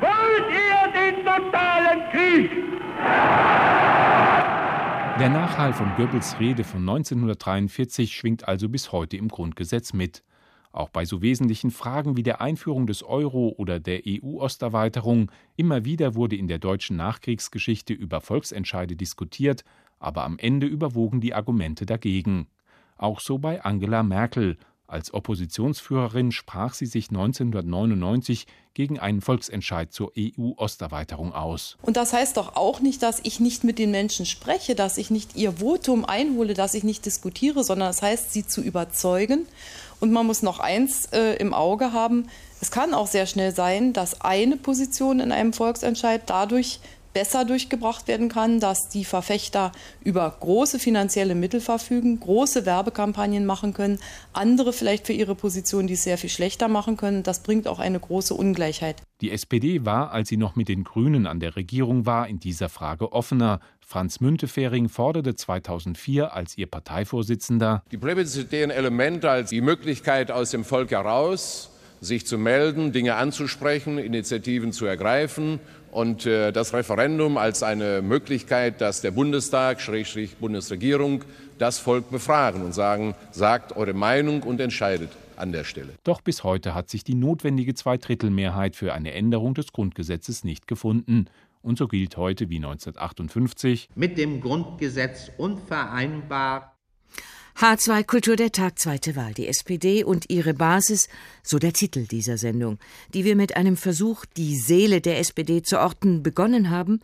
wollt 0.00 0.50
ihr 0.50 0.92
den 0.92 1.24
totalen 1.24 2.10
Krieg? 2.10 2.50
Der 5.18 5.28
Nachhall 5.28 5.72
von 5.72 5.94
Goebbels 5.96 6.40
Rede 6.40 6.64
von 6.64 6.80
1943 6.80 8.12
schwingt 8.12 8.48
also 8.48 8.68
bis 8.68 8.90
heute 8.90 9.16
im 9.16 9.28
Grundgesetz 9.28 9.92
mit. 9.92 10.24
Auch 10.72 10.88
bei 10.88 11.04
so 11.04 11.20
wesentlichen 11.20 11.70
Fragen 11.70 12.16
wie 12.16 12.22
der 12.22 12.40
Einführung 12.40 12.86
des 12.86 13.02
Euro 13.02 13.54
oder 13.58 13.78
der 13.78 14.00
EU-Osterweiterung 14.06 15.30
immer 15.54 15.84
wieder 15.84 16.14
wurde 16.14 16.34
in 16.36 16.48
der 16.48 16.58
deutschen 16.58 16.96
Nachkriegsgeschichte 16.96 17.92
über 17.92 18.22
Volksentscheide 18.22 18.96
diskutiert, 18.96 19.64
aber 20.00 20.24
am 20.24 20.38
Ende 20.38 20.66
überwogen 20.66 21.20
die 21.20 21.34
Argumente 21.34 21.84
dagegen. 21.84 22.48
Auch 22.96 23.20
so 23.20 23.38
bei 23.38 23.62
Angela 23.62 24.02
Merkel, 24.02 24.56
als 24.92 25.12
Oppositionsführerin 25.14 26.32
sprach 26.32 26.74
sie 26.74 26.86
sich 26.86 27.08
1999 27.08 28.46
gegen 28.74 28.98
einen 28.98 29.20
Volksentscheid 29.20 29.92
zur 29.92 30.12
EU-Osterweiterung 30.16 31.34
aus. 31.34 31.76
Und 31.82 31.96
das 31.96 32.12
heißt 32.12 32.36
doch 32.36 32.56
auch 32.56 32.80
nicht, 32.80 33.02
dass 33.02 33.20
ich 33.22 33.40
nicht 33.40 33.64
mit 33.64 33.78
den 33.78 33.90
Menschen 33.90 34.26
spreche, 34.26 34.74
dass 34.74 34.98
ich 34.98 35.10
nicht 35.10 35.36
ihr 35.36 35.54
Votum 35.54 36.04
einhole, 36.04 36.54
dass 36.54 36.74
ich 36.74 36.84
nicht 36.84 37.04
diskutiere, 37.04 37.64
sondern 37.64 37.88
das 37.88 38.02
heißt, 38.02 38.32
sie 38.32 38.46
zu 38.46 38.62
überzeugen. 38.62 39.46
Und 40.00 40.12
man 40.12 40.26
muss 40.26 40.42
noch 40.42 40.58
eins 40.58 41.06
äh, 41.06 41.36
im 41.36 41.54
Auge 41.54 41.92
haben. 41.92 42.28
Es 42.60 42.70
kann 42.70 42.94
auch 42.94 43.06
sehr 43.06 43.26
schnell 43.26 43.54
sein, 43.54 43.92
dass 43.92 44.20
eine 44.20 44.56
Position 44.56 45.20
in 45.20 45.32
einem 45.32 45.52
Volksentscheid 45.52 46.22
dadurch 46.26 46.80
besser 47.12 47.44
durchgebracht 47.44 48.08
werden 48.08 48.28
kann, 48.28 48.60
dass 48.60 48.88
die 48.88 49.04
Verfechter 49.04 49.72
über 50.02 50.34
große 50.40 50.78
finanzielle 50.78 51.34
Mittel 51.34 51.60
verfügen, 51.60 52.20
große 52.20 52.66
Werbekampagnen 52.66 53.46
machen 53.46 53.74
können, 53.74 53.98
andere 54.32 54.72
vielleicht 54.72 55.06
für 55.06 55.12
ihre 55.12 55.34
Position 55.34 55.86
dies 55.86 56.04
sehr 56.04 56.18
viel 56.18 56.30
schlechter 56.30 56.68
machen 56.68 56.96
können. 56.96 57.22
Das 57.22 57.42
bringt 57.42 57.68
auch 57.68 57.78
eine 57.78 58.00
große 58.00 58.34
Ungleichheit. 58.34 59.02
Die 59.20 59.30
SPD 59.30 59.84
war, 59.84 60.12
als 60.12 60.28
sie 60.28 60.36
noch 60.36 60.56
mit 60.56 60.68
den 60.68 60.84
Grünen 60.84 61.26
an 61.26 61.40
der 61.40 61.56
Regierung 61.56 62.06
war, 62.06 62.28
in 62.28 62.40
dieser 62.40 62.68
Frage 62.68 63.12
offener. 63.12 63.60
Franz 63.80 64.20
Müntefering 64.20 64.88
forderte 64.88 65.34
2004 65.34 66.32
als 66.34 66.56
ihr 66.56 66.66
Parteivorsitzender 66.66 67.82
die 67.92 67.98
plebiszitären 67.98 68.70
Elemente 68.70 69.30
als 69.30 69.50
die 69.50 69.60
Möglichkeit 69.60 70.30
aus 70.30 70.50
dem 70.50 70.64
Volk 70.64 70.90
heraus 70.92 71.68
sich 72.00 72.26
zu 72.26 72.36
melden, 72.36 72.90
Dinge 72.90 73.14
anzusprechen, 73.14 73.96
Initiativen 73.98 74.72
zu 74.72 74.86
ergreifen 74.86 75.60
und 75.92 76.26
äh, 76.26 76.52
das 76.52 76.72
Referendum 76.72 77.36
als 77.36 77.62
eine 77.62 78.02
Möglichkeit, 78.02 78.80
dass 78.80 79.02
der 79.02 79.12
Bundestag, 79.12 79.80
Schrägstrich 79.80 80.36
Bundesregierung, 80.36 81.22
das 81.58 81.78
Volk 81.78 82.10
befragen 82.10 82.62
und 82.62 82.72
sagen, 82.72 83.14
sagt 83.30 83.76
eure 83.76 83.92
Meinung 83.92 84.42
und 84.42 84.60
entscheidet 84.60 85.10
an 85.36 85.52
der 85.52 85.64
Stelle. 85.64 85.90
Doch 86.02 86.20
bis 86.20 86.44
heute 86.44 86.74
hat 86.74 86.88
sich 86.88 87.04
die 87.04 87.14
notwendige 87.14 87.74
Zweidrittelmehrheit 87.74 88.74
für 88.74 88.94
eine 88.94 89.12
Änderung 89.12 89.54
des 89.54 89.72
Grundgesetzes 89.72 90.44
nicht 90.44 90.66
gefunden. 90.66 91.26
Und 91.60 91.78
so 91.78 91.86
gilt 91.86 92.16
heute 92.16 92.48
wie 92.50 92.56
1958 92.56 93.88
mit 93.94 94.18
dem 94.18 94.40
Grundgesetz 94.40 95.30
unvereinbar 95.36 96.71
H2 97.56 98.04
Kultur 98.04 98.36
der 98.36 98.50
Tag, 98.50 98.78
zweite 98.78 99.14
Wahl. 99.14 99.34
Die 99.34 99.46
SPD 99.46 100.04
und 100.04 100.30
ihre 100.30 100.54
Basis, 100.54 101.08
so 101.42 101.58
der 101.58 101.72
Titel 101.72 102.06
dieser 102.06 102.38
Sendung, 102.38 102.78
die 103.14 103.24
wir 103.24 103.36
mit 103.36 103.56
einem 103.56 103.76
Versuch, 103.76 104.24
die 104.24 104.56
Seele 104.56 105.00
der 105.00 105.18
SPD 105.18 105.62
zu 105.62 105.78
orten, 105.78 106.22
begonnen 106.22 106.70
haben 106.70 107.00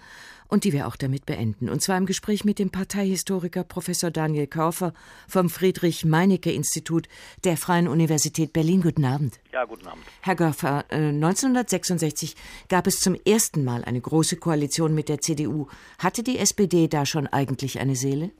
und 0.49 0.65
die 0.65 0.73
wir 0.73 0.89
auch 0.89 0.97
damit 0.97 1.27
beenden. 1.27 1.69
Und 1.69 1.83
zwar 1.83 1.99
im 1.99 2.07
Gespräch 2.07 2.45
mit 2.45 2.59
dem 2.59 2.71
Parteihistoriker 2.71 3.63
Professor 3.63 4.11
Daniel 4.11 4.47
Kaufer 4.47 4.95
vom 5.29 5.51
Friedrich-Meinecke-Institut 5.51 7.09
der 7.45 7.57
Freien 7.57 7.87
Universität 7.87 8.53
Berlin. 8.53 8.83
Guten 8.83 9.05
Abend. 9.05 9.39
Ja, 9.53 9.65
guten 9.65 9.87
Abend. 9.87 10.03
Herr 10.23 10.35
Görfer, 10.35 10.85
1966 10.91 12.33
äh, 12.33 12.37
gab 12.69 12.87
es 12.87 13.01
zum 13.01 13.15
ersten 13.27 13.63
Mal 13.65 13.85
eine 13.85 14.01
große 14.01 14.37
Koalition 14.37 14.95
mit 14.95 15.09
der 15.09 15.21
CDU. 15.21 15.69
Hatte 15.99 16.23
die 16.23 16.39
SPD 16.39 16.89
da 16.89 17.05
schon 17.05 17.27
eigentlich 17.27 17.79
eine 17.79 17.95
Seele? 17.95 18.31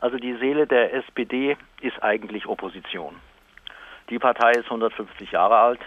Also 0.00 0.16
die 0.16 0.34
Seele 0.36 0.66
der 0.66 0.94
SPD 0.94 1.56
ist 1.80 2.02
eigentlich 2.02 2.46
Opposition. 2.46 3.16
Die 4.08 4.18
Partei 4.18 4.52
ist 4.52 4.64
150 4.64 5.30
Jahre 5.30 5.56
alt. 5.56 5.80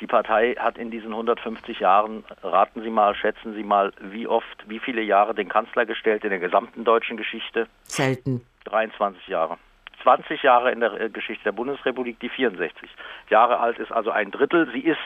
Die 0.00 0.06
Partei 0.06 0.54
hat 0.58 0.78
in 0.78 0.90
diesen 0.90 1.12
150 1.12 1.78
Jahren, 1.78 2.24
raten 2.42 2.82
Sie 2.82 2.90
mal, 2.90 3.14
schätzen 3.14 3.54
Sie 3.54 3.62
mal, 3.62 3.92
wie 4.00 4.26
oft, 4.26 4.68
wie 4.68 4.80
viele 4.80 5.02
Jahre 5.02 5.34
den 5.34 5.48
Kanzler 5.48 5.86
gestellt 5.86 6.24
in 6.24 6.30
der 6.30 6.40
gesamten 6.40 6.82
deutschen 6.82 7.16
Geschichte? 7.16 7.68
Selten. 7.84 8.44
23 8.64 9.28
Jahre. 9.28 9.58
20 10.02 10.42
Jahre 10.42 10.72
in 10.72 10.80
der 10.80 11.00
äh, 11.00 11.08
Geschichte 11.10 11.44
der 11.44 11.52
Bundesrepublik, 11.52 12.18
die 12.18 12.30
64 12.30 12.90
Jahre 13.30 13.60
alt 13.60 13.78
ist, 13.78 13.92
also 13.92 14.10
ein 14.10 14.32
Drittel. 14.32 14.68
Sie 14.72 14.80
ist 14.80 14.98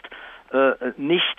äh, 0.52 0.92
nicht 0.96 1.36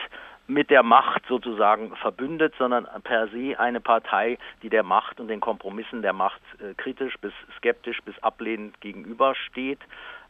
mit 0.47 0.69
der 0.69 0.81
Macht 0.81 1.25
sozusagen 1.27 1.95
verbündet, 1.97 2.53
sondern 2.57 2.87
per 3.03 3.27
se 3.27 3.59
eine 3.59 3.81
Partei, 3.81 4.37
die 4.63 4.69
der 4.69 4.83
Macht 4.83 5.19
und 5.19 5.27
den 5.27 5.41
Kompromissen 5.41 6.01
der 6.01 6.13
Macht 6.13 6.41
äh, 6.59 6.73
kritisch 6.75 7.17
bis 7.19 7.33
skeptisch 7.57 8.01
bis 8.01 8.17
ablehnend 8.23 8.79
gegenübersteht, 8.79 9.79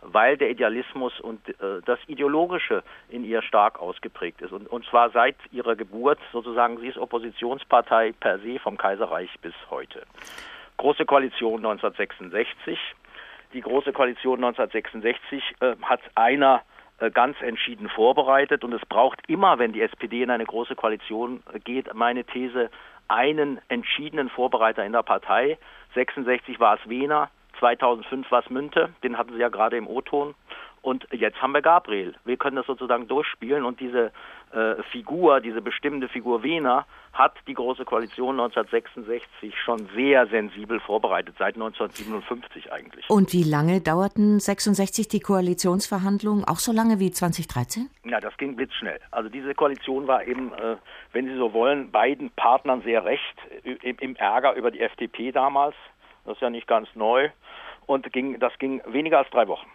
weil 0.01 0.37
der 0.37 0.49
Idealismus 0.49 1.19
und 1.19 1.47
äh, 1.49 1.81
das 1.85 1.99
Ideologische 2.07 2.83
in 3.09 3.23
ihr 3.23 3.43
stark 3.43 3.79
ausgeprägt 3.79 4.41
ist. 4.41 4.51
Und, 4.51 4.67
und 4.67 4.85
zwar 4.85 5.11
seit 5.11 5.35
ihrer 5.51 5.75
Geburt 5.75 6.19
sozusagen, 6.31 6.79
sie 6.79 6.87
ist 6.87 6.97
Oppositionspartei 6.97 8.13
per 8.19 8.39
se 8.39 8.57
vom 8.59 8.77
Kaiserreich 8.77 9.29
bis 9.41 9.53
heute. 9.69 10.03
Große 10.77 11.05
Koalition 11.05 11.57
1966. 11.57 12.79
Die 13.53 13.61
Große 13.61 13.93
Koalition 13.93 14.43
1966 14.43 15.43
äh, 15.59 15.75
hat 15.83 16.01
einer 16.15 16.63
ganz 17.13 17.39
entschieden 17.41 17.89
vorbereitet 17.89 18.63
und 18.63 18.73
es 18.73 18.85
braucht 18.87 19.19
immer, 19.27 19.59
wenn 19.59 19.73
die 19.73 19.81
SPD 19.81 20.23
in 20.23 20.31
eine 20.31 20.45
große 20.45 20.75
Koalition 20.75 21.43
äh, 21.53 21.59
geht, 21.59 21.93
meine 21.93 22.23
These, 22.23 22.69
einen 23.07 23.59
entschiedenen 23.69 24.29
Vorbereiter 24.29 24.85
in 24.85 24.91
der 24.91 25.03
Partei. 25.03 25.57
66 25.93 26.59
war 26.59 26.75
es 26.75 26.89
Wehner, 26.89 27.29
2005 27.59 28.29
war 28.31 28.43
es 28.43 28.49
Münte, 28.49 28.89
den 29.03 29.17
hatten 29.17 29.33
Sie 29.33 29.39
ja 29.39 29.49
gerade 29.49 29.77
im 29.77 29.87
O-Ton. 29.87 30.35
Und 30.87 31.05
jetzt 31.11 31.41
haben 31.41 31.51
wir 31.51 31.61
Gabriel. 31.61 32.15
Wir 32.23 32.37
können 32.37 32.55
das 32.55 32.65
sozusagen 32.65 33.09
durchspielen 33.09 33.65
und 33.65 33.81
diese 33.81 34.13
äh, 34.53 34.81
Figur, 34.83 35.41
diese 35.41 35.61
bestimmende 35.61 36.07
Figur 36.07 36.43
Wehner, 36.43 36.85
hat 37.11 37.33
die 37.45 37.55
Große 37.55 37.83
Koalition 37.83 38.39
1966 38.39 39.53
schon 39.65 39.89
sehr 39.93 40.27
sensibel 40.27 40.79
vorbereitet, 40.79 41.35
seit 41.37 41.55
1957 41.55 42.71
eigentlich. 42.71 43.09
Und 43.09 43.33
wie 43.33 43.43
lange 43.43 43.81
dauerten 43.81 44.39
66 44.39 45.09
die 45.09 45.19
Koalitionsverhandlungen? 45.19 46.45
Auch 46.45 46.59
so 46.59 46.71
lange 46.71 47.01
wie 47.01 47.11
2013? 47.11 47.89
Ja, 48.05 48.21
das 48.21 48.37
ging 48.37 48.55
blitzschnell. 48.55 49.01
Also 49.11 49.27
diese 49.27 49.53
Koalition 49.55 50.07
war 50.07 50.25
eben, 50.25 50.53
äh, 50.53 50.77
wenn 51.11 51.25
Sie 51.25 51.35
so 51.35 51.51
wollen, 51.51 51.91
beiden 51.91 52.29
Partnern 52.37 52.81
sehr 52.83 53.03
recht, 53.03 53.35
im, 53.63 53.97
im 53.99 54.15
Ärger 54.15 54.53
über 54.53 54.71
die 54.71 54.79
FDP 54.79 55.33
damals. 55.33 55.75
Das 56.23 56.35
ist 56.35 56.41
ja 56.41 56.49
nicht 56.49 56.65
ganz 56.65 56.87
neu. 56.95 57.27
Und 57.87 58.09
ging, 58.13 58.39
das 58.39 58.57
ging 58.57 58.81
weniger 58.87 59.17
als 59.17 59.29
drei 59.31 59.49
Wochen. 59.49 59.67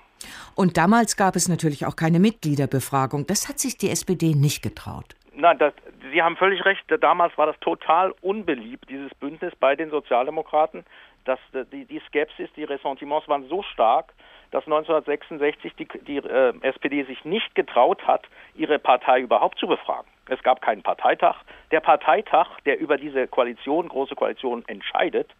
Und 0.54 0.76
damals 0.76 1.16
gab 1.16 1.36
es 1.36 1.48
natürlich 1.48 1.86
auch 1.86 1.96
keine 1.96 2.18
Mitgliederbefragung. 2.18 3.26
Das 3.26 3.48
hat 3.48 3.58
sich 3.58 3.76
die 3.76 3.90
SPD 3.90 4.34
nicht 4.34 4.62
getraut. 4.62 5.14
Nein, 5.34 5.58
das, 5.58 5.72
Sie 6.12 6.22
haben 6.22 6.36
völlig 6.36 6.64
recht. 6.64 6.84
Damals 7.00 7.36
war 7.38 7.46
das 7.46 7.58
total 7.60 8.12
unbeliebt, 8.20 8.88
dieses 8.88 9.14
Bündnis 9.14 9.54
bei 9.58 9.76
den 9.76 9.90
Sozialdemokraten. 9.90 10.84
Dass 11.24 11.38
die, 11.72 11.84
die 11.84 12.00
Skepsis, 12.08 12.50
die 12.56 12.64
Ressentiments 12.64 13.28
waren 13.28 13.48
so 13.48 13.62
stark, 13.62 14.12
dass 14.50 14.64
1966 14.64 15.72
die, 15.76 15.88
die 16.06 16.16
äh, 16.16 16.52
SPD 16.62 17.04
sich 17.04 17.24
nicht 17.24 17.54
getraut 17.54 18.06
hat, 18.06 18.26
ihre 18.54 18.78
Partei 18.78 19.20
überhaupt 19.20 19.58
zu 19.58 19.66
befragen. 19.66 20.06
Es 20.28 20.42
gab 20.42 20.60
keinen 20.60 20.82
Parteitag. 20.82 21.36
Der 21.70 21.80
Parteitag, 21.80 22.48
der 22.66 22.78
über 22.78 22.96
diese 22.96 23.26
Koalition, 23.26 23.88
große 23.88 24.14
Koalition, 24.14 24.64
entscheidet, 24.66 25.30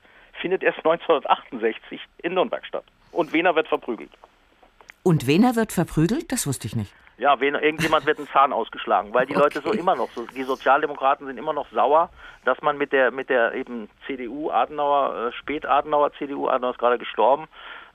findet 0.40 0.62
erst 0.62 0.78
1968 0.78 2.00
in 2.22 2.34
Nürnberg 2.34 2.64
statt. 2.64 2.84
Und 3.12 3.32
Wiener 3.32 3.54
wird 3.54 3.68
verprügelt. 3.68 4.10
Und 5.03 5.26
Wehner 5.26 5.57
wird 5.57 5.72
verprügelt? 5.72 6.30
Das 6.30 6.46
wusste 6.46 6.66
ich 6.66 6.76
nicht. 6.76 6.92
Ja, 7.18 7.38
wen, 7.40 7.55
irgendjemand 7.55 8.07
wird 8.07 8.18
ein 8.18 8.26
Zahn 8.32 8.53
ausgeschlagen, 8.53 9.14
weil 9.14 9.26
die 9.26 9.36
okay. 9.36 9.44
Leute 9.44 9.61
so 9.61 9.72
immer 9.72 9.94
noch, 9.94 10.11
so, 10.11 10.26
die 10.26 10.42
Sozialdemokraten 10.42 11.26
sind 11.26 11.38
immer 11.38 11.53
noch 11.53 11.70
sauer, 11.70 12.11
dass 12.44 12.61
man 12.62 12.78
mit 12.78 12.92
der 12.92 13.12
mit 13.12 13.28
der 13.28 13.55
eben 13.55 13.88
CDU 14.07 14.50
Adenauer, 14.50 15.28
äh, 15.28 15.32
Spät-Adenauer 15.32 16.12
CDU, 16.14 16.48
Adenauer 16.48 16.72
ist 16.72 16.78
gerade 16.78 16.98
gestorben, 16.98 17.46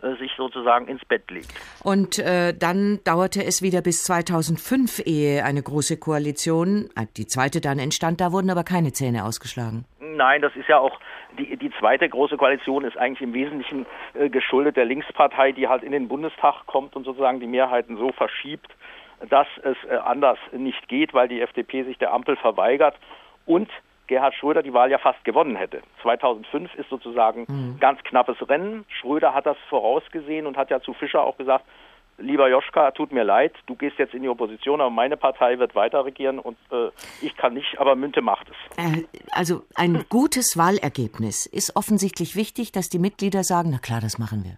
äh, 0.01 0.15
sich 0.15 0.31
sozusagen 0.37 0.87
ins 0.87 1.03
Bett 1.03 1.29
legt. 1.31 1.51
Und 1.83 2.19
äh, 2.19 2.53
dann 2.53 2.99
dauerte 3.03 3.43
es 3.43 3.61
wieder 3.61 3.81
bis 3.81 4.03
2005, 4.03 5.01
ehe 5.05 5.43
eine 5.43 5.61
große 5.61 5.97
Koalition, 5.97 6.89
äh, 6.95 7.07
die 7.17 7.25
zweite 7.27 7.59
dann 7.59 7.79
entstand, 7.79 8.21
da 8.21 8.31
wurden 8.31 8.49
aber 8.49 8.63
keine 8.63 8.93
Zähne 8.93 9.25
ausgeschlagen. 9.25 9.85
Nein, 9.99 10.41
das 10.41 10.55
ist 10.55 10.69
ja 10.69 10.77
auch 10.77 10.97
die, 11.37 11.57
die 11.57 11.71
zweite 11.79 12.09
große 12.09 12.37
Koalition 12.37 12.83
ist 12.83 12.97
eigentlich 12.97 13.21
im 13.21 13.33
Wesentlichen 13.33 13.85
äh, 14.13 14.29
geschuldet 14.29 14.77
der 14.77 14.85
Linkspartei, 14.85 15.51
die 15.51 15.67
halt 15.67 15.83
in 15.83 15.91
den 15.91 16.07
Bundestag 16.07 16.65
kommt 16.65 16.95
und 16.95 17.03
sozusagen 17.03 17.39
die 17.39 17.47
Mehrheiten 17.47 17.97
so 17.97 18.11
verschiebt, 18.11 18.69
dass 19.29 19.47
es 19.63 19.77
äh, 19.89 19.95
anders 19.95 20.37
nicht 20.51 20.87
geht, 20.87 21.13
weil 21.13 21.27
die 21.27 21.41
FDP 21.41 21.83
sich 21.83 21.97
der 21.97 22.13
Ampel 22.13 22.35
verweigert 22.35 22.95
und 23.45 23.69
Gerhard 24.07 24.35
Schröder 24.35 24.63
die 24.63 24.73
Wahl 24.73 24.89
ja 24.89 24.97
fast 24.97 25.23
gewonnen 25.25 25.55
hätte. 25.55 25.81
2005 26.01 26.73
ist 26.75 26.89
sozusagen 26.89 27.45
mhm. 27.47 27.77
ganz 27.79 28.01
knappes 28.03 28.37
Rennen. 28.49 28.85
Schröder 28.87 29.33
hat 29.33 29.45
das 29.45 29.57
vorausgesehen 29.69 30.45
und 30.45 30.57
hat 30.57 30.69
ja 30.69 30.79
zu 30.79 30.93
Fischer 30.93 31.23
auch 31.23 31.37
gesagt, 31.37 31.65
lieber 32.17 32.49
Joschka, 32.49 32.91
tut 32.91 33.11
mir 33.11 33.23
leid, 33.23 33.53
du 33.67 33.75
gehst 33.75 33.97
jetzt 33.97 34.13
in 34.13 34.21
die 34.21 34.29
Opposition, 34.29 34.81
aber 34.81 34.89
meine 34.89 35.17
Partei 35.17 35.59
wird 35.59 35.75
weiter 35.75 36.05
regieren 36.05 36.39
und 36.39 36.57
äh, 36.71 36.89
ich 37.21 37.35
kann 37.37 37.53
nicht, 37.53 37.79
aber 37.79 37.95
Münte 37.95 38.21
macht 38.21 38.47
es. 38.49 38.77
Äh, 38.77 39.03
also 39.31 39.63
ein 39.75 40.05
gutes 40.09 40.57
Wahlergebnis 40.57 41.45
ist 41.45 41.75
offensichtlich 41.75 42.35
wichtig, 42.35 42.71
dass 42.71 42.89
die 42.89 42.99
Mitglieder 42.99 43.43
sagen, 43.43 43.69
na 43.71 43.79
klar, 43.79 44.01
das 44.01 44.17
machen 44.17 44.43
wir. 44.43 44.57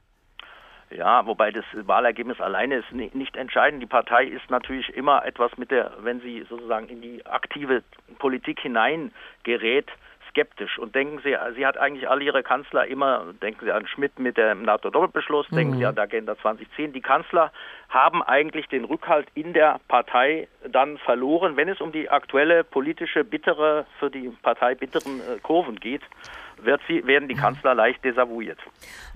Ja, 0.91 1.25
wobei 1.27 1.51
das 1.51 1.65
Wahlergebnis 1.73 2.41
alleine 2.41 2.77
ist 2.77 2.91
nicht 2.91 3.35
entscheidend. 3.35 3.83
Die 3.83 3.87
Partei 3.87 4.25
ist 4.25 4.49
natürlich 4.49 4.89
immer 4.95 5.23
etwas 5.23 5.55
mit 5.57 5.69
der, 5.69 5.91
wenn 6.01 6.19
sie 6.21 6.43
sozusagen 6.49 6.87
in 6.87 7.01
die 7.01 7.23
aktive 7.27 7.83
Politik 8.17 8.59
hineingerät, 8.59 9.85
skeptisch 10.29 10.77
und 10.77 10.95
denken 10.95 11.19
Sie, 11.23 11.35
sie 11.55 11.65
hat 11.65 11.77
eigentlich 11.77 12.09
alle 12.09 12.23
ihre 12.23 12.43
Kanzler 12.43 12.87
immer, 12.87 13.33
denken 13.41 13.65
Sie 13.65 13.71
an 13.71 13.87
Schmidt 13.87 14.19
mit 14.19 14.37
dem 14.37 14.63
NATO-Doppelbeschluss, 14.63 15.49
mhm. 15.51 15.55
denken 15.55 15.77
Sie 15.77 15.85
an 15.85 15.95
die 15.95 16.01
Agenda 16.01 16.37
2010, 16.37 16.93
die 16.93 17.01
Kanzler 17.01 17.51
haben 17.89 18.21
eigentlich 18.23 18.67
den 18.67 18.85
Rückhalt 18.85 19.27
in 19.33 19.53
der 19.53 19.79
Partei 19.87 20.47
dann 20.69 20.97
verloren, 20.99 21.57
wenn 21.57 21.69
es 21.69 21.81
um 21.81 21.91
die 21.91 22.09
aktuelle 22.09 22.63
politische 22.63 23.23
bittere, 23.23 23.85
für 23.99 24.09
die 24.09 24.29
Partei 24.41 24.75
bitteren 24.75 25.19
äh, 25.19 25.39
Kurven 25.41 25.77
geht, 25.79 26.01
wird 26.63 26.81
sie, 26.87 27.05
werden 27.05 27.27
die 27.27 27.35
Kanzler 27.35 27.73
leicht 27.73 28.03
desavouiert. 28.03 28.59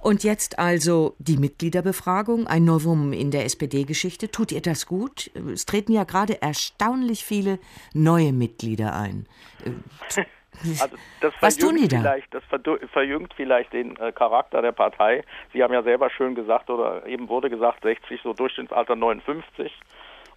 Und 0.02 0.24
jetzt 0.24 0.60
also 0.60 1.16
die 1.20 1.38
Mitgliederbefragung, 1.38 2.48
ein 2.48 2.66
Novum 2.66 3.14
in 3.14 3.32
der 3.32 3.46
SPD-Geschichte. 3.46 4.32
Tut 4.32 4.52
ihr 4.52 4.62
das 4.62 4.86
gut? 4.86 5.32
Es 5.52 5.66
treten 5.66 5.94
ja 5.94 6.04
gerade 6.04 6.42
erstaunlich 6.42 7.24
viele 7.24 7.60
neue 7.94 8.34
Mitglieder 8.34 8.96
ein. 8.96 9.28
Also 10.82 10.98
das 11.22 11.34
Was 11.40 11.58
tun 11.58 11.76
die 11.78 11.88
da? 11.88 12.00
Vielleicht, 12.00 12.34
das 12.34 12.44
verjüngt 12.92 13.34
vielleicht 13.36 13.74
den 13.74 13.96
äh, 13.98 14.12
Charakter 14.12 14.62
der 14.62 14.72
Partei. 14.72 15.24
Sie 15.52 15.64
haben 15.64 15.74
ja 15.74 15.84
selber 15.84 16.10
schön 16.10 16.36
gesagt, 16.36 16.70
oder 16.70 17.06
eben 17.06 17.30
wurde 17.30 17.50
gesagt, 17.50 17.84
60, 17.84 18.22
so 18.22 18.34
Durchschnittsalter 18.34 18.96
59. 18.96 19.72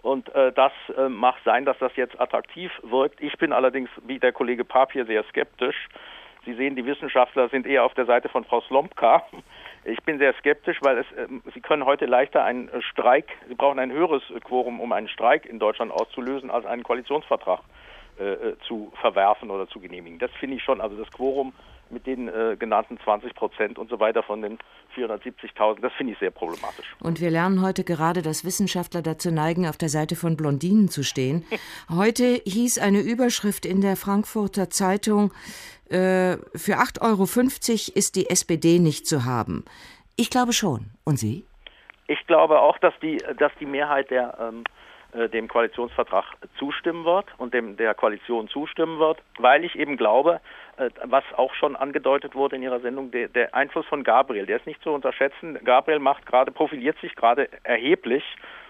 Und 0.02 0.32
äh, 0.34 0.52
das 0.52 0.72
äh, 0.96 1.08
mag 1.08 1.34
sein, 1.44 1.64
dass 1.64 1.78
das 1.78 1.94
jetzt 1.96 2.20
attraktiv 2.20 2.70
wirkt. 2.82 3.20
Ich 3.20 3.36
bin 3.38 3.52
allerdings, 3.52 3.90
wie 4.06 4.18
der 4.18 4.32
Kollege 4.32 4.64
Pap 4.64 4.92
hier, 4.92 5.04
sehr 5.04 5.24
skeptisch. 5.24 5.88
Sie 6.44 6.54
sehen, 6.54 6.76
die 6.76 6.86
Wissenschaftler 6.86 7.48
sind 7.48 7.66
eher 7.66 7.84
auf 7.84 7.94
der 7.94 8.06
Seite 8.06 8.28
von 8.28 8.44
Frau 8.44 8.60
Slomka. 8.62 9.26
Ich 9.88 10.02
bin 10.02 10.18
sehr 10.18 10.34
skeptisch, 10.40 10.78
weil 10.82 10.98
es, 10.98 11.06
äh, 11.12 11.28
Sie 11.54 11.60
können 11.60 11.84
heute 11.84 12.06
leichter 12.06 12.42
einen 12.42 12.68
äh, 12.70 12.82
Streik, 12.82 13.28
Sie 13.46 13.54
brauchen 13.54 13.78
ein 13.78 13.92
höheres 13.92 14.22
Quorum, 14.42 14.80
um 14.80 14.90
einen 14.90 15.06
Streik 15.06 15.46
in 15.46 15.60
Deutschland 15.60 15.92
auszulösen, 15.92 16.50
als 16.50 16.66
einen 16.66 16.82
Koalitionsvertrag. 16.82 17.60
Äh, 18.18 18.32
äh, 18.32 18.56
zu 18.66 18.90
verwerfen 18.98 19.50
oder 19.50 19.68
zu 19.68 19.78
genehmigen. 19.78 20.18
Das 20.18 20.30
finde 20.40 20.56
ich 20.56 20.62
schon. 20.62 20.80
Also 20.80 20.96
das 20.96 21.10
Quorum 21.10 21.52
mit 21.90 22.06
den 22.06 22.28
äh, 22.28 22.56
genannten 22.58 22.98
20 23.04 23.34
Prozent 23.34 23.78
und 23.78 23.90
so 23.90 24.00
weiter 24.00 24.22
von 24.22 24.40
den 24.40 24.58
470.000, 24.96 25.82
das 25.82 25.92
finde 25.92 26.14
ich 26.14 26.18
sehr 26.18 26.30
problematisch. 26.30 26.96
Und 27.00 27.20
wir 27.20 27.30
lernen 27.30 27.60
heute 27.60 27.84
gerade, 27.84 28.22
dass 28.22 28.42
Wissenschaftler 28.42 29.02
dazu 29.02 29.30
neigen, 29.30 29.68
auf 29.68 29.76
der 29.76 29.90
Seite 29.90 30.16
von 30.16 30.34
Blondinen 30.34 30.88
zu 30.88 31.02
stehen. 31.02 31.44
Heute 31.90 32.40
hieß 32.46 32.78
eine 32.78 33.00
Überschrift 33.00 33.66
in 33.66 33.82
der 33.82 33.96
Frankfurter 33.96 34.70
Zeitung, 34.70 35.30
äh, 35.90 36.38
für 36.54 36.78
8,50 36.78 37.02
Euro 37.02 37.98
ist 37.98 38.16
die 38.16 38.30
SPD 38.30 38.78
nicht 38.78 39.06
zu 39.06 39.26
haben. 39.26 39.66
Ich 40.16 40.30
glaube 40.30 40.54
schon. 40.54 40.86
Und 41.04 41.18
Sie? 41.18 41.44
Ich 42.08 42.26
glaube 42.26 42.60
auch, 42.60 42.78
dass 42.78 42.94
die, 43.02 43.18
dass 43.38 43.52
die 43.60 43.66
Mehrheit 43.66 44.10
der 44.10 44.38
ähm, 44.40 44.64
äh, 44.64 44.85
dem 45.28 45.48
Koalitionsvertrag 45.48 46.24
zustimmen 46.58 47.04
wird 47.04 47.26
und 47.38 47.54
dem 47.54 47.76
der 47.76 47.94
Koalition 47.94 48.48
zustimmen 48.48 48.98
wird, 48.98 49.18
weil 49.38 49.64
ich 49.64 49.76
eben 49.76 49.96
glaube, 49.96 50.40
äh, 50.76 50.90
was 51.04 51.24
auch 51.36 51.54
schon 51.54 51.76
angedeutet 51.76 52.34
wurde 52.34 52.56
in 52.56 52.62
Ihrer 52.62 52.80
Sendung, 52.80 53.10
der, 53.10 53.28
der 53.28 53.54
Einfluss 53.54 53.86
von 53.86 54.04
Gabriel, 54.04 54.46
der 54.46 54.58
ist 54.58 54.66
nicht 54.66 54.82
zu 54.82 54.90
unterschätzen. 54.90 55.58
Gabriel 55.64 55.98
macht 55.98 56.26
gerade, 56.26 56.52
profiliert 56.52 56.98
sich 57.00 57.14
gerade 57.14 57.48
erheblich 57.62 58.24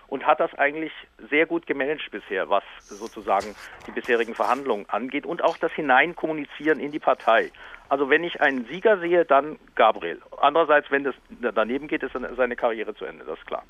und 0.09 0.27
hat 0.27 0.41
das 0.41 0.55
eigentlich 0.55 0.93
sehr 1.31 1.47
gut 1.47 1.67
gemanagt 1.67 2.11
bisher, 2.11 2.49
was 2.49 2.65
sozusagen 2.79 3.55
die 3.87 3.91
bisherigen 3.91 4.35
Verhandlungen 4.35 4.89
angeht 4.89 5.27
und 5.27 5.43
auch 5.43 5.57
das 5.57 5.73
Hineinkommunizieren 5.73 6.81
in 6.81 6.93
die 6.93 6.99
Partei. 6.99 7.51
Also 7.89 8.11
wenn 8.11 8.25
ich 8.25 8.41
einen 8.41 8.67
Sieger 8.67 8.99
sehe, 8.99 9.25
dann 9.25 9.59
Gabriel. 9.75 10.21
Andererseits, 10.39 10.91
wenn 10.91 11.05
das 11.05 11.15
daneben 11.55 11.89
geht, 11.89 12.03
ist 12.03 12.13
seine 12.37 12.57
Karriere 12.57 12.95
zu 12.95 13.05
Ende, 13.05 13.25
das 13.25 13.39
ist 13.39 13.47
klar. 13.47 13.65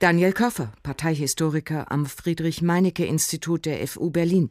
Daniel 0.00 0.32
Köffer, 0.32 0.72
Parteihistoriker 0.82 1.90
am 1.90 2.06
Friedrich-Meinecke-Institut 2.06 3.66
der 3.66 3.86
FU 3.86 4.10
Berlin. 4.10 4.50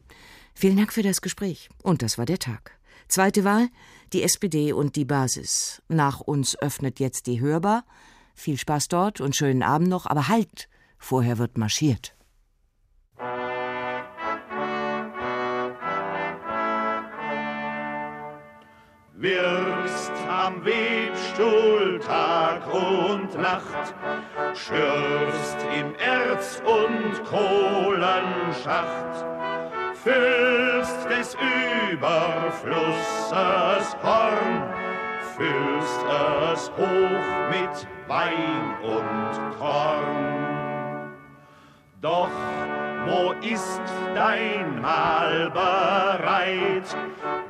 Vielen 0.54 0.76
Dank 0.76 0.92
für 0.92 1.02
das 1.02 1.20
Gespräch. 1.20 1.68
Und 1.82 2.02
das 2.02 2.16
war 2.16 2.24
der 2.24 2.38
Tag. 2.38 2.72
Zweite 3.08 3.44
Wahl, 3.44 3.68
die 4.12 4.22
SPD 4.22 4.72
und 4.72 4.96
die 4.96 5.04
Basis. 5.04 5.82
Nach 5.88 6.20
uns 6.20 6.58
öffnet 6.60 7.00
jetzt 7.00 7.26
die 7.26 7.40
Hörbar. 7.40 7.84
Viel 8.34 8.56
Spaß 8.56 8.88
dort 8.88 9.20
und 9.20 9.36
schönen 9.36 9.62
Abend 9.62 9.88
noch, 9.88 10.06
aber 10.06 10.28
halt! 10.28 10.68
Vorher 10.98 11.38
wird 11.38 11.58
marschiert. 11.58 12.14
Wirkst 19.16 20.10
am 20.28 20.64
Webstuhl 20.64 22.00
Tag 22.00 22.66
und 22.66 23.32
Nacht, 23.40 23.94
schürfst 24.54 25.58
im 25.78 25.94
Erz- 25.94 26.60
und 26.66 27.22
Kohlenschacht, 27.24 29.24
füllst 29.94 31.08
des 31.08 31.36
Überflusses 31.92 33.96
Horn, 34.02 34.64
füllst 35.36 36.04
es 36.52 36.72
hoch 36.72 37.48
mit 37.50 37.86
Wein 38.08 38.74
und 38.82 39.30
Korn. 39.60 41.12
Doch 42.00 42.30
wo 43.06 43.30
ist 43.46 43.80
dein 44.16 44.80
Mahl 44.80 45.50
bereit? 45.50 46.96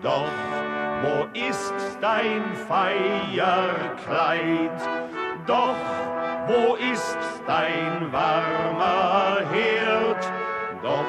Doch 0.02 0.28
wo 1.04 1.28
ist 1.34 1.74
dein 2.00 2.42
Feierkleid? 2.68 3.50
Doch 5.46 5.76
wo 6.46 6.74
ist 6.76 7.18
dein 7.46 8.10
warmer 8.12 9.40
Herd? 9.52 10.32
Doch 10.82 11.04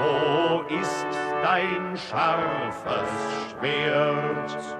wo 0.00 0.62
ist 0.80 1.06
dein 1.42 1.96
scharfes 1.96 3.10
Schwert? 3.50 4.78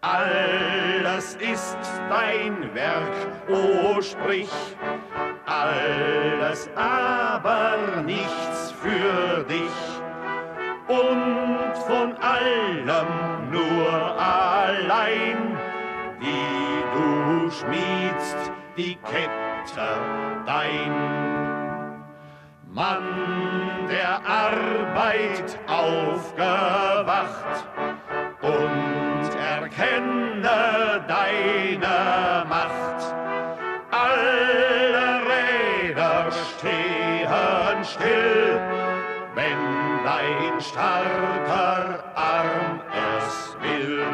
Alles 0.00 1.34
ist 1.36 1.78
dein 2.08 2.72
Werk, 2.74 3.16
o 3.48 4.00
sprich, 4.00 4.52
alles 5.46 6.68
aber 6.76 8.02
nichts 8.04 8.72
für 8.80 9.42
dich 9.44 9.72
und 10.86 11.55
von 11.86 12.16
allem 12.20 13.06
nur 13.50 13.88
allein, 14.18 15.56
wie 16.18 16.82
du 16.94 17.50
schmiedst 17.50 18.52
die 18.76 18.96
Kette 18.96 19.88
dein. 20.44 21.46
Mann 22.76 23.88
der 23.88 24.20
Arbeit 24.26 25.58
aufgewacht 25.66 27.56
und 28.42 29.30
erkenne 29.40 31.04
deine 31.08 32.35
dein 40.26 40.60
starker 40.60 42.04
Arm 42.14 42.80
es 42.92 43.56
will. 43.60 44.04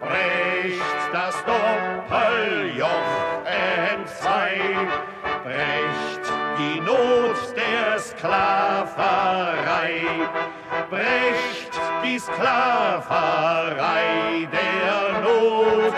Brecht 0.00 1.12
das 1.12 1.34
Doppeljoch 1.44 2.88
entzwei, 3.44 4.60
brecht 5.42 6.24
die 6.58 6.80
Not 6.80 7.36
der 7.56 7.98
Sklaverei, 7.98 9.92
brecht 10.90 11.80
die 12.04 12.18
Sklaverei 12.18 13.68
der 14.52 15.20
Not. 15.22 15.94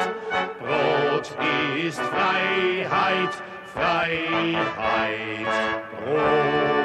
Brot 0.60 1.28
ist 1.84 2.00
Freiheit, 2.00 3.34
Freiheit, 3.74 4.56
Brot. 6.04 6.75